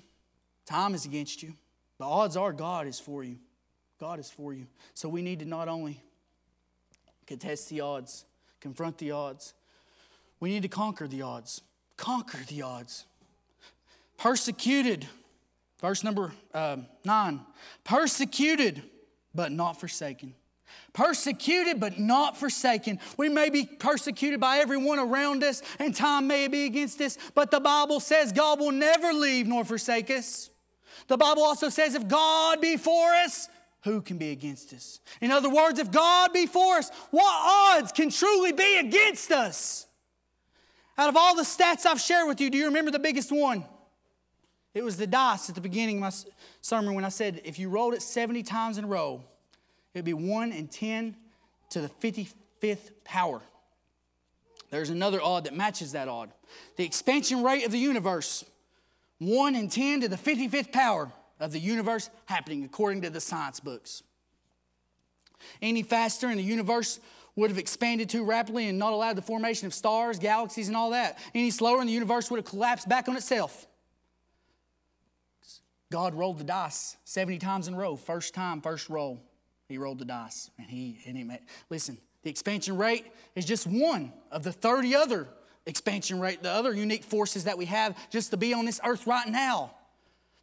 time 0.67 0.93
is 0.93 1.05
against 1.05 1.41
you. 1.41 1.53
The 1.97 2.05
odds 2.05 2.37
are 2.37 2.53
God 2.53 2.85
is 2.85 2.99
for 2.99 3.23
you. 3.23 3.37
God 3.99 4.19
is 4.19 4.29
for 4.29 4.53
you. 4.53 4.67
So 4.93 5.09
we 5.09 5.23
need 5.23 5.39
to 5.39 5.45
not 5.45 5.67
only 5.67 6.03
contest 7.31 7.69
the 7.69 7.79
odds, 7.79 8.25
confront 8.59 8.97
the 8.97 9.11
odds. 9.11 9.53
We 10.41 10.49
need 10.49 10.63
to 10.63 10.67
conquer 10.67 11.07
the 11.07 11.21
odds. 11.21 11.61
Conquer 11.95 12.39
the 12.47 12.61
odds. 12.61 13.05
Persecuted, 14.17 15.07
verse 15.79 16.03
number 16.03 16.33
um, 16.53 16.87
nine. 17.05 17.39
Persecuted, 17.85 18.83
but 19.33 19.51
not 19.51 19.79
forsaken. 19.79 20.35
Persecuted, 20.93 21.79
but 21.79 21.97
not 21.97 22.37
forsaken. 22.37 22.99
We 23.15 23.29
may 23.29 23.49
be 23.49 23.65
persecuted 23.65 24.41
by 24.41 24.57
everyone 24.57 24.99
around 24.99 25.41
us, 25.43 25.61
and 25.79 25.95
time 25.95 26.27
may 26.27 26.49
be 26.49 26.65
against 26.65 26.99
us, 26.99 27.17
but 27.33 27.49
the 27.49 27.61
Bible 27.61 28.01
says 28.01 28.33
God 28.33 28.59
will 28.59 28.73
never 28.73 29.13
leave 29.13 29.47
nor 29.47 29.63
forsake 29.63 30.09
us. 30.09 30.49
The 31.07 31.17
Bible 31.17 31.43
also 31.43 31.69
says, 31.69 31.95
if 31.95 32.07
God 32.07 32.59
be 32.59 32.75
for 32.75 33.13
us, 33.13 33.47
who 33.83 34.01
can 34.01 34.17
be 34.17 34.31
against 34.31 34.73
us? 34.73 34.99
In 35.21 35.31
other 35.31 35.49
words, 35.49 35.79
if 35.79 35.91
God 35.91 36.33
be 36.33 36.45
for 36.45 36.75
us, 36.75 36.89
what 37.09 37.77
odds 37.79 37.91
can 37.91 38.09
truly 38.09 38.51
be 38.51 38.77
against 38.77 39.31
us? 39.31 39.87
Out 40.97 41.09
of 41.09 41.17
all 41.17 41.35
the 41.35 41.43
stats 41.43 41.85
I've 41.85 41.99
shared 41.99 42.27
with 42.27 42.39
you, 42.39 42.49
do 42.49 42.57
you 42.57 42.65
remember 42.65 42.91
the 42.91 42.99
biggest 42.99 43.31
one? 43.31 43.65
It 44.73 44.83
was 44.83 44.97
the 44.97 45.07
dice 45.07 45.49
at 45.49 45.55
the 45.55 45.61
beginning 45.61 45.97
of 45.97 46.01
my 46.01 46.11
sermon 46.61 46.93
when 46.93 47.03
I 47.03 47.09
said 47.09 47.41
if 47.43 47.59
you 47.59 47.69
rolled 47.69 47.93
it 47.93 48.01
70 48.01 48.43
times 48.43 48.77
in 48.77 48.85
a 48.85 48.87
row, 48.87 49.23
it'd 49.93 50.05
be 50.05 50.13
1 50.13 50.51
in 50.51 50.67
10 50.67 51.15
to 51.71 51.81
the 51.81 51.89
55th 51.89 52.91
power. 53.03 53.41
There's 54.69 54.89
another 54.89 55.21
odd 55.21 55.45
that 55.45 55.55
matches 55.55 55.91
that 55.91 56.07
odd. 56.07 56.31
The 56.77 56.85
expansion 56.85 57.43
rate 57.43 57.65
of 57.65 57.71
the 57.71 57.79
universe, 57.79 58.45
1 59.19 59.55
in 59.55 59.69
10 59.69 60.01
to 60.01 60.07
the 60.07 60.15
55th 60.15 60.71
power 60.71 61.11
of 61.41 61.51
the 61.51 61.59
universe 61.59 62.09
happening 62.25 62.63
according 62.63 63.01
to 63.01 63.09
the 63.09 63.19
science 63.19 63.59
books. 63.59 64.03
Any 65.61 65.83
faster, 65.83 66.27
and 66.27 66.39
the 66.39 66.43
universe 66.43 66.99
would 67.35 67.49
have 67.49 67.57
expanded 67.57 68.09
too 68.09 68.23
rapidly 68.23 68.67
and 68.67 68.77
not 68.77 68.93
allowed 68.93 69.15
the 69.15 69.21
formation 69.21 69.65
of 69.65 69.73
stars, 69.73 70.19
galaxies, 70.19 70.67
and 70.67 70.77
all 70.77 70.91
that. 70.91 71.17
Any 71.33 71.49
slower, 71.49 71.79
and 71.79 71.89
the 71.89 71.93
universe 71.93 72.29
would 72.29 72.37
have 72.37 72.45
collapsed 72.45 72.87
back 72.87 73.09
on 73.09 73.15
itself. 73.15 73.67
God 75.91 76.13
rolled 76.13 76.37
the 76.37 76.43
dice 76.43 76.95
70 77.03 77.39
times 77.39 77.67
in 77.67 77.73
a 77.73 77.77
row. 77.77 77.95
First 77.95 78.33
time, 78.33 78.61
first 78.61 78.87
roll, 78.87 79.21
he 79.67 79.77
rolled 79.77 79.99
the 79.99 80.05
dice. 80.05 80.49
And 80.57 80.69
he, 80.69 80.99
and 81.05 81.17
he 81.17 81.23
made, 81.23 81.39
listen, 81.69 81.97
the 82.23 82.29
expansion 82.29 82.77
rate 82.77 83.05
is 83.35 83.45
just 83.45 83.65
one 83.65 84.13
of 84.31 84.43
the 84.43 84.51
30 84.51 84.95
other 84.95 85.27
expansion 85.65 86.19
rate, 86.19 86.43
the 86.43 86.51
other 86.51 86.73
unique 86.73 87.03
forces 87.03 87.45
that 87.45 87.57
we 87.57 87.65
have 87.65 87.97
just 88.09 88.31
to 88.31 88.37
be 88.37 88.53
on 88.53 88.65
this 88.65 88.79
earth 88.83 89.07
right 89.07 89.27
now. 89.27 89.73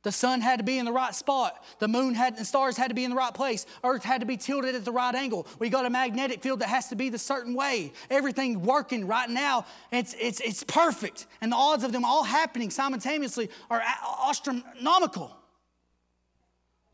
The 0.08 0.12
sun 0.12 0.40
had 0.40 0.56
to 0.56 0.64
be 0.64 0.78
in 0.78 0.86
the 0.86 0.92
right 0.92 1.14
spot. 1.14 1.62
The 1.80 1.86
moon 1.86 2.14
had 2.14 2.38
and 2.38 2.46
stars 2.46 2.78
had 2.78 2.88
to 2.88 2.94
be 2.94 3.04
in 3.04 3.10
the 3.10 3.16
right 3.16 3.34
place. 3.34 3.66
Earth 3.84 4.02
had 4.02 4.22
to 4.22 4.26
be 4.26 4.38
tilted 4.38 4.74
at 4.74 4.82
the 4.82 4.90
right 4.90 5.14
angle. 5.14 5.46
We 5.58 5.68
got 5.68 5.84
a 5.84 5.90
magnetic 5.90 6.40
field 6.42 6.60
that 6.60 6.70
has 6.70 6.88
to 6.88 6.96
be 6.96 7.10
the 7.10 7.18
certain 7.18 7.52
way. 7.52 7.92
Everything 8.08 8.62
working 8.62 9.06
right 9.06 9.28
now. 9.28 9.66
It's, 9.92 10.16
it's, 10.18 10.40
it's 10.40 10.64
perfect. 10.64 11.26
And 11.42 11.52
the 11.52 11.56
odds 11.56 11.84
of 11.84 11.92
them 11.92 12.06
all 12.06 12.24
happening 12.24 12.70
simultaneously 12.70 13.50
are 13.68 13.82
astronomical. 14.26 15.36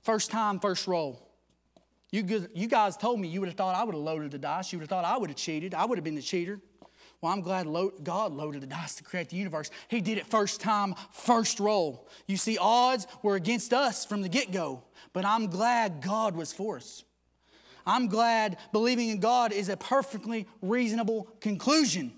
First 0.03 0.33
time, 0.33 0.59
first 0.59 0.89
roll. 0.89 1.25
You, 2.11 2.49
you 2.53 2.67
guys 2.67 2.97
told 2.97 3.21
me 3.21 3.29
you 3.29 3.39
would 3.39 3.49
have 3.49 3.57
thought 3.57 3.77
I 3.77 3.85
would 3.85 3.95
have 3.95 4.03
loaded 4.03 4.33
the 4.33 4.39
dice. 4.39 4.73
You 4.73 4.81
would 4.81 4.83
have 4.83 4.91
thought 4.91 5.05
I 5.05 5.19
would 5.19 5.31
have 5.31 5.37
cheated. 5.37 5.73
I 5.73 5.85
would 5.85 5.99
have 5.99 6.05
been 6.05 6.17
the 6.17 6.21
cheater. 6.21 6.59
Well, 7.25 7.33
I'm 7.33 7.41
glad 7.41 7.67
God 8.05 8.35
loaded 8.35 8.61
the 8.61 8.67
dice 8.67 8.97
to 8.97 9.03
create 9.03 9.31
the 9.31 9.37
universe. 9.37 9.71
He 9.89 10.03
did 10.03 10.19
it 10.19 10.27
first 10.27 10.61
time, 10.61 10.95
first 11.11 11.59
roll. 11.59 12.07
You 12.27 12.37
see, 12.37 12.59
odds 12.59 13.07
were 13.23 13.35
against 13.35 13.73
us 13.73 14.05
from 14.05 14.21
the 14.21 14.29
get 14.29 14.53
go, 14.53 14.83
but 15.15 15.25
I'm 15.25 15.47
glad 15.47 16.03
God 16.03 16.37
was 16.37 16.53
for 16.53 16.77
us. 16.77 17.03
I'm 17.87 18.09
glad 18.09 18.59
believing 18.73 19.09
in 19.09 19.21
God 19.21 19.53
is 19.53 19.71
a 19.71 19.77
perfectly 19.79 20.47
reasonable 20.61 21.27
conclusion. 21.41 22.13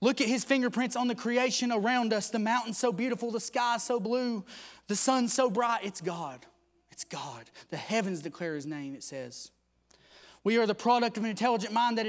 Look 0.00 0.20
at 0.20 0.28
his 0.28 0.44
fingerprints 0.44 0.94
on 0.94 1.08
the 1.08 1.16
creation 1.16 1.72
around 1.72 2.12
us 2.12 2.30
the 2.30 2.38
mountains 2.38 2.78
so 2.78 2.92
beautiful, 2.92 3.32
the 3.32 3.40
sky 3.40 3.78
so 3.78 3.98
blue, 3.98 4.44
the 4.86 4.94
sun 4.94 5.26
so 5.26 5.50
bright. 5.50 5.80
It's 5.82 6.00
God. 6.00 6.46
It's 6.92 7.02
God. 7.02 7.50
The 7.70 7.78
heavens 7.78 8.22
declare 8.22 8.54
his 8.54 8.64
name, 8.64 8.94
it 8.94 9.02
says. 9.02 9.50
We 10.44 10.58
are 10.58 10.66
the 10.66 10.74
product 10.74 11.16
of 11.16 11.24
an 11.24 11.30
intelligent 11.30 11.72
mind 11.72 11.98
that 11.98 12.06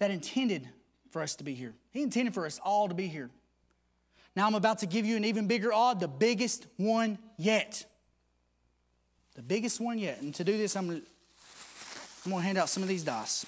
that 0.00 0.10
intended 0.10 0.68
for 1.10 1.22
us 1.22 1.36
to 1.36 1.44
be 1.44 1.54
here. 1.54 1.74
He 1.92 2.02
intended 2.02 2.34
for 2.34 2.44
us 2.46 2.58
all 2.64 2.88
to 2.88 2.94
be 2.94 3.06
here. 3.06 3.30
Now 4.34 4.46
I'm 4.46 4.54
about 4.54 4.78
to 4.78 4.86
give 4.86 5.06
you 5.06 5.16
an 5.16 5.24
even 5.24 5.46
bigger 5.46 5.72
odd, 5.72 6.00
the 6.00 6.08
biggest 6.08 6.66
one 6.76 7.18
yet. 7.36 7.84
The 9.34 9.42
biggest 9.42 9.80
one 9.80 9.98
yet. 9.98 10.20
And 10.20 10.34
to 10.34 10.44
do 10.44 10.58
this, 10.58 10.74
I'm 10.76 11.02
I'm 12.24 12.32
going 12.32 12.42
to 12.42 12.46
hand 12.46 12.58
out 12.58 12.68
some 12.68 12.82
of 12.82 12.88
these 12.88 13.02
dice. 13.02 13.46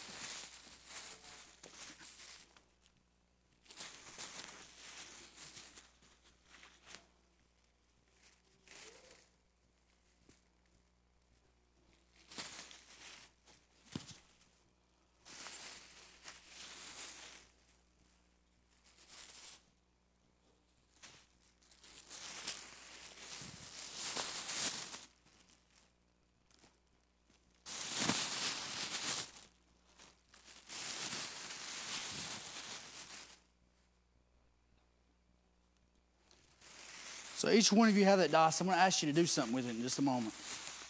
So 37.43 37.51
each 37.51 37.73
one 37.73 37.89
of 37.89 37.97
you 37.99 38.05
have 38.05 38.21
that 38.21 38.31
dice. 38.31 38.61
I'm 38.61 38.69
going 38.69 38.79
to 38.79 38.85
ask 38.85 39.03
you 39.03 39.09
to 39.09 39.13
do 39.13 39.27
something 39.27 39.53
with 39.53 39.67
it 39.67 39.71
in 39.71 39.83
just 39.83 39.99
a 39.99 40.03
moment. 40.03 40.33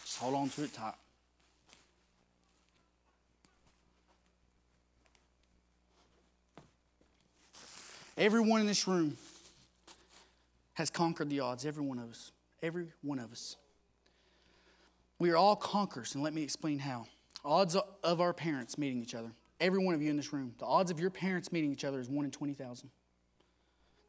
Just 0.05 0.19
hold 0.19 0.35
on 0.35 0.49
to 0.49 0.63
it 0.63 0.71
tight. 0.71 0.93
Everyone 8.15 8.61
in 8.61 8.67
this 8.67 8.87
room 8.87 9.17
has 10.75 10.91
conquered 10.91 11.31
the 11.31 11.39
odds. 11.39 11.65
Every 11.65 11.83
one 11.83 11.97
of 11.97 12.11
us. 12.11 12.31
Every 12.61 12.85
one 13.01 13.17
of 13.17 13.31
us. 13.31 13.55
We 15.17 15.31
are 15.31 15.37
all 15.37 15.55
conquerors, 15.55 16.13
and 16.13 16.23
let 16.23 16.35
me 16.35 16.43
explain 16.43 16.77
how. 16.77 17.07
Odds 17.43 17.75
of 18.03 18.21
our 18.21 18.31
parents 18.31 18.77
meeting 18.77 19.01
each 19.01 19.15
other. 19.15 19.31
Every 19.59 19.83
one 19.83 19.95
of 19.95 20.03
you 20.03 20.11
in 20.11 20.17
this 20.17 20.31
room. 20.31 20.53
The 20.59 20.65
odds 20.65 20.91
of 20.91 20.99
your 20.99 21.09
parents 21.09 21.51
meeting 21.51 21.71
each 21.71 21.83
other 21.83 21.99
is 21.99 22.07
1 22.07 22.25
in 22.25 22.29
20,000. 22.29 22.91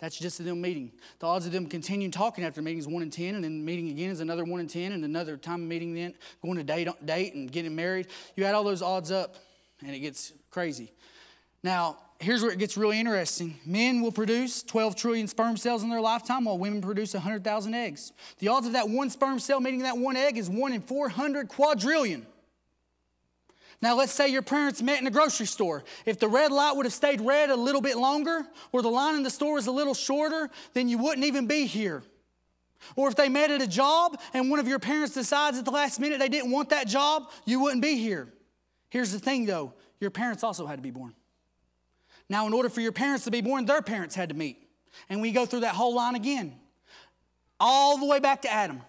That's 0.01 0.19
just 0.19 0.45
them 0.45 0.61
meeting. 0.61 0.93
The 1.21 1.27
odds 1.27 1.47
of 1.47 1.53
them 1.53 1.67
continuing 1.67 2.11
talking 2.11 2.45
after 2.45 2.61
the 2.61 2.65
meeting 2.65 2.79
is 2.79 2.89
1 2.89 3.03
in 3.03 3.11
10, 3.11 3.37
and 3.37 3.45
then 3.45 3.65
meeting 3.65 3.91
again 3.91 4.11
is 4.11 4.21
another 4.21 4.45
1 4.45 4.61
in 4.61 4.67
10, 4.67 4.93
and 4.93 5.05
another 5.05 5.37
time 5.37 5.67
meeting 5.69 5.95
then, 5.95 6.15
going 6.43 6.57
to 6.57 6.65
date, 6.65 6.89
date 7.05 7.35
and 7.35 7.51
getting 7.51 7.75
married. 7.75 8.09
You 8.37 8.45
add 8.45 8.55
all 8.55 8.65
those 8.65 8.83
odds 8.83 9.11
up, 9.11 9.37
and 9.81 9.95
it 9.95 10.01
gets 10.01 10.33
crazy. 10.51 10.93
Now, 11.63 11.99
here's 12.19 12.43
where 12.43 12.51
it 12.51 12.59
gets 12.59 12.77
really 12.77 12.99
interesting. 12.99 13.59
Men 13.65 14.03
will 14.03 14.13
produce 14.13 14.63
12 14.63 14.97
trillion 14.97 15.29
sperm 15.29 15.57
cells 15.57 15.83
in 15.83 15.91
their 15.91 16.01
lifetime, 16.01 16.45
while 16.45 16.59
women 16.59 16.81
produce 16.83 17.15
100,000 17.15 17.75
eggs. 17.75 18.13
The 18.41 18.49
odds 18.49 18.67
of 18.67 18.73
that 18.73 18.89
one 18.89 19.11
sperm 19.11 19.39
cell 19.39 19.61
meeting 19.61 19.81
that 19.81 19.97
one 19.97 20.17
egg 20.17 20.37
is 20.37 20.51
1 20.51 20.73
in 20.73 20.83
400 20.83 21.49
quadrillion. 21.49 22.27
Now, 23.83 23.97
let's 23.97 24.13
say 24.13 24.29
your 24.29 24.43
parents 24.43 24.81
met 24.83 25.01
in 25.01 25.07
a 25.07 25.11
grocery 25.11 25.47
store. 25.47 25.85
If 26.07 26.19
the 26.19 26.29
red 26.29 26.53
light 26.53 26.75
would 26.77 26.87
have 26.87 26.93
stayed 26.93 27.21
red 27.21 27.51
a 27.51 27.57
little 27.57 27.81
bit 27.81 27.97
longer, 27.97 28.47
or 28.73 28.83
the 28.83 28.89
line 28.89 29.15
in 29.15 29.23
the 29.23 29.31
store 29.31 29.55
was 29.55 29.67
a 29.67 29.73
little 29.73 29.95
shorter, 29.95 30.49
then 30.73 30.89
you 30.89 30.99
wouldn't 30.99 31.27
even 31.27 31.47
be 31.47 31.67
here. 31.67 32.03
Or 32.97 33.09
if 33.09 33.17
they 33.17 33.29
met 33.29 33.51
at 33.51 33.63
a 33.63 33.67
job 33.67 34.21
and 34.33 34.51
one 34.51 34.59
of 34.59 34.69
your 34.69 34.79
parents 34.79 35.15
decides 35.15 35.59
at 35.59 35.65
the 35.65 35.71
last 35.71 36.01
minute 36.01 36.19
they 36.19 36.29
didn't 36.29 36.51
want 36.51 36.71
that 36.71 36.87
job, 36.87 37.31
you 37.45 37.61
wouldn't 37.61 37.83
be 37.83 37.97
here. 37.97 38.33
Here's 38.91 39.13
the 39.13 39.19
thing 39.19 39.47
though 39.47 39.75
your 40.01 40.11
parents 40.11 40.45
also 40.45 40.67
had 40.67 40.77
to 40.77 40.83
be 40.83 40.91
born. 40.91 41.15
Now, 42.29 42.47
in 42.47 42.53
order 42.53 42.69
for 42.69 42.81
your 42.81 42.93
parents 42.93 43.25
to 43.25 43.31
be 43.31 43.41
born, 43.41 43.65
their 43.67 43.83
parents 43.83 44.15
had 44.15 44.31
to 44.31 44.35
meet. 44.35 44.69
And 45.09 45.21
we 45.21 45.33
go 45.33 45.47
through 45.47 45.61
that 45.61 45.75
whole 45.75 45.95
line 45.95 46.15
again, 46.15 46.55
all 47.59 47.99
the 47.99 48.07
way 48.07 48.21
back 48.21 48.43
to 48.43 48.53
Adam. 48.53 48.81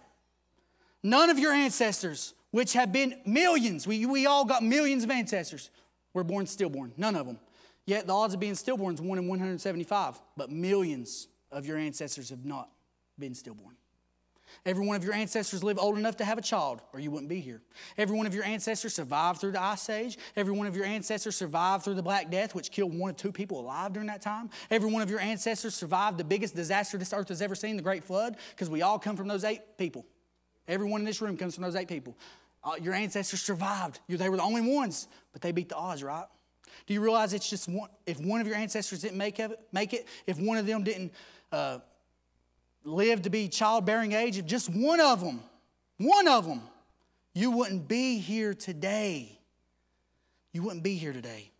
None 1.03 1.29
of 1.29 1.37
your 1.37 1.51
ancestors, 1.51 2.33
which 2.55 2.71
have 2.71 2.93
been 2.93 3.19
millions, 3.25 3.85
we, 3.85 4.05
we 4.05 4.25
all 4.25 4.45
got 4.45 4.63
millions 4.63 5.03
of 5.03 5.11
ancestors, 5.11 5.69
were 6.13 6.23
born 6.23 6.47
stillborn. 6.47 6.93
None 6.95 7.13
of 7.17 7.27
them. 7.27 7.37
Yet 7.85 8.07
the 8.07 8.13
odds 8.13 8.33
of 8.33 8.39
being 8.39 8.55
stillborn 8.55 8.93
is 8.95 9.01
1 9.01 9.17
in 9.17 9.27
175. 9.27 10.21
But 10.37 10.49
millions 10.49 11.27
of 11.51 11.65
your 11.65 11.77
ancestors 11.77 12.29
have 12.29 12.45
not 12.45 12.69
been 13.19 13.35
stillborn. 13.35 13.75
Every 14.65 14.87
one 14.87 14.95
of 14.95 15.03
your 15.03 15.13
ancestors 15.13 15.65
lived 15.65 15.79
old 15.79 15.97
enough 15.97 16.15
to 16.15 16.23
have 16.23 16.37
a 16.37 16.41
child, 16.41 16.79
or 16.93 17.01
you 17.01 17.11
wouldn't 17.11 17.27
be 17.27 17.41
here. 17.41 17.61
Every 17.97 18.15
one 18.15 18.25
of 18.25 18.33
your 18.33 18.45
ancestors 18.45 18.93
survived 18.93 19.41
through 19.41 19.51
the 19.51 19.61
Ice 19.61 19.89
Age. 19.89 20.17
Every 20.37 20.53
one 20.53 20.65
of 20.65 20.77
your 20.77 20.85
ancestors 20.85 21.35
survived 21.35 21.83
through 21.83 21.95
the 21.95 22.03
Black 22.03 22.31
Death, 22.31 22.55
which 22.55 22.71
killed 22.71 22.97
one 22.97 23.09
of 23.09 23.17
two 23.17 23.33
people 23.33 23.59
alive 23.59 23.91
during 23.91 24.07
that 24.07 24.21
time. 24.21 24.49
Every 24.71 24.89
one 24.89 25.01
of 25.01 25.09
your 25.09 25.19
ancestors 25.19 25.75
survived 25.75 26.17
the 26.17 26.23
biggest 26.23 26.55
disaster 26.55 26.97
this 26.97 27.11
earth 27.11 27.27
has 27.27 27.41
ever 27.41 27.53
seen, 27.53 27.75
the 27.75 27.83
Great 27.83 28.05
Flood, 28.05 28.37
because 28.51 28.69
we 28.69 28.81
all 28.81 28.97
come 28.97 29.17
from 29.17 29.27
those 29.27 29.43
eight 29.43 29.77
people. 29.77 30.05
Everyone 30.67 31.01
in 31.01 31.05
this 31.05 31.21
room 31.21 31.37
comes 31.37 31.53
from 31.53 31.63
those 31.63 31.75
eight 31.75 31.87
people. 31.87 32.17
Uh, 32.65 32.71
your 32.81 32.95
ancestors 32.95 33.41
survived. 33.41 33.99
They 34.09 34.27
were 34.27 34.37
the 34.37 34.43
only 34.43 34.61
ones, 34.61 35.07
but 35.31 35.41
they 35.41 35.51
beat 35.51 35.69
the 35.69 35.75
odds, 35.75 36.03
right? 36.03 36.25
Do 36.87 36.93
you 36.93 37.01
realize 37.01 37.33
it's 37.33 37.49
just 37.49 37.69
one, 37.69 37.89
if 38.07 38.19
one 38.19 38.41
of 38.41 38.47
your 38.47 38.55
ancestors 38.55 39.01
didn't 39.01 39.17
make, 39.17 39.39
it, 39.39 39.51
make 39.71 39.93
it, 39.93 40.07
if 40.25 40.39
one 40.39 40.57
of 40.57 40.65
them 40.65 40.83
didn't 40.83 41.13
uh, 41.51 41.79
live 42.83 43.21
to 43.23 43.29
be 43.29 43.47
childbearing 43.47 44.13
age, 44.13 44.37
if 44.37 44.45
just 44.45 44.69
one 44.69 44.99
of 44.99 45.21
them, 45.21 45.41
one 45.97 46.27
of 46.27 46.47
them, 46.47 46.61
you 47.33 47.51
wouldn't 47.51 47.87
be 47.87 48.17
here 48.17 48.53
today. 48.53 49.37
You 50.51 50.63
wouldn't 50.63 50.83
be 50.83 50.95
here 50.95 51.13
today. 51.13 51.51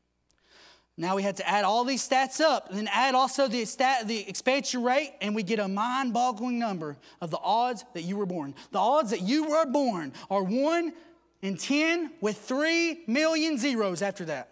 Now 0.97 1.17
we 1.17 1.23
had 1.23 1.35
to 1.37 1.49
add 1.49 1.65
all 1.65 1.83
these 1.83 2.07
stats 2.07 2.39
up, 2.39 2.69
and 2.69 2.77
then 2.77 2.89
add 2.89 3.15
also 3.15 3.49
the, 3.49 3.65
stat, 3.65 4.07
the 4.07 4.27
expansion 4.29 4.81
rate, 4.81 5.13
and 5.19 5.35
we 5.35 5.43
get 5.43 5.59
a 5.59 5.67
mind 5.67 6.13
boggling 6.13 6.57
number 6.57 6.97
of 7.19 7.31
the 7.31 7.39
odds 7.39 7.83
that 7.93 8.03
you 8.03 8.15
were 8.15 8.25
born. 8.25 8.55
The 8.71 8.79
odds 8.79 9.11
that 9.11 9.21
you 9.21 9.49
were 9.49 9.65
born 9.65 10.13
are 10.29 10.43
1 10.43 10.93
in 11.41 11.57
10 11.57 12.11
with 12.21 12.37
3 12.37 13.03
million 13.07 13.57
zeros 13.57 14.01
after 14.01 14.23
that. 14.25 14.51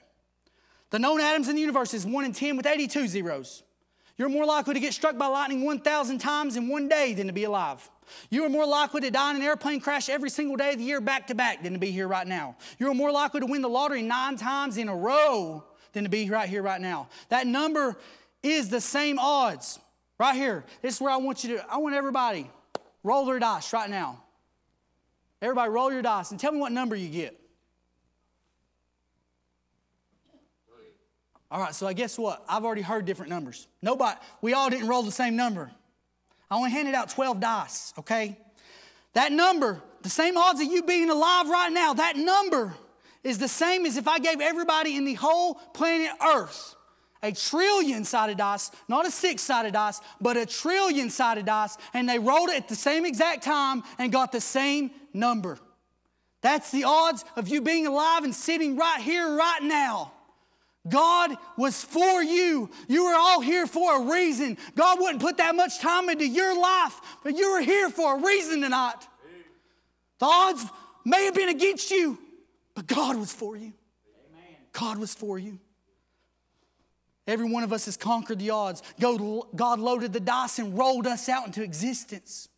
The 0.89 1.00
known 1.00 1.22
atoms 1.22 1.48
in 1.48 1.56
the 1.56 1.62
universe 1.62 1.94
is 1.94 2.06
1 2.06 2.26
in 2.26 2.34
10 2.34 2.58
with 2.58 2.68
82 2.68 3.08
zeros. 3.08 3.64
You're 4.18 4.30
more 4.30 4.46
likely 4.46 4.74
to 4.76 4.80
get 4.80 4.94
struck 4.94 5.18
by 5.18 5.28
lightning 5.28 5.64
1,000 5.64 6.20
times 6.20 6.56
in 6.56 6.68
one 6.68 6.88
day 6.88 7.14
than 7.14 7.28
to 7.28 7.34
be 7.34 7.46
alive. 7.46 7.89
You 8.30 8.44
are 8.44 8.50
more 8.50 8.68
likely 8.68 9.02
to 9.02 9.10
die 9.10 9.32
in 9.32 9.38
an 9.38 9.41
airplane 9.41 9.80
crash 9.80 10.10
every 10.10 10.30
single 10.30 10.58
day 10.58 10.74
of 10.74 10.78
the 10.78 10.84
year 10.84 11.02
back 11.02 11.28
to 11.28 11.36
back 11.36 11.64
than 11.64 11.74
to 11.74 11.80
be 11.80 11.89
here 11.89 12.08
right 12.08 12.28
now. 12.28 12.58
You 12.78 12.91
are 12.91 12.94
more 12.94 13.12
likely 13.12 13.39
to 13.39 13.46
win 13.46 13.62
the 13.62 13.70
lottery 13.70 14.04
nine 14.04 14.36
times 14.36 14.78
in 14.78 14.89
a 14.89 14.96
row 14.96 15.64
than 15.94 16.04
to 16.04 16.10
be 16.10 16.30
right 16.30 16.50
here 16.50 16.62
right 16.62 16.82
now. 16.82 17.08
That 17.30 17.48
number 17.48 17.96
is 18.41 18.70
the 18.70 18.82
same 18.82 19.18
odds. 19.20 19.80
Right 20.20 20.36
here. 20.36 20.64
This 20.82 20.96
is 20.96 21.02
where 21.02 21.12
I 21.12 21.18
want 21.18 21.44
you 21.44 21.58
to, 21.58 21.72
I 21.72 21.78
want 21.78 21.96
everybody 21.96 22.50
roll 23.04 23.26
their 23.26 23.39
dice 23.39 23.74
right 23.74 23.89
now. 23.89 24.24
Everybody 25.41 25.70
roll 25.70 25.91
your 25.91 26.02
dice 26.02 26.32
and 26.32 26.39
tell 26.39 26.52
me 26.52 26.60
what 26.60 26.72
number 26.72 26.96
you 26.96 27.10
get. 27.10 27.39
All 31.52 31.60
right, 31.60 31.76
so 31.76 31.86
I 31.86 31.94
guess 31.94 32.18
what? 32.18 32.44
I've 32.50 32.66
already 32.66 32.82
heard 32.82 33.06
different 33.06 33.30
numbers. 33.30 33.68
Nobody, 33.82 34.18
we 34.41 34.54
all 34.54 34.70
didn't 34.70 34.88
roll 34.88 35.04
the 35.04 35.12
same 35.12 35.36
number. 35.36 35.70
I 36.50 36.56
only 36.56 36.72
handed 36.72 36.96
out 36.96 37.10
12 37.10 37.39
dice, 37.39 37.94
okay? 38.00 38.38
That 39.14 39.32
number, 39.32 39.82
the 40.02 40.10
same 40.10 40.36
odds 40.38 40.62
of 40.62 40.68
you 40.72 40.82
being 40.82 41.10
alive 41.10 41.48
right 41.48 41.72
now, 41.72 41.94
that 41.94 42.16
number 42.16 42.74
is 43.24 43.38
the 43.38 43.47
same 43.47 43.86
as 43.86 43.97
if 43.97 44.07
I 44.07 44.19
gave 44.19 44.41
everybody 44.41 44.95
in 44.95 45.05
the 45.05 45.13
whole 45.13 45.55
planet 45.55 46.11
Earth 46.21 46.76
a 47.24 47.32
trillion 47.32 48.03
sided 48.03 48.38
dice, 48.38 48.69
not 48.89 49.07
a 49.07 49.11
six 49.11 49.41
sided 49.41 49.74
dice, 49.74 50.01
but 50.19 50.36
a 50.36 50.45
trillion 50.45 51.09
sided 51.09 51.45
dice, 51.45 51.78
and 51.93 52.07
they 52.07 52.19
rolled 52.19 52.49
it 52.49 52.57
at 52.57 52.67
the 52.67 52.76
same 52.76 53.05
exact 53.05 53.43
time 53.43 53.82
and 53.97 54.11
got 54.11 54.34
the 54.34 54.41
same 54.41 54.91
number. 55.13 55.57
That's 56.41 56.69
the 56.69 56.84
odds 56.84 57.24
of 57.38 57.47
you 57.47 57.61
being 57.61 57.88
alive 57.88 58.26
and 58.26 58.36
sitting 58.36 58.76
right 58.76 58.99
here, 58.99 59.34
right 59.36 59.63
now. 59.63 60.11
God 60.89 61.38
was 61.57 61.82
for 61.82 62.21
you. 62.21 62.69
You 62.89 63.05
were 63.05 63.15
all 63.15 63.39
here 63.39 63.65
for 63.65 64.01
a 64.01 64.11
reason. 64.11 64.57
God 64.76 64.99
wouldn't 64.99 65.21
put 65.21 65.38
that 65.38 65.55
much 65.55 65.80
time 65.80 66.09
into 66.09 66.28
your 66.28 66.59
life, 66.59 66.99
but 67.24 67.38
you 67.38 67.53
were 67.53 67.61
here 67.61 67.89
for 67.89 68.17
a 68.17 68.21
reason 68.21 68.59
tonight. 68.59 69.07
The 70.19 70.26
odds 70.26 70.65
may 71.05 71.24
have 71.24 71.36
been 71.36 71.47
against 71.47 71.89
you, 71.89 72.17
but 72.76 72.88
God 72.88 73.17
was 73.17 73.34
for 73.34 73.55
you. 73.55 73.74
God 74.71 74.97
was 74.97 75.13
for 75.13 75.38
you. 75.38 75.59
Every 77.26 77.49
one 77.49 77.63
of 77.63 77.71
us 77.71 77.86
has 77.86 77.95
conquered 77.95 78.39
the 78.39 78.49
odds. 78.49 78.82
God 78.99 79.80
loaded 79.80 80.11
the 80.13 80.19
dice 80.19 80.59
and 80.59 80.78
rolled 80.78 81.07
us 81.07 81.30
out 81.30 81.45
into 81.45 81.63
existence. 81.63 82.49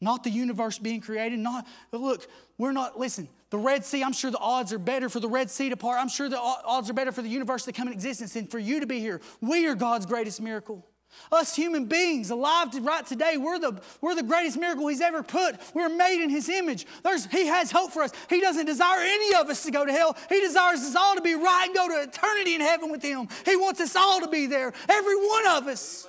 Not 0.00 0.24
the 0.24 0.30
universe 0.30 0.78
being 0.78 1.00
created. 1.00 1.38
Not 1.38 1.66
look, 1.92 2.26
we're 2.56 2.72
not, 2.72 2.98
listen, 2.98 3.28
the 3.50 3.58
Red 3.58 3.84
Sea, 3.84 4.02
I'm 4.02 4.12
sure 4.12 4.30
the 4.30 4.38
odds 4.38 4.72
are 4.72 4.78
better 4.78 5.08
for 5.08 5.20
the 5.20 5.28
Red 5.28 5.50
Sea 5.50 5.70
to 5.70 5.76
part. 5.76 6.00
I'm 6.00 6.08
sure 6.08 6.28
the 6.28 6.38
odds 6.38 6.88
are 6.90 6.94
better 6.94 7.12
for 7.12 7.22
the 7.22 7.28
universe 7.28 7.64
to 7.64 7.72
come 7.72 7.88
in 7.88 7.94
existence 7.94 8.36
and 8.36 8.50
for 8.50 8.58
you 8.58 8.80
to 8.80 8.86
be 8.86 9.00
here. 9.00 9.20
We 9.40 9.66
are 9.66 9.74
God's 9.74 10.06
greatest 10.06 10.40
miracle. 10.40 10.86
Us 11.32 11.54
human 11.54 11.86
beings 11.86 12.30
alive 12.30 12.70
to 12.72 12.80
right 12.80 13.06
today, 13.06 13.36
we're 13.36 13.58
the, 13.58 13.80
we're 14.00 14.14
the 14.14 14.22
greatest 14.22 14.58
miracle 14.58 14.86
He's 14.88 15.00
ever 15.00 15.22
put. 15.22 15.56
We're 15.74 15.88
made 15.88 16.22
in 16.22 16.30
His 16.30 16.48
image. 16.48 16.86
There's, 17.02 17.26
he 17.26 17.46
has 17.46 17.70
hope 17.70 17.92
for 17.92 18.02
us. 18.02 18.12
He 18.28 18.40
doesn't 18.40 18.66
desire 18.66 19.00
any 19.00 19.34
of 19.34 19.48
us 19.48 19.62
to 19.64 19.70
go 19.70 19.84
to 19.84 19.92
hell. 19.92 20.16
He 20.28 20.40
desires 20.40 20.80
us 20.80 20.94
all 20.96 21.14
to 21.14 21.22
be 21.22 21.34
right 21.34 21.66
and 21.66 21.74
go 21.74 21.88
to 21.88 22.02
eternity 22.02 22.54
in 22.54 22.60
heaven 22.60 22.90
with 22.90 23.02
Him. 23.02 23.28
He 23.44 23.56
wants 23.56 23.80
us 23.80 23.96
all 23.96 24.20
to 24.20 24.28
be 24.28 24.46
there, 24.46 24.72
every 24.88 25.16
one 25.16 25.46
of 25.48 25.66
us. 25.66 26.08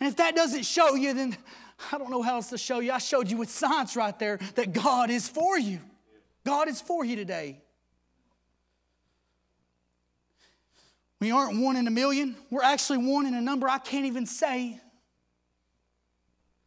And 0.00 0.08
if 0.08 0.16
that 0.16 0.36
doesn't 0.36 0.64
show 0.64 0.94
you, 0.94 1.12
then 1.12 1.36
I 1.92 1.98
don't 1.98 2.10
know 2.10 2.22
how 2.22 2.36
else 2.36 2.50
to 2.50 2.58
show 2.58 2.80
you. 2.80 2.92
I 2.92 2.98
showed 2.98 3.30
you 3.30 3.36
with 3.36 3.50
science 3.50 3.96
right 3.96 4.18
there 4.18 4.38
that 4.54 4.72
God 4.72 5.10
is 5.10 5.28
for 5.28 5.58
you. 5.58 5.80
God 6.44 6.68
is 6.68 6.80
for 6.80 7.04
you 7.04 7.16
today. 7.16 7.60
We 11.20 11.30
aren't 11.32 11.60
one 11.60 11.76
in 11.76 11.86
a 11.86 11.90
million. 11.90 12.36
We're 12.50 12.62
actually 12.62 12.98
one 12.98 13.26
in 13.26 13.34
a 13.34 13.40
number 13.40 13.68
I 13.68 13.78
can't 13.78 14.06
even 14.06 14.26
say. 14.26 14.80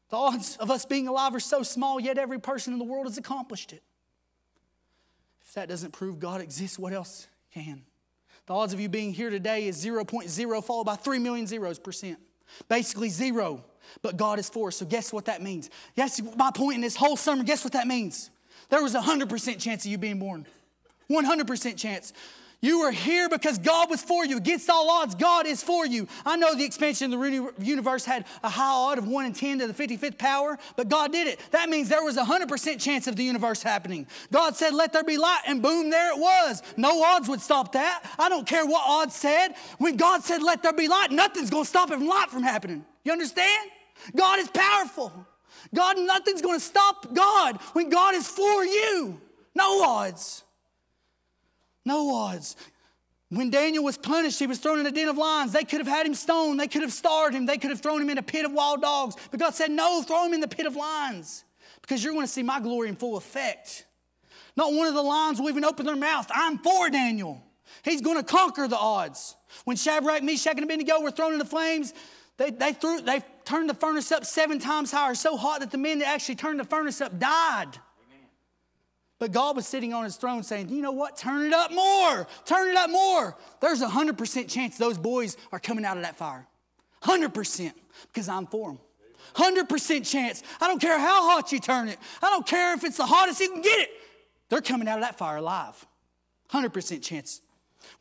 The 0.10 0.18
odds 0.18 0.58
of 0.58 0.70
us 0.70 0.86
being 0.86 1.08
alive 1.08 1.34
are 1.34 1.39
so 1.39 1.64
small, 1.64 1.99
yet 1.99 2.18
every 2.18 2.39
person 2.39 2.74
in 2.74 2.80
the 2.80 2.86
world 2.86 3.06
has 3.06 3.18
accomplished 3.18 3.72
it. 3.72 3.82
If 5.45 5.54
that 5.54 5.70
doesn't 5.70 5.91
prove 5.91 6.20
God 6.20 6.41
exists, 6.41 6.78
what 6.78 6.91
else 6.91 7.28
can? 7.54 7.84
The 8.45 8.54
odds 8.54 8.74
of 8.74 8.82
you 8.82 8.89
being 8.89 9.14
here 9.14 9.30
today 9.30 9.68
is 9.68 9.84
0.0 9.84 10.64
followed 10.66 10.84
by 10.84 10.95
3 10.95 11.20
million 11.20 11.47
zeros 11.47 11.80
percent. 11.80 12.20
Basically 12.68 13.08
zero, 13.08 13.64
but 14.02 14.18
God 14.18 14.38
is 14.38 14.49
for 14.49 14.68
us. 14.68 14.76
So 14.76 14.86
guess 14.86 15.14
what 15.14 15.26
that 15.26 15.41
means? 15.41 15.70
Yes, 15.95 16.22
my 16.36 16.52
point 16.52 16.76
in 16.76 16.82
this 16.82 16.97
whole 16.97 17.16
summer, 17.16 17.43
guess 17.43 17.64
what 17.64 17.74
that 17.74 17.88
means? 17.88 18.30
There 18.70 18.84
was 18.84 18.95
a 18.95 18.99
100% 18.99 19.60
chance 19.60 19.86
of 19.86 19.91
you 19.91 19.97
being 19.97 20.20
born. 20.20 20.45
100% 21.10 21.78
chance. 21.78 22.12
You 22.64 22.82
were 22.82 22.91
here 22.91 23.28
because 23.28 23.57
God 23.57 23.89
was 23.89 24.03
for 24.03 24.24
you. 24.24 24.38
Against 24.38 24.70
all 24.70 24.88
odds, 24.89 25.16
God 25.16 25.47
is 25.47 25.64
for 25.64 25.84
you. 25.84 26.07
I 26.24 26.36
know 26.36 26.53
the 26.53 26.64
expansion 26.64 27.12
of 27.12 27.20
the 27.20 27.51
universe 27.59 28.05
had 28.05 28.26
a 28.43 28.49
high 28.49 28.72
odd 28.72 28.99
of 28.99 29.07
1 29.07 29.26
in 29.26 29.34
10 29.34 29.59
to 29.59 29.68
the 29.68 29.74
55th 29.74 30.20
power, 30.20 30.59
but 30.76 30.88
God 30.88 31.12
did 31.12 31.26
it. 31.26 31.39
That 31.49 31.70
means 31.70 31.89
there 31.89 32.03
was 32.03 32.18
a 32.18 32.24
100% 32.24 32.80
chance 32.80 33.07
of 33.07 33.16
the 33.16 33.24
universe 33.24 33.64
happening. 33.64 34.05
God 34.32 34.55
said, 34.55 34.76
Let 34.76 34.93
there 34.93 35.03
be 35.03 35.18
light, 35.18 35.41
and 35.47 35.62
boom, 35.64 35.89
there 35.89 36.14
it 36.16 36.20
was. 36.20 36.62
No 36.78 37.03
odds 37.03 37.28
would 37.28 37.41
stop 37.41 37.72
that. 37.72 38.03
I 38.20 38.30
don't 38.30 38.45
care 38.45 38.66
what 38.66 38.84
odds 38.88 39.16
said. 39.16 39.55
When 39.80 39.97
God 39.97 40.24
said, 40.24 40.43
Let 40.43 40.62
there 40.62 40.74
be 40.74 40.88
light, 40.88 41.09
nothing's 41.09 41.49
going 41.49 41.64
to 41.64 41.70
stop 41.70 41.89
it 41.89 41.95
from 41.95 42.07
light 42.07 42.30
from 42.30 42.43
happening. 42.43 42.86
You 43.03 43.12
understand? 43.12 43.72
God 44.16 44.38
is 44.38 44.49
powerful. 44.49 45.12
God, 45.74 45.97
nothing's 45.97 46.43
going 46.43 46.59
to 46.59 46.66
stop 46.66 47.12
God 47.14 47.57
when 47.74 47.89
God 47.89 48.14
is 48.14 48.28
for 48.28 48.64
you. 48.64 49.20
No 49.55 49.84
odds. 49.84 50.43
No 51.86 52.14
odds. 52.14 52.56
When 53.30 53.50
Daniel 53.50 53.84
was 53.84 53.98
punished, 53.98 54.40
he 54.40 54.48
was 54.48 54.60
thrown 54.60 54.80
in 54.80 54.86
a 54.86 54.92
den 54.92 55.08
of 55.08 55.18
lions. 55.18 55.54
They 55.54 55.64
could 55.64 55.80
have 55.80 55.88
had 55.88 56.06
him 56.06 56.14
stoned. 56.14 56.60
They 56.60 56.68
could 56.68 56.82
have 56.82 56.92
starved 56.92 57.34
him. 57.34 57.46
They 57.46 57.58
could 57.58 57.70
have 57.70 57.80
thrown 57.80 58.02
him 58.02 58.10
in 58.10 58.18
a 58.18 58.24
pit 58.24 58.44
of 58.46 58.52
wild 58.52 58.82
dogs. 58.82 59.16
But 59.32 59.40
God 59.40 59.56
said, 59.56 59.72
No, 59.72 60.02
throw 60.02 60.26
him 60.26 60.34
in 60.34 60.42
the 60.42 60.50
pit 60.50 60.66
of 60.66 60.76
lions 60.76 61.46
because 61.82 62.04
you're 62.04 62.14
going 62.14 62.26
to 62.26 62.32
see 62.32 62.44
my 62.44 62.60
glory 62.60 62.90
in 62.90 62.96
full 62.96 63.16
effect. 63.16 63.86
Not 64.58 64.74
one 64.74 64.88
of 64.88 64.94
the 64.94 65.02
lions 65.02 65.40
will 65.40 65.50
even 65.50 65.64
open 65.64 65.86
their 65.86 65.96
mouth. 65.96 66.30
I'm 66.34 66.58
for 66.58 66.90
Daniel. 66.90 67.42
He's 67.84 68.02
going 68.02 68.18
to 68.18 68.24
conquer 68.24 68.68
the 68.68 68.78
odds. 68.78 69.38
When 69.64 69.78
Shadrach, 69.78 70.24
Meshach, 70.24 70.56
and 70.56 70.64
Abednego 70.64 71.02
were 71.02 71.12
thrown 71.12 71.32
in 71.34 71.40
the 71.40 71.46
flames, 71.46 71.94
they, 72.38 72.52
they, 72.52 72.74
threw, 72.74 73.02
they 73.02 73.22
turned 73.46 73.70
the 73.70 73.74
furnace 73.74 74.12
up 74.12 74.26
seven 74.26 74.60
times 74.60 74.92
higher, 74.92 75.16
so 75.16 75.38
hot 75.38 75.62
that 75.62 75.72
the 75.72 75.78
men 75.78 76.00
that 76.00 76.08
actually 76.08 76.36
turned 76.36 76.60
the 76.60 76.66
furnace 76.66 77.00
up 77.00 77.18
died. 77.18 77.70
But 79.22 79.32
God 79.32 79.56
was 79.56 79.68
sitting 79.68 79.94
on 79.94 80.04
his 80.04 80.16
throne 80.16 80.42
saying, 80.42 80.70
You 80.70 80.82
know 80.82 80.94
what? 80.94 81.16
Turn 81.16 81.46
it 81.46 81.54
up 81.54 81.72
more. 81.72 82.28
Turn 82.44 82.70
it 82.70 82.76
up 82.76 82.90
more. 82.90 83.38
There's 83.60 83.82
a 83.84 83.88
100% 83.88 84.50
chance 84.50 84.80
those 84.80 84.98
boys 84.98 85.38
are 85.52 85.60
coming 85.60 85.86
out 85.86 85.96
of 85.96 86.02
that 86.02 86.16
fire. 86.16 86.48
100% 87.04 87.72
because 88.08 88.28
I'm 88.28 88.48
for 88.48 88.70
them. 88.70 88.80
100% 89.36 90.10
chance. 90.10 90.42
I 90.60 90.68
don't 90.68 90.82
care 90.82 90.98
how 90.98 91.30
hot 91.30 91.52
you 91.52 91.60
turn 91.60 91.88
it. 91.88 92.00
I 92.20 92.32
don't 92.32 92.48
care 92.48 92.74
if 92.74 92.84
it's 92.84 92.98
the 92.98 93.06
hottest 93.06 93.40
you 93.42 93.52
can 93.52 93.62
get 93.62 93.82
it. 93.82 93.92
They're 94.50 94.60
coming 94.60 94.88
out 94.88 94.98
of 94.98 95.04
that 95.04 95.20
fire 95.20 95.38
alive. 95.38 95.86
100% 96.50 97.04
chance. 97.04 97.42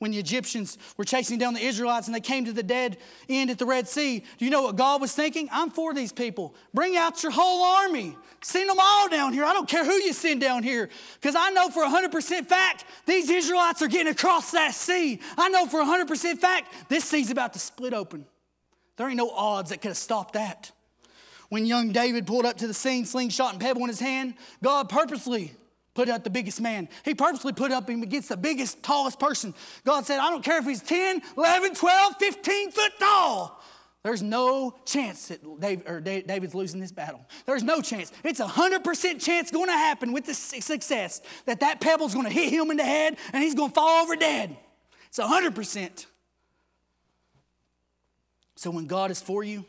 When 0.00 0.12
the 0.12 0.18
Egyptians 0.18 0.78
were 0.96 1.04
chasing 1.04 1.36
down 1.36 1.52
the 1.52 1.60
Israelites 1.60 2.08
and 2.08 2.14
they 2.14 2.20
came 2.20 2.46
to 2.46 2.54
the 2.54 2.62
dead 2.62 2.96
end 3.28 3.50
at 3.50 3.58
the 3.58 3.66
Red 3.66 3.86
Sea, 3.86 4.24
do 4.38 4.44
you 4.46 4.50
know 4.50 4.62
what 4.62 4.76
God 4.76 4.98
was 4.98 5.12
thinking? 5.12 5.46
I'm 5.52 5.70
for 5.70 5.92
these 5.92 6.10
people. 6.10 6.54
Bring 6.72 6.96
out 6.96 7.22
your 7.22 7.32
whole 7.32 7.62
army. 7.62 8.16
Send 8.42 8.70
them 8.70 8.78
all 8.80 9.10
down 9.10 9.34
here. 9.34 9.44
I 9.44 9.52
don't 9.52 9.68
care 9.68 9.84
who 9.84 9.92
you 9.92 10.14
send 10.14 10.40
down 10.40 10.62
here. 10.62 10.88
Because 11.20 11.36
I 11.36 11.50
know 11.50 11.68
for 11.68 11.84
100% 11.84 12.46
fact 12.46 12.86
these 13.04 13.28
Israelites 13.28 13.82
are 13.82 13.88
getting 13.88 14.10
across 14.10 14.52
that 14.52 14.72
sea. 14.72 15.20
I 15.36 15.50
know 15.50 15.66
for 15.66 15.82
100% 15.82 16.38
fact 16.38 16.72
this 16.88 17.04
sea's 17.04 17.30
about 17.30 17.52
to 17.52 17.58
split 17.58 17.92
open. 17.92 18.24
There 18.96 19.06
ain't 19.06 19.18
no 19.18 19.28
odds 19.28 19.68
that 19.68 19.82
could 19.82 19.88
have 19.88 19.98
stopped 19.98 20.32
that. 20.32 20.72
When 21.50 21.66
young 21.66 21.92
David 21.92 22.26
pulled 22.26 22.46
up 22.46 22.56
to 22.58 22.66
the 22.66 22.72
scene, 22.72 23.04
slingshot 23.04 23.52
and 23.52 23.60
pebble 23.60 23.82
in 23.82 23.88
his 23.88 24.00
hand, 24.00 24.32
God 24.62 24.88
purposely 24.88 25.52
put 25.94 26.08
up 26.08 26.24
the 26.24 26.30
biggest 26.30 26.60
man. 26.60 26.88
He 27.04 27.14
purposely 27.14 27.52
put 27.52 27.72
up 27.72 27.88
him 27.88 28.02
against 28.02 28.28
the 28.28 28.36
biggest, 28.36 28.82
tallest 28.82 29.18
person. 29.18 29.54
God 29.84 30.06
said, 30.06 30.18
I 30.18 30.30
don't 30.30 30.44
care 30.44 30.58
if 30.58 30.64
he's 30.64 30.82
10, 30.82 31.22
11, 31.36 31.74
12, 31.74 32.16
15 32.18 32.70
foot 32.70 32.92
tall. 32.98 33.62
There's 34.02 34.22
no 34.22 34.74
chance 34.86 35.28
that 35.28 36.24
David's 36.26 36.54
losing 36.54 36.80
this 36.80 36.92
battle. 36.92 37.26
There's 37.44 37.62
no 37.62 37.82
chance. 37.82 38.10
It's 38.24 38.40
a 38.40 38.46
100% 38.46 39.20
chance 39.20 39.50
going 39.50 39.66
to 39.66 39.72
happen 39.72 40.12
with 40.12 40.24
the 40.24 40.32
success 40.32 41.20
that 41.44 41.60
that 41.60 41.82
pebble's 41.82 42.14
going 42.14 42.26
to 42.26 42.32
hit 42.32 42.50
him 42.50 42.70
in 42.70 42.78
the 42.78 42.84
head 42.84 43.18
and 43.34 43.42
he's 43.42 43.54
going 43.54 43.70
to 43.70 43.74
fall 43.74 44.02
over 44.02 44.16
dead. 44.16 44.56
It's 45.08 45.18
a 45.18 45.24
100%. 45.24 46.06
So 48.56 48.70
when 48.70 48.86
God 48.86 49.10
is 49.10 49.20
for 49.20 49.44
you, 49.44 49.66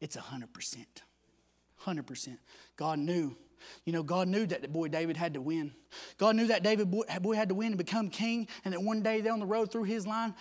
it's 0.00 0.16
a 0.16 0.20
100%. 0.20 0.86
100%. 1.84 2.38
God 2.76 2.98
knew 2.98 3.36
you 3.84 3.92
know, 3.92 4.02
God 4.02 4.28
knew 4.28 4.46
that 4.46 4.62
the 4.62 4.68
boy 4.68 4.88
David 4.88 5.16
had 5.16 5.34
to 5.34 5.40
win. 5.40 5.72
God 6.18 6.36
knew 6.36 6.46
that 6.48 6.62
David 6.62 6.90
boy, 6.90 7.34
had 7.34 7.48
to 7.48 7.54
win 7.54 7.68
and 7.68 7.78
become 7.78 8.10
king, 8.10 8.48
and 8.64 8.74
that 8.74 8.82
one 8.82 9.02
day 9.02 9.20
down 9.20 9.40
the 9.40 9.46
road 9.46 9.70
through 9.70 9.84
his 9.84 10.06
line, 10.06 10.34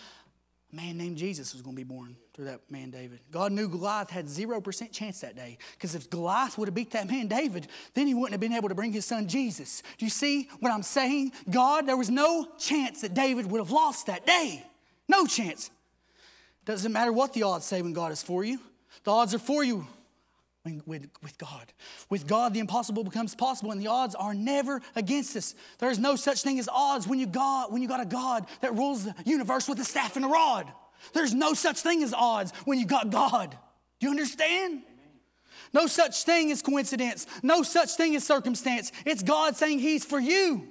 a 0.71 0.75
man 0.75 0.97
named 0.97 1.17
Jesus 1.17 1.53
was 1.53 1.61
going 1.61 1.75
to 1.75 1.79
be 1.79 1.83
born 1.83 2.15
through 2.33 2.45
that 2.45 2.61
man 2.69 2.89
David. 2.89 3.19
God 3.31 3.51
knew 3.51 3.67
Goliath 3.67 4.09
had 4.09 4.25
0% 4.25 4.91
chance 4.91 5.21
that 5.21 5.35
day 5.35 5.57
because 5.73 5.93
if 5.93 6.09
Goliath 6.09 6.57
would 6.57 6.67
have 6.67 6.75
beat 6.75 6.91
that 6.91 7.07
man 7.07 7.27
David, 7.27 7.67
then 7.93 8.07
he 8.07 8.13
wouldn't 8.13 8.31
have 8.31 8.41
been 8.41 8.53
able 8.53 8.69
to 8.69 8.75
bring 8.75 8.91
his 8.91 9.05
son 9.05 9.27
Jesus. 9.27 9.83
Do 9.97 10.05
you 10.05 10.09
see 10.09 10.49
what 10.59 10.71
I'm 10.71 10.83
saying? 10.83 11.33
God, 11.49 11.85
there 11.85 11.97
was 11.97 12.09
no 12.09 12.47
chance 12.57 13.01
that 13.01 13.13
David 13.13 13.51
would 13.51 13.59
have 13.59 13.71
lost 13.71 14.07
that 14.07 14.25
day. 14.25 14.65
No 15.07 15.27
chance. 15.27 15.69
Doesn't 16.65 16.91
matter 16.91 17.11
what 17.11 17.33
the 17.33 17.43
odds 17.43 17.65
say 17.65 17.81
when 17.81 17.93
God 17.93 18.11
is 18.11 18.23
for 18.23 18.43
you, 18.43 18.59
the 19.03 19.11
odds 19.11 19.33
are 19.35 19.39
for 19.39 19.63
you 19.63 19.87
with, 20.85 21.09
with 21.21 21.37
God. 21.37 21.73
With 22.09 22.25
God, 22.25 22.53
the 22.53 22.59
impossible 22.59 23.03
becomes 23.03 23.35
possible, 23.35 23.71
and 23.71 23.81
the 23.81 23.87
odds 23.87 24.15
are 24.15 24.33
never 24.33 24.81
against 24.95 25.35
us. 25.35 25.55
There 25.79 25.89
is 25.89 25.99
no 25.99 26.15
such 26.15 26.41
thing 26.41 26.57
as 26.57 26.69
odds 26.71 27.05
when 27.05 27.19
you 27.19 27.27
got 27.27 27.71
when 27.71 27.81
you 27.81 27.87
got 27.87 27.99
a 27.99 28.05
God 28.05 28.45
that 28.61 28.73
rules 28.73 29.03
the 29.03 29.13
universe 29.25 29.67
with 29.67 29.79
a 29.79 29.83
staff 29.83 30.15
and 30.15 30.23
a 30.23 30.27
rod. 30.27 30.71
There's 31.13 31.33
no 31.33 31.53
such 31.53 31.81
thing 31.81 32.01
as 32.01 32.13
odds 32.13 32.53
when 32.63 32.79
you 32.79 32.85
got 32.85 33.09
God. 33.09 33.57
Do 33.99 34.07
you 34.07 34.11
understand? 34.11 34.83
No 35.73 35.87
such 35.87 36.23
thing 36.23 36.51
as 36.51 36.61
coincidence. 36.61 37.27
No 37.41 37.63
such 37.63 37.95
thing 37.95 38.15
as 38.15 38.23
circumstance. 38.23 38.91
It's 39.05 39.23
God 39.23 39.57
saying 39.57 39.79
He's 39.79 40.05
for 40.05 40.19
you. 40.19 40.67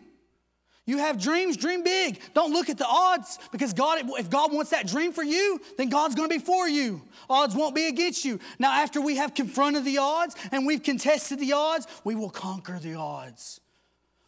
You 0.85 0.99
have 0.99 1.21
dreams, 1.21 1.57
dream 1.57 1.85
big. 1.85 2.21
Don't 2.35 2.53
look 2.53 2.69
at 2.69 2.77
the 2.77 2.87
odds 2.87 3.39
because 3.53 3.73
God, 3.73 4.05
if 4.19 4.29
God 4.29 4.53
wants 4.53 4.73
that 4.73 4.89
dream 4.89 5.13
for 5.13 5.23
you, 5.23 5.61
then 5.79 5.89
God's 5.89 6.17
going 6.17 6.29
to 6.29 6.39
be 6.39 6.45
for 6.45 6.69
you. 6.69 7.03
Odds 7.31 7.55
won't 7.55 7.75
be 7.75 7.87
against 7.87 8.25
you. 8.25 8.41
Now, 8.59 8.73
after 8.73 9.01
we 9.01 9.17
have 9.17 9.33
confronted 9.33 9.85
the 9.85 9.99
odds 9.99 10.35
and 10.51 10.67
we've 10.67 10.83
contested 10.83 11.39
the 11.39 11.53
odds, 11.53 11.87
we 12.03 12.17
will 12.17 12.31
conquer 12.31 12.81
the 12.81 12.95
odds. 12.95 13.61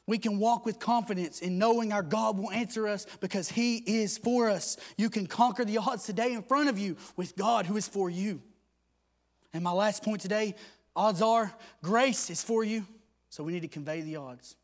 We 0.07 0.19
can 0.19 0.39
walk 0.39 0.65
with 0.65 0.79
confidence 0.79 1.41
in 1.41 1.59
knowing 1.59 1.93
our 1.93 2.03
God 2.03 2.39
will 2.39 2.53
answer 2.53 2.87
us 2.87 3.07
because 3.21 3.49
He 3.49 3.79
is 3.79 4.19
for 4.19 4.49
us. 4.49 4.77
You 4.97 5.11
can 5.11 5.27
conquer 5.27 5.65
the 5.65 5.79
odds 5.79 6.05
today 6.05 6.35
in 6.35 6.43
front 6.43 6.69
of 6.69 6.79
you 6.79 6.97
with 7.17 7.37
God 7.37 7.67
who 7.67 7.77
is 7.77 7.89
for 7.89 8.09
you. 8.09 8.41
And 9.53 9.65
my 9.65 9.73
last 9.73 10.05
point 10.05 10.21
today 10.21 10.55
odds 10.95 11.21
are 11.21 11.53
grace 11.83 12.31
is 12.31 12.45
for 12.45 12.63
you, 12.63 12.87
so 13.29 13.43
we 13.43 13.53
need 13.53 13.63
to 13.63 13.69
convey 13.69 14.03
the 14.03 14.17
odds. 14.17 14.57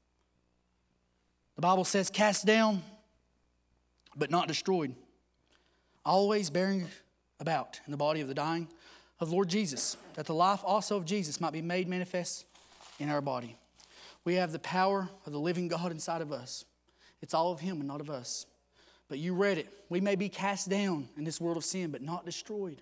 The 1.61 1.67
Bible 1.67 1.85
says, 1.85 2.09
cast 2.09 2.47
down, 2.47 2.83
but 4.17 4.31
not 4.31 4.49
destroyed, 4.49 4.95
always 6.07 6.49
bearing 6.49 6.87
about 7.39 7.83
in 7.85 7.91
the 7.91 7.99
body 7.99 8.23
of 8.23 8.29
the 8.29 8.35
dying 8.35 8.67
of 9.21 9.31
Lord 9.31 9.51
Jesus, 9.51 9.99
that 10.15 10.25
the 10.25 10.33
life 10.33 10.61
also 10.65 10.97
of 10.97 11.05
Jesus 11.05 11.39
might 11.39 11.53
be 11.53 11.61
made 11.61 11.87
manifest 11.87 12.47
in 12.99 13.11
our 13.11 13.21
body. 13.21 13.59
We 14.25 14.37
have 14.37 14.53
the 14.53 14.59
power 14.59 15.11
of 15.27 15.33
the 15.33 15.39
living 15.39 15.69
God 15.69 15.93
inside 15.93 16.23
of 16.23 16.33
us. 16.33 16.65
It's 17.21 17.35
all 17.35 17.53
of 17.53 17.61
Him 17.61 17.81
and 17.81 17.89
not 17.89 18.01
of 18.01 18.09
us. 18.09 18.47
But 19.11 19.19
you 19.19 19.35
read 19.35 19.59
it. 19.59 19.69
We 19.91 20.01
may 20.01 20.17
be 20.17 20.31
cast 20.31 20.71
down 20.71 21.11
in 21.19 21.25
this 21.25 21.43
world 21.43 21.59
of 21.59 21.65
sin, 21.67 21.91
but 21.91 22.01
not 22.01 22.25
destroyed. 22.25 22.81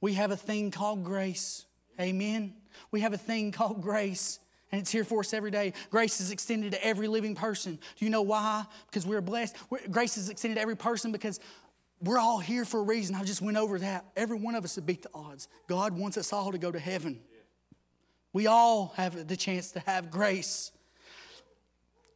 We 0.00 0.14
have 0.14 0.30
a 0.30 0.36
thing 0.38 0.70
called 0.70 1.04
grace. 1.04 1.66
Amen. 2.00 2.54
We 2.90 3.02
have 3.02 3.12
a 3.12 3.18
thing 3.18 3.52
called 3.52 3.82
grace 3.82 4.38
and 4.72 4.80
it's 4.80 4.90
here 4.90 5.04
for 5.04 5.20
us 5.20 5.34
every 5.34 5.50
day. 5.50 5.74
Grace 5.90 6.20
is 6.20 6.30
extended 6.30 6.72
to 6.72 6.84
every 6.84 7.06
living 7.06 7.34
person. 7.34 7.78
Do 7.96 8.04
you 8.04 8.10
know 8.10 8.22
why? 8.22 8.64
Because 8.86 9.06
we're 9.06 9.20
blessed. 9.20 9.54
We're, 9.68 9.86
grace 9.90 10.16
is 10.16 10.30
extended 10.30 10.54
to 10.54 10.62
every 10.62 10.76
person 10.76 11.12
because 11.12 11.38
we're 12.00 12.18
all 12.18 12.38
here 12.38 12.64
for 12.64 12.80
a 12.80 12.82
reason. 12.82 13.14
I 13.14 13.22
just 13.22 13.42
went 13.42 13.58
over 13.58 13.78
that. 13.78 14.06
Every 14.16 14.38
one 14.38 14.54
of 14.54 14.64
us 14.64 14.74
to 14.74 14.82
beat 14.82 15.02
the 15.02 15.10
odds. 15.14 15.46
God 15.68 15.96
wants 15.96 16.16
us 16.16 16.32
all 16.32 16.50
to 16.50 16.58
go 16.58 16.72
to 16.72 16.78
heaven. 16.78 17.20
We 18.32 18.46
all 18.46 18.94
have 18.96 19.28
the 19.28 19.36
chance 19.36 19.72
to 19.72 19.80
have 19.80 20.10
grace. 20.10 20.72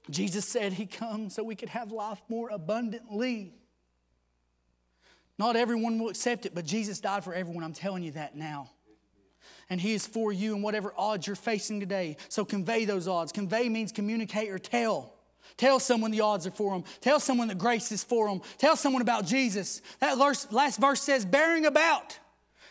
Jesus 0.08 0.46
said 0.48 0.72
he 0.72 0.86
comes 0.86 1.34
so 1.34 1.44
we 1.44 1.56
could 1.56 1.68
have 1.68 1.92
life 1.92 2.22
more 2.28 2.48
abundantly. 2.48 3.52
Not 5.38 5.56
everyone 5.56 5.98
will 5.98 6.08
accept 6.08 6.46
it, 6.46 6.54
but 6.54 6.64
Jesus 6.64 7.00
died 7.00 7.22
for 7.22 7.34
everyone. 7.34 7.62
I'm 7.62 7.74
telling 7.74 8.02
you 8.02 8.12
that 8.12 8.34
now 8.34 8.70
and 9.68 9.80
He 9.80 9.94
is 9.94 10.06
for 10.06 10.32
you 10.32 10.54
in 10.54 10.62
whatever 10.62 10.92
odds 10.96 11.26
you're 11.26 11.36
facing 11.36 11.80
today. 11.80 12.16
So 12.28 12.44
convey 12.44 12.84
those 12.84 13.08
odds. 13.08 13.32
Convey 13.32 13.68
means 13.68 13.92
communicate 13.92 14.50
or 14.50 14.58
tell. 14.58 15.12
Tell 15.56 15.80
someone 15.80 16.10
the 16.10 16.20
odds 16.20 16.46
are 16.46 16.50
for 16.50 16.72
them. 16.72 16.84
Tell 17.00 17.20
someone 17.20 17.48
that 17.48 17.58
grace 17.58 17.90
is 17.92 18.04
for 18.04 18.28
them. 18.28 18.42
Tell 18.58 18.76
someone 18.76 19.02
about 19.02 19.26
Jesus. 19.26 19.80
That 20.00 20.18
last 20.18 20.80
verse 20.80 21.00
says, 21.00 21.24
bearing 21.24 21.66
about 21.66 22.18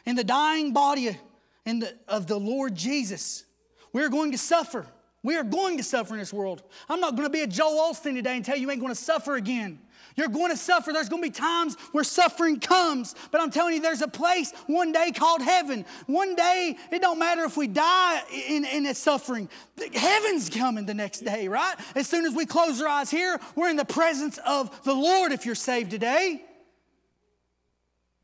in 0.05 0.15
the 0.15 0.23
dying 0.23 0.71
body 0.71 1.17
the, 1.65 1.95
of 2.07 2.27
the 2.27 2.39
Lord 2.39 2.75
Jesus. 2.75 3.45
We're 3.91 4.09
going 4.09 4.31
to 4.33 4.37
suffer. 4.37 4.85
We 5.23 5.35
are 5.35 5.43
going 5.43 5.77
to 5.77 5.83
suffer 5.83 6.13
in 6.13 6.19
this 6.19 6.33
world. 6.33 6.61
I'm 6.87 6.99
not 6.99 7.15
going 7.15 7.25
to 7.25 7.31
be 7.31 7.41
a 7.41 7.47
Joel 7.47 7.91
Osteen 7.91 8.13
today 8.13 8.35
and 8.35 8.45
tell 8.45 8.55
you 8.55 8.63
you 8.63 8.71
ain't 8.71 8.79
going 8.79 8.93
to 8.93 8.99
suffer 8.99 9.35
again. 9.35 9.79
You're 10.15 10.29
going 10.29 10.51
to 10.51 10.57
suffer. 10.57 10.93
There's 10.93 11.09
going 11.09 11.21
to 11.21 11.29
be 11.29 11.33
times 11.33 11.75
where 11.91 12.03
suffering 12.03 12.59
comes. 12.59 13.15
But 13.31 13.41
I'm 13.41 13.51
telling 13.51 13.73
you, 13.73 13.81
there's 13.81 14.01
a 14.01 14.07
place 14.07 14.53
one 14.67 14.91
day 14.91 15.11
called 15.11 15.41
heaven. 15.41 15.85
One 16.07 16.35
day, 16.35 16.77
it 16.91 17.01
don't 17.01 17.19
matter 17.19 17.43
if 17.43 17.57
we 17.57 17.67
die 17.67 18.21
in, 18.47 18.63
in 18.65 18.85
a 18.85 18.95
suffering. 18.95 19.49
Heaven's 19.93 20.49
coming 20.49 20.85
the 20.85 20.93
next 20.93 21.19
day, 21.19 21.47
right? 21.47 21.75
As 21.95 22.07
soon 22.07 22.25
as 22.25 22.33
we 22.33 22.45
close 22.45 22.81
our 22.81 22.87
eyes 22.87 23.11
here, 23.11 23.39
we're 23.55 23.69
in 23.69 23.75
the 23.75 23.85
presence 23.85 24.39
of 24.45 24.83
the 24.83 24.93
Lord 24.93 25.33
if 25.33 25.45
you're 25.45 25.53
saved 25.53 25.91
today. 25.91 26.41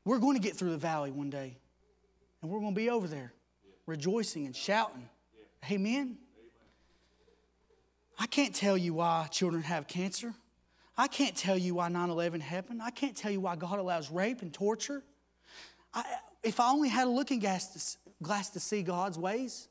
We're 0.05 0.19
going 0.19 0.35
to 0.35 0.41
get 0.41 0.55
through 0.55 0.71
the 0.71 0.77
valley 0.77 1.11
one 1.11 1.29
day. 1.29 1.57
And 2.41 2.49
we're 2.49 2.59
going 2.59 2.73
to 2.73 2.79
be 2.79 2.89
over 2.89 3.07
there 3.07 3.33
rejoicing 3.85 4.45
and 4.45 4.55
shouting. 4.55 5.09
Amen. 5.69 6.17
I 8.17 8.27
can't 8.27 8.55
tell 8.55 8.77
you 8.77 8.93
why 8.93 9.27
children 9.29 9.63
have 9.63 9.87
cancer. 9.87 10.33
I 10.97 11.07
can't 11.07 11.35
tell 11.35 11.57
you 11.57 11.75
why 11.75 11.89
9 11.89 12.09
11 12.09 12.41
happened. 12.41 12.81
I 12.81 12.91
can't 12.91 13.15
tell 13.15 13.31
you 13.31 13.39
why 13.39 13.55
God 13.55 13.79
allows 13.79 14.11
rape 14.11 14.41
and 14.41 14.53
torture. 14.53 15.03
I, 15.93 16.03
if 16.43 16.59
I 16.59 16.69
only 16.71 16.89
had 16.89 17.07
a 17.07 17.09
looking 17.09 17.39
glass 17.39 17.67
to, 17.67 18.13
glass 18.23 18.49
to 18.51 18.59
see 18.59 18.83
God's 18.83 19.17
ways, 19.17 19.67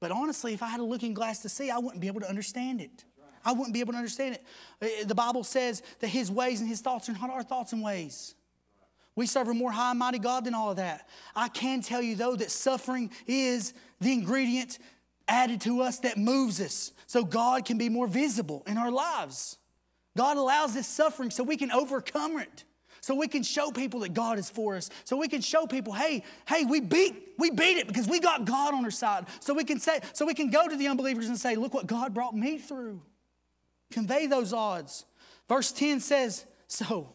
but 0.00 0.10
honestly, 0.10 0.54
if 0.54 0.62
I 0.62 0.68
had 0.68 0.80
a 0.80 0.84
looking 0.84 1.14
glass 1.14 1.40
to 1.40 1.48
see, 1.48 1.70
I 1.70 1.78
wouldn't 1.78 2.00
be 2.00 2.06
able 2.06 2.20
to 2.20 2.28
understand 2.28 2.80
it. 2.80 3.04
I 3.44 3.52
wouldn't 3.52 3.72
be 3.72 3.80
able 3.80 3.92
to 3.92 3.98
understand 3.98 4.34
it. 4.34 4.44
Uh, 5.02 5.06
the 5.06 5.14
Bible 5.14 5.44
says 5.44 5.82
that 6.00 6.08
His 6.08 6.30
ways 6.30 6.60
and 6.60 6.68
His 6.68 6.80
thoughts 6.80 7.08
are 7.08 7.12
not 7.12 7.30
our 7.30 7.42
thoughts 7.42 7.72
and 7.72 7.82
ways. 7.82 8.34
We 9.16 9.26
serve 9.26 9.48
a 9.48 9.54
more 9.54 9.72
high 9.72 9.90
and 9.90 9.98
mighty 9.98 10.18
God 10.18 10.44
than 10.44 10.54
all 10.54 10.70
of 10.70 10.76
that. 10.76 11.08
I 11.34 11.48
can 11.48 11.82
tell 11.82 12.00
you, 12.00 12.16
though, 12.16 12.36
that 12.36 12.50
suffering 12.50 13.10
is 13.26 13.74
the 14.00 14.12
ingredient 14.12 14.78
added 15.26 15.60
to 15.62 15.82
us 15.82 16.00
that 16.00 16.16
moves 16.16 16.60
us 16.60 16.92
so 17.06 17.24
God 17.24 17.64
can 17.64 17.78
be 17.78 17.88
more 17.88 18.06
visible 18.06 18.62
in 18.66 18.76
our 18.76 18.90
lives. 18.90 19.58
God 20.16 20.36
allows 20.36 20.74
this 20.74 20.86
suffering 20.86 21.30
so 21.30 21.42
we 21.42 21.56
can 21.56 21.70
overcome 21.70 22.38
it. 22.38 22.64
So 23.02 23.14
we 23.14 23.28
can 23.28 23.42
show 23.42 23.70
people 23.70 24.00
that 24.00 24.12
God 24.12 24.38
is 24.38 24.50
for 24.50 24.76
us. 24.76 24.90
So 25.04 25.16
we 25.16 25.28
can 25.28 25.40
show 25.40 25.66
people, 25.66 25.92
hey, 25.92 26.22
hey, 26.46 26.64
we 26.64 26.80
beat, 26.80 27.14
we 27.38 27.50
beat 27.50 27.78
it 27.78 27.86
because 27.86 28.06
we 28.06 28.20
got 28.20 28.44
God 28.44 28.74
on 28.74 28.84
our 28.84 28.90
side. 28.90 29.26
So 29.40 29.54
we 29.54 29.64
can 29.64 29.80
say, 29.80 30.00
so 30.12 30.26
we 30.26 30.34
can 30.34 30.50
go 30.50 30.68
to 30.68 30.76
the 30.76 30.88
unbelievers 30.88 31.26
and 31.26 31.38
say, 31.38 31.56
look 31.56 31.72
what 31.72 31.86
God 31.86 32.12
brought 32.12 32.36
me 32.36 32.58
through. 32.58 33.00
Convey 33.90 34.26
those 34.26 34.52
odds. 34.52 35.06
Verse 35.48 35.72
10 35.72 36.00
says, 36.00 36.44
so 36.66 37.14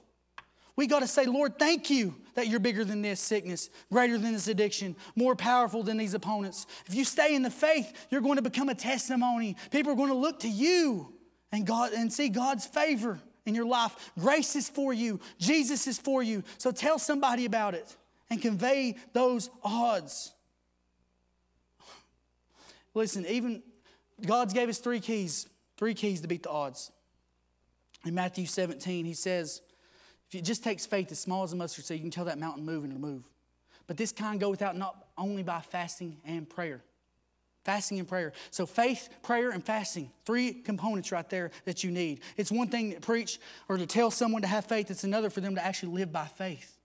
we 0.76 0.88
got 0.88 1.00
to 1.00 1.08
say, 1.08 1.26
Lord, 1.26 1.58
thank 1.60 1.90
you 1.90 2.16
that 2.34 2.48
you're 2.48 2.60
bigger 2.60 2.84
than 2.84 3.02
this 3.02 3.22
sickness, 3.22 3.70
greater 3.92 4.18
than 4.18 4.34
this 4.34 4.48
addiction, 4.48 4.96
more 5.16 5.36
powerful 5.36 5.84
than 5.84 5.98
these 5.98 6.14
opponents. 6.14 6.66
If 6.88 6.96
you 6.96 7.06
stay 7.06 7.36
in 7.36 7.44
the 7.44 7.52
faith, 7.52 8.08
you're 8.10 8.22
going 8.22 8.36
to 8.38 8.42
become 8.42 8.70
a 8.70 8.76
testimony. 8.76 9.56
People 9.72 9.94
are 9.94 9.96
going 9.96 10.10
to 10.10 10.16
look 10.16 10.42
to 10.42 10.50
you 10.50 11.15
and 11.56 11.66
God 11.66 11.94
and 11.94 12.12
see 12.12 12.28
God's 12.28 12.66
favor 12.66 13.18
in 13.46 13.56
your 13.56 13.66
life. 13.66 14.12
Grace 14.20 14.58
is 14.58 14.68
for 14.68 14.92
you. 14.92 15.22
Jesus 15.40 15.88
is 15.88 15.98
for 15.98 16.22
you. 16.22 16.44
So 16.58 16.72
tell 16.72 17.00
somebody 17.00 17.46
about 17.46 17.74
it 17.74 17.96
and 18.30 18.42
convey 18.42 18.98
those 19.14 19.50
odds. 19.64 20.34
Listen, 22.94 23.26
even 23.26 23.64
God's 24.26 24.54
gave 24.54 24.68
us 24.68 24.80
three 24.80 25.00
keys, 25.00 25.48
three 25.78 25.94
keys 25.94 26.22
to 26.22 26.28
beat 26.28 26.44
the 26.44 26.50
odds. 26.50 26.92
In 28.06 28.14
Matthew 28.14 28.46
17, 28.46 29.06
he 29.06 29.14
says, 29.14 29.62
if 30.28 30.36
it 30.36 30.44
just 30.44 30.62
takes 30.62 30.86
faith 30.86 31.10
as 31.12 31.20
small 31.20 31.44
as 31.44 31.54
a 31.54 31.56
mustard 31.56 31.86
seed, 31.86 31.98
you 31.98 32.04
can 32.04 32.12
tell 32.12 32.26
that 32.26 32.38
mountain 32.38 32.66
move 32.66 32.84
and 32.84 33.00
move. 33.00 33.24
But 33.88 33.96
this 33.96 34.12
kind 34.12 34.40
go 34.42 34.50
without 34.50 34.76
not 34.76 35.06
only 35.18 35.44
by 35.44 35.62
fasting 35.62 36.18
and 36.26 36.50
prayer. 36.50 36.84
Fasting 37.66 37.98
and 37.98 38.08
prayer. 38.08 38.32
So, 38.52 38.68
faith, 38.68 39.10
prayer, 39.24 39.50
and 39.50 39.66
fasting. 39.66 40.12
Three 40.24 40.54
components 40.54 41.12
right 41.12 41.28
there 41.30 41.50
that 41.66 41.84
you 41.84 41.90
need. 41.90 42.22
It's 42.38 42.52
one 42.52 42.68
thing 42.68 42.94
to 42.94 43.02
preach 43.02 43.40
or 43.68 43.78
to 43.78 43.88
tell 43.88 44.12
someone 44.12 44.44
to 44.44 44.48
have 44.48 44.66
faith, 44.66 44.92
it's 44.92 45.04
another 45.04 45.32
for 45.32 45.42
them 45.42 45.56
to 45.56 45.66
actually 45.66 45.94
live 45.94 46.12
by 46.12 46.26
faith. 46.26 46.78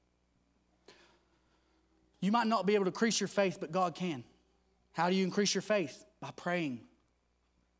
You 2.20 2.32
might 2.32 2.46
not 2.46 2.64
be 2.64 2.74
able 2.74 2.86
to 2.86 2.90
increase 2.90 3.20
your 3.20 3.28
faith, 3.28 3.58
but 3.60 3.72
God 3.72 3.94
can. 3.94 4.24
How 4.92 5.10
do 5.10 5.16
you 5.16 5.22
increase 5.22 5.54
your 5.54 5.62
faith? 5.62 6.04
By 6.18 6.30
praying, 6.34 6.80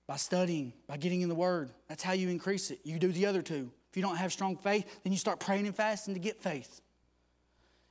by 0.07 0.17
studying, 0.17 0.75
by 0.87 0.99
getting 0.99 1.23
in 1.23 1.31
the 1.31 1.35
Word. 1.35 1.71
That's 1.89 2.03
how 2.03 2.13
you 2.13 2.29
increase 2.29 2.71
it. 2.71 2.81
You 2.85 2.99
do 2.99 3.13
the 3.13 3.27
other 3.27 3.43
two. 3.43 3.71
If 3.91 3.97
you 3.97 4.03
don't 4.03 4.17
have 4.17 4.33
strong 4.33 4.57
faith, 4.57 4.87
then 5.03 5.13
you 5.13 5.19
start 5.19 5.41
praying 5.41 5.67
and 5.67 5.75
fasting 5.75 6.15
to 6.15 6.21
get 6.21 6.41
faith. 6.41 6.83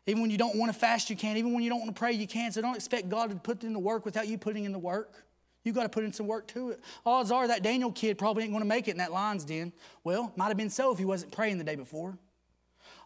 Even 0.09 0.21
when 0.21 0.31
you 0.31 0.37
don't 0.37 0.55
want 0.55 0.73
to 0.73 0.77
fast, 0.77 1.09
you 1.09 1.15
can. 1.15 1.37
Even 1.37 1.53
when 1.53 1.63
you 1.63 1.69
don't 1.69 1.79
want 1.79 1.93
to 1.93 1.99
pray, 1.99 2.11
you 2.11 2.27
can. 2.27 2.51
So 2.51 2.61
don't 2.61 2.75
expect 2.75 3.09
God 3.09 3.29
to 3.29 3.35
put 3.35 3.63
in 3.63 3.73
the 3.73 3.79
work 3.79 4.05
without 4.05 4.27
you 4.27 4.37
putting 4.37 4.65
in 4.65 4.71
the 4.71 4.79
work. 4.79 5.25
You've 5.63 5.75
got 5.75 5.83
to 5.83 5.89
put 5.89 6.03
in 6.03 6.13
some 6.13 6.25
work 6.25 6.47
to 6.49 6.71
it. 6.71 6.79
Odds 7.05 7.31
are 7.31 7.47
that 7.47 7.63
Daniel 7.63 7.91
kid 7.91 8.17
probably 8.17 8.43
ain't 8.43 8.51
going 8.51 8.63
to 8.63 8.67
make 8.67 8.87
it 8.87 8.91
in 8.91 8.97
that 8.97 9.11
lion's 9.11 9.45
den. 9.45 9.71
Well, 10.03 10.33
might 10.35 10.47
have 10.47 10.57
been 10.57 10.69
so 10.69 10.91
if 10.91 10.97
he 10.97 11.05
wasn't 11.05 11.31
praying 11.31 11.57
the 11.57 11.63
day 11.63 11.75
before. 11.75 12.17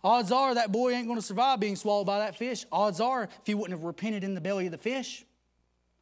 Odds 0.04 0.32
are 0.32 0.54
that 0.56 0.72
boy 0.72 0.92
ain't 0.92 1.08
going 1.08 1.20
to 1.20 1.26
survive 1.26 1.60
being 1.60 1.76
swallowed 1.76 2.06
by 2.06 2.20
that 2.20 2.36
fish. 2.36 2.66
Odds 2.72 3.00
are 3.00 3.24
if 3.24 3.46
he 3.46 3.54
wouldn't 3.54 3.78
have 3.78 3.86
repented 3.86 4.24
in 4.24 4.34
the 4.34 4.42
belly 4.42 4.66
of 4.66 4.72
the 4.72 4.78
fish 4.78 5.26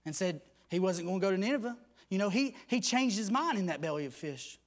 and 0.06 0.16
said 0.16 0.41
he 0.70 0.80
wasn't 0.80 1.08
going 1.08 1.20
to 1.20 1.26
go 1.26 1.32
to 1.32 1.38
Nineveh. 1.38 1.78
You 2.10 2.18
know, 2.18 2.30
he, 2.30 2.56
he 2.68 2.82
changed 2.82 3.18
his 3.18 3.32
mind 3.32 3.58
in 3.58 3.68
that 3.68 3.80
belly 3.80 4.06
of 4.06 4.14
fish. 4.14 4.60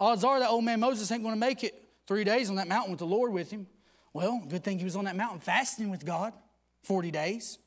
Odds 0.00 0.24
are 0.24 0.40
that 0.40 0.50
old 0.50 0.64
man 0.64 0.80
Moses 0.80 1.10
ain't 1.12 1.22
going 1.22 1.34
to 1.34 1.40
make 1.40 1.64
it 1.64 1.82
three 2.06 2.24
days 2.24 2.50
on 2.50 2.56
that 2.56 2.68
mountain 2.68 2.90
with 2.90 2.98
the 2.98 3.06
Lord 3.06 3.32
with 3.32 3.50
him. 3.50 3.66
Well, 4.16 4.42
good 4.48 4.64
thing 4.64 4.78
he 4.78 4.84
was 4.86 4.96
on 4.96 5.04
that 5.04 5.14
mountain 5.14 5.40
fasting 5.40 5.90
with 5.90 6.06
God 6.06 6.32
40 6.84 7.10
days. 7.10 7.58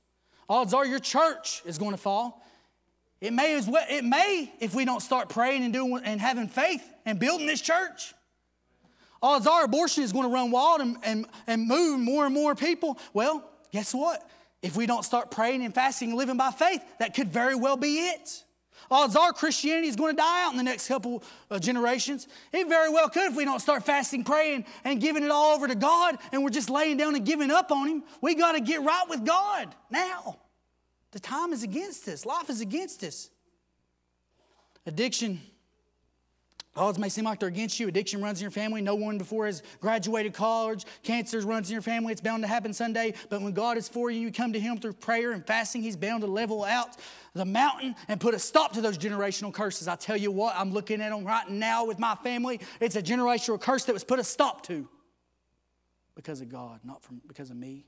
Odds 0.50 0.74
are 0.74 0.84
your 0.84 0.98
church 0.98 1.62
is 1.64 1.78
going 1.78 1.92
to 1.92 1.98
fall. 1.98 2.44
It 3.22 3.34
may 3.34 3.54
as 3.54 3.68
well, 3.68 3.86
it 3.88 4.04
may 4.04 4.52
if 4.60 4.74
we 4.74 4.84
don't 4.84 5.02
start 5.02 5.30
praying 5.30 5.64
and 5.64 5.72
doing 5.72 6.02
and 6.04 6.20
having 6.20 6.48
faith 6.48 6.82
and 7.06 7.20
building 7.20 7.46
this 7.46 7.62
church. 7.62 8.16
Odds 9.22 9.46
are 9.46 9.64
abortion 9.64 10.04
is 10.04 10.12
going 10.12 10.28
to 10.28 10.34
run 10.34 10.50
wild 10.50 10.82
and, 10.82 10.98
and, 11.04 11.28
and 11.46 11.68
move 11.68 12.00
more 12.00 12.26
and 12.26 12.34
more 12.34 12.56
people. 12.56 12.98
Well, 13.14 13.48
guess 13.72 13.94
what? 13.94 14.28
If 14.64 14.76
we 14.76 14.88
don't 14.88 15.06
start 15.06 15.30
praying 15.30 15.64
and 15.64 15.72
fasting 15.72 16.10
and 16.10 16.18
living 16.18 16.38
by 16.38 16.50
faith, 16.50 16.82
that 16.98 17.14
could 17.14 17.28
very 17.28 17.54
well 17.54 17.78
be 17.78 18.08
it. 18.08 18.44
Odds 18.92 19.16
are 19.16 19.32
Christianity 19.34 19.88
is 19.88 19.96
going 19.96 20.16
to 20.16 20.18
die 20.18 20.46
out 20.46 20.52
in 20.52 20.58
the 20.58 20.64
next 20.64 20.88
couple 20.88 21.24
of 21.50 21.62
generations. 21.62 22.28
It 22.52 22.68
very 22.68 22.90
well 22.90 23.10
could 23.10 23.32
if 23.32 23.38
we 23.38 23.46
don't 23.46 23.60
start 23.60 23.84
fasting, 23.86 24.24
praying, 24.24 24.66
and 24.84 25.00
giving 25.00 25.24
it 25.24 25.32
all 25.32 25.56
over 25.56 25.68
to 25.68 25.76
God 25.76 26.18
and 26.32 26.44
we're 26.44 26.50
just 26.50 26.70
laying 26.70 26.98
down 26.98 27.16
and 27.16 27.26
giving 27.26 27.52
up 27.52 27.72
on 27.72 27.88
Him. 27.88 28.04
We 28.22 28.36
got 28.36 28.54
to 28.54 28.62
get 28.62 28.82
right 28.82 29.06
with 29.08 29.26
God 29.26 29.74
now. 29.92 30.40
The 31.12 31.20
time 31.20 31.54
is 31.54 31.64
against 31.64 32.08
us, 32.08 32.26
life 32.26 32.50
is 32.50 32.62
against 32.62 33.04
us. 33.04 33.30
Addiction 34.86 35.42
Odds 36.80 36.98
may 36.98 37.10
seem 37.10 37.26
like 37.26 37.40
they're 37.40 37.50
against 37.50 37.80
you. 37.80 37.88
Addiction 37.88 38.22
runs 38.22 38.40
in 38.40 38.44
your 38.44 38.52
family. 38.52 38.82
No 38.82 38.96
one 38.96 39.18
before 39.18 39.48
has 39.48 39.64
graduated 39.82 40.34
college. 40.34 40.86
Cancer 41.04 41.40
runs 41.42 41.70
in 41.70 41.74
your 41.74 41.82
family. 41.82 42.14
It's 42.14 42.22
bound 42.22 42.44
to 42.44 42.48
happen 42.48 42.74
someday. 42.74 43.14
But 43.30 43.42
when 43.42 43.54
God 43.54 43.78
is 43.78 43.90
for 43.90 44.10
you, 44.10 44.22
you 44.22 44.32
come 44.32 44.54
to 44.54 44.60
Him 44.60 44.78
through 44.78 44.94
prayer 44.94 45.32
and 45.32 45.46
fasting. 45.46 45.82
He's 45.82 45.98
bound 45.98 46.22
to 46.22 46.28
level 46.28 46.64
out 46.64 46.96
the 47.34 47.46
mountain 47.46 47.96
and 48.08 48.20
put 48.20 48.34
a 48.34 48.40
stop 48.40 48.74
to 48.74 48.82
those 48.82 48.98
generational 48.98 49.54
curses. 49.54 49.88
I 49.88 49.96
tell 49.96 50.18
you 50.18 50.32
what, 50.32 50.56
I'm 50.56 50.72
looking 50.72 51.02
at 51.02 51.10
them 51.10 51.26
right 51.26 51.50
now 51.50 51.86
with 51.86 52.00
my 52.00 52.16
family. 52.16 52.60
It's 52.80 52.96
a 52.96 53.02
generational 53.02 53.60
curse 53.60 53.86
that 53.86 53.94
was 53.94 54.04
put 54.04 54.20
a 54.20 54.24
stop 54.24 54.66
to 54.68 54.88
because 56.16 56.42
of 56.42 56.50
God, 56.50 56.80
not 56.84 57.02
from, 57.04 57.22
because 57.28 57.50
of 57.50 57.58
me, 57.58 57.86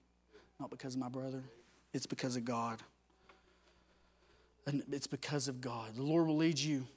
not 0.59 0.69
because 0.69 0.93
of 0.93 0.99
my 0.99 1.09
brother. 1.09 1.43
It's 1.93 2.05
because 2.05 2.35
of 2.35 2.45
God. 2.45 2.81
And 4.65 4.83
it's 4.91 5.07
because 5.07 5.47
of 5.47 5.59
God. 5.59 5.95
The 5.95 6.03
Lord 6.03 6.27
will 6.27 6.37
lead 6.37 6.59
you 6.59 6.87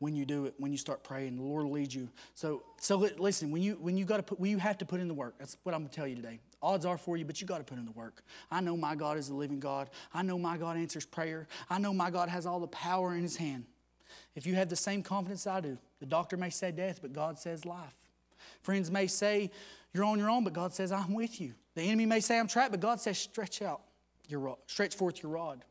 when 0.00 0.14
you 0.14 0.24
do 0.24 0.46
it, 0.46 0.54
when 0.58 0.72
you 0.72 0.78
start 0.78 1.02
praying. 1.02 1.36
The 1.36 1.42
Lord 1.42 1.64
will 1.64 1.72
lead 1.72 1.92
you. 1.92 2.08
So, 2.34 2.62
so 2.80 2.96
listen, 2.96 3.50
when 3.50 3.62
you 3.62 3.78
when 3.80 3.96
you 3.96 4.04
got 4.04 4.18
to 4.18 4.22
put, 4.22 4.40
when 4.40 4.50
you 4.50 4.58
have 4.58 4.78
to 4.78 4.84
put 4.84 5.00
in 5.00 5.08
the 5.08 5.14
work. 5.14 5.36
That's 5.38 5.56
what 5.62 5.74
I'm 5.74 5.82
gonna 5.82 5.90
tell 5.90 6.06
you 6.06 6.16
today. 6.16 6.40
Odds 6.60 6.84
are 6.84 6.98
for 6.98 7.16
you, 7.16 7.24
but 7.24 7.40
you 7.40 7.46
got 7.46 7.58
to 7.58 7.64
put 7.64 7.78
in 7.78 7.84
the 7.84 7.92
work. 7.92 8.22
I 8.50 8.60
know 8.60 8.76
my 8.76 8.94
God 8.94 9.16
is 9.16 9.28
a 9.28 9.34
living 9.34 9.60
God. 9.60 9.90
I 10.12 10.22
know 10.22 10.38
my 10.38 10.56
God 10.56 10.76
answers 10.76 11.06
prayer. 11.06 11.46
I 11.70 11.78
know 11.78 11.92
my 11.92 12.10
God 12.10 12.28
has 12.28 12.46
all 12.46 12.58
the 12.58 12.66
power 12.66 13.14
in 13.14 13.22
His 13.22 13.36
hand. 13.36 13.64
If 14.34 14.46
you 14.46 14.54
have 14.56 14.68
the 14.68 14.76
same 14.76 15.02
confidence 15.02 15.46
I 15.46 15.60
do, 15.60 15.78
the 16.00 16.06
doctor 16.06 16.36
may 16.36 16.50
say 16.50 16.72
death, 16.72 17.00
but 17.00 17.12
God 17.12 17.38
says 17.38 17.64
life. 17.64 17.94
Friends 18.62 18.90
may 18.90 19.06
say 19.06 19.50
you're 19.92 20.04
on 20.04 20.18
your 20.18 20.30
own, 20.30 20.44
but 20.44 20.52
God 20.52 20.74
says 20.74 20.92
I'm 20.92 21.14
with 21.14 21.40
you. 21.40 21.54
The 21.74 21.82
enemy 21.82 22.06
may 22.06 22.20
say 22.20 22.38
I'm 22.38 22.48
trapped, 22.48 22.72
but 22.72 22.80
God 22.80 23.00
says 23.00 23.18
stretch 23.18 23.62
out 23.62 23.80
your 24.28 24.40
rod, 24.40 24.56
stretch 24.66 24.94
forth 24.94 25.22
your 25.22 25.32
rod. 25.32 25.64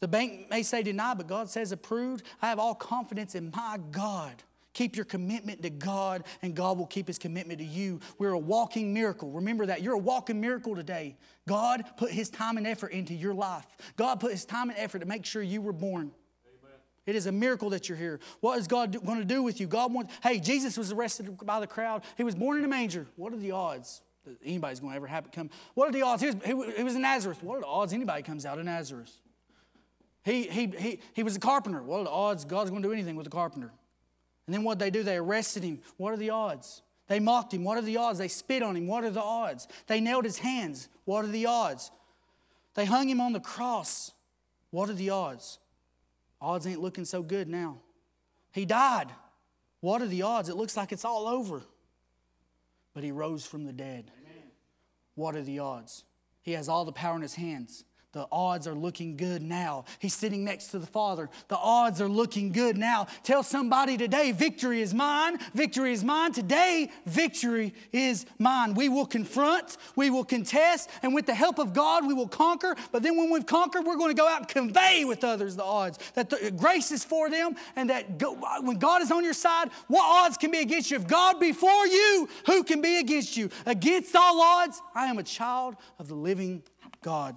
The 0.00 0.08
bank 0.08 0.48
may 0.48 0.62
say 0.62 0.82
deny, 0.82 1.14
but 1.14 1.26
God 1.26 1.50
says 1.50 1.72
approved. 1.72 2.24
I 2.40 2.48
have 2.48 2.58
all 2.58 2.74
confidence 2.74 3.34
in 3.34 3.52
my 3.54 3.78
God. 3.90 4.42
Keep 4.72 4.94
your 4.94 5.04
commitment 5.04 5.62
to 5.62 5.70
God, 5.70 6.24
and 6.42 6.54
God 6.54 6.78
will 6.78 6.86
keep 6.86 7.08
his 7.08 7.18
commitment 7.18 7.58
to 7.58 7.64
you. 7.64 7.98
We're 8.18 8.32
a 8.32 8.38
walking 8.38 8.94
miracle. 8.94 9.30
Remember 9.32 9.66
that. 9.66 9.82
You're 9.82 9.94
a 9.94 9.98
walking 9.98 10.40
miracle 10.40 10.76
today. 10.76 11.16
God 11.48 11.84
put 11.96 12.12
his 12.12 12.30
time 12.30 12.56
and 12.56 12.66
effort 12.66 12.92
into 12.92 13.12
your 13.12 13.34
life. 13.34 13.66
God 13.96 14.20
put 14.20 14.30
his 14.30 14.44
time 14.44 14.70
and 14.70 14.78
effort 14.78 15.00
to 15.00 15.06
make 15.06 15.26
sure 15.26 15.42
you 15.42 15.60
were 15.60 15.72
born. 15.72 16.12
Amen. 16.46 16.76
It 17.04 17.16
is 17.16 17.26
a 17.26 17.32
miracle 17.32 17.70
that 17.70 17.88
you're 17.88 17.98
here. 17.98 18.20
What 18.40 18.60
is 18.60 18.68
God 18.68 18.92
going 19.04 19.18
to 19.18 19.24
do 19.24 19.42
with 19.42 19.58
you? 19.60 19.66
God 19.66 19.92
wants, 19.92 20.14
hey, 20.22 20.38
Jesus 20.38 20.78
was 20.78 20.92
arrested 20.92 21.36
by 21.44 21.58
the 21.58 21.66
crowd. 21.66 22.04
He 22.16 22.22
was 22.22 22.36
born 22.36 22.56
in 22.56 22.64
a 22.64 22.68
manger. 22.68 23.06
What 23.16 23.32
are 23.32 23.38
the 23.38 23.50
odds 23.50 24.02
that 24.24 24.36
anybody's 24.44 24.78
going 24.78 24.92
to 24.92 24.96
ever 24.96 25.08
have 25.08 25.26
it 25.26 25.32
come? 25.32 25.50
What 25.74 25.88
are 25.88 25.92
the 25.92 26.02
odds? 26.02 26.22
He 26.22 26.28
was, 26.28 26.36
he, 26.44 26.76
he 26.76 26.84
was 26.84 26.94
in 26.94 27.02
Nazareth. 27.02 27.42
What 27.42 27.56
are 27.56 27.60
the 27.62 27.66
odds 27.66 27.92
anybody 27.92 28.22
comes 28.22 28.46
out 28.46 28.60
of 28.60 28.64
Nazareth? 28.66 29.12
He, 30.22 30.44
he, 30.44 30.66
he, 30.78 31.00
he 31.12 31.22
was 31.24 31.34
a 31.34 31.40
carpenter. 31.40 31.82
What 31.82 32.00
are 32.00 32.04
the 32.04 32.10
odds 32.10 32.44
God's 32.44 32.70
going 32.70 32.82
to 32.82 32.88
do 32.88 32.92
anything 32.92 33.16
with 33.16 33.26
a 33.26 33.30
carpenter? 33.30 33.72
And 34.50 34.54
then 34.56 34.64
what 34.64 34.80
they 34.80 34.90
do? 34.90 35.04
They 35.04 35.16
arrested 35.16 35.62
him. 35.62 35.78
What 35.96 36.12
are 36.12 36.16
the 36.16 36.30
odds? 36.30 36.82
They 37.06 37.20
mocked 37.20 37.54
him. 37.54 37.62
What 37.62 37.78
are 37.78 37.82
the 37.82 37.98
odds? 37.98 38.18
They 38.18 38.26
spit 38.26 38.64
on 38.64 38.74
him. 38.74 38.88
What 38.88 39.04
are 39.04 39.10
the 39.10 39.22
odds? 39.22 39.68
They 39.86 40.00
nailed 40.00 40.24
his 40.24 40.38
hands. 40.38 40.88
What 41.04 41.24
are 41.24 41.28
the 41.28 41.46
odds? 41.46 41.92
They 42.74 42.84
hung 42.84 43.08
him 43.08 43.20
on 43.20 43.32
the 43.32 43.38
cross. 43.38 44.10
What 44.72 44.90
are 44.90 44.94
the 44.94 45.10
odds? 45.10 45.60
Odds 46.40 46.66
ain't 46.66 46.80
looking 46.80 47.04
so 47.04 47.22
good 47.22 47.48
now. 47.48 47.78
He 48.50 48.64
died. 48.66 49.06
What 49.78 50.02
are 50.02 50.08
the 50.08 50.22
odds? 50.22 50.48
It 50.48 50.56
looks 50.56 50.76
like 50.76 50.90
it's 50.90 51.04
all 51.04 51.28
over. 51.28 51.62
But 52.92 53.04
he 53.04 53.12
rose 53.12 53.46
from 53.46 53.66
the 53.66 53.72
dead. 53.72 54.10
Amen. 54.20 54.50
What 55.14 55.36
are 55.36 55.42
the 55.42 55.60
odds? 55.60 56.02
He 56.42 56.54
has 56.54 56.68
all 56.68 56.84
the 56.84 56.90
power 56.90 57.14
in 57.14 57.22
his 57.22 57.36
hands. 57.36 57.84
The 58.12 58.26
odds 58.32 58.66
are 58.66 58.74
looking 58.74 59.16
good 59.16 59.40
now. 59.40 59.84
He's 60.00 60.14
sitting 60.14 60.42
next 60.42 60.68
to 60.68 60.80
the 60.80 60.86
Father. 60.86 61.30
The 61.46 61.56
odds 61.56 62.00
are 62.00 62.08
looking 62.08 62.50
good 62.50 62.76
now. 62.76 63.06
Tell 63.22 63.44
somebody 63.44 63.96
today, 63.96 64.32
victory 64.32 64.82
is 64.82 64.92
mine. 64.92 65.38
Victory 65.54 65.92
is 65.92 66.02
mine. 66.02 66.32
Today, 66.32 66.90
victory 67.06 67.72
is 67.92 68.26
mine. 68.40 68.74
We 68.74 68.88
will 68.88 69.06
confront, 69.06 69.76
we 69.94 70.10
will 70.10 70.24
contest, 70.24 70.90
and 71.04 71.14
with 71.14 71.26
the 71.26 71.34
help 71.34 71.60
of 71.60 71.72
God, 71.72 72.04
we 72.04 72.12
will 72.12 72.26
conquer. 72.26 72.74
But 72.90 73.04
then 73.04 73.16
when 73.16 73.30
we've 73.30 73.46
conquered, 73.46 73.84
we're 73.84 73.96
going 73.96 74.10
to 74.10 74.20
go 74.20 74.26
out 74.26 74.38
and 74.40 74.48
convey 74.48 75.04
with 75.04 75.22
others 75.22 75.54
the 75.54 75.62
odds 75.62 76.00
that 76.14 76.30
the 76.30 76.48
uh, 76.48 76.50
grace 76.50 76.90
is 76.90 77.04
for 77.04 77.30
them 77.30 77.54
and 77.76 77.90
that 77.90 78.20
uh, 78.20 78.60
when 78.62 78.78
God 78.78 79.02
is 79.02 79.12
on 79.12 79.22
your 79.22 79.34
side, 79.34 79.70
what 79.86 80.02
odds 80.02 80.36
can 80.36 80.50
be 80.50 80.58
against 80.58 80.90
you? 80.90 80.96
If 80.96 81.06
God 81.06 81.38
be 81.38 81.52
for 81.52 81.86
you, 81.86 82.28
who 82.46 82.64
can 82.64 82.80
be 82.80 82.98
against 82.98 83.36
you? 83.36 83.50
Against 83.66 84.16
all 84.16 84.40
odds, 84.40 84.82
I 84.96 85.06
am 85.06 85.18
a 85.18 85.22
child 85.22 85.76
of 86.00 86.08
the 86.08 86.14
living 86.14 86.64
God. 87.02 87.36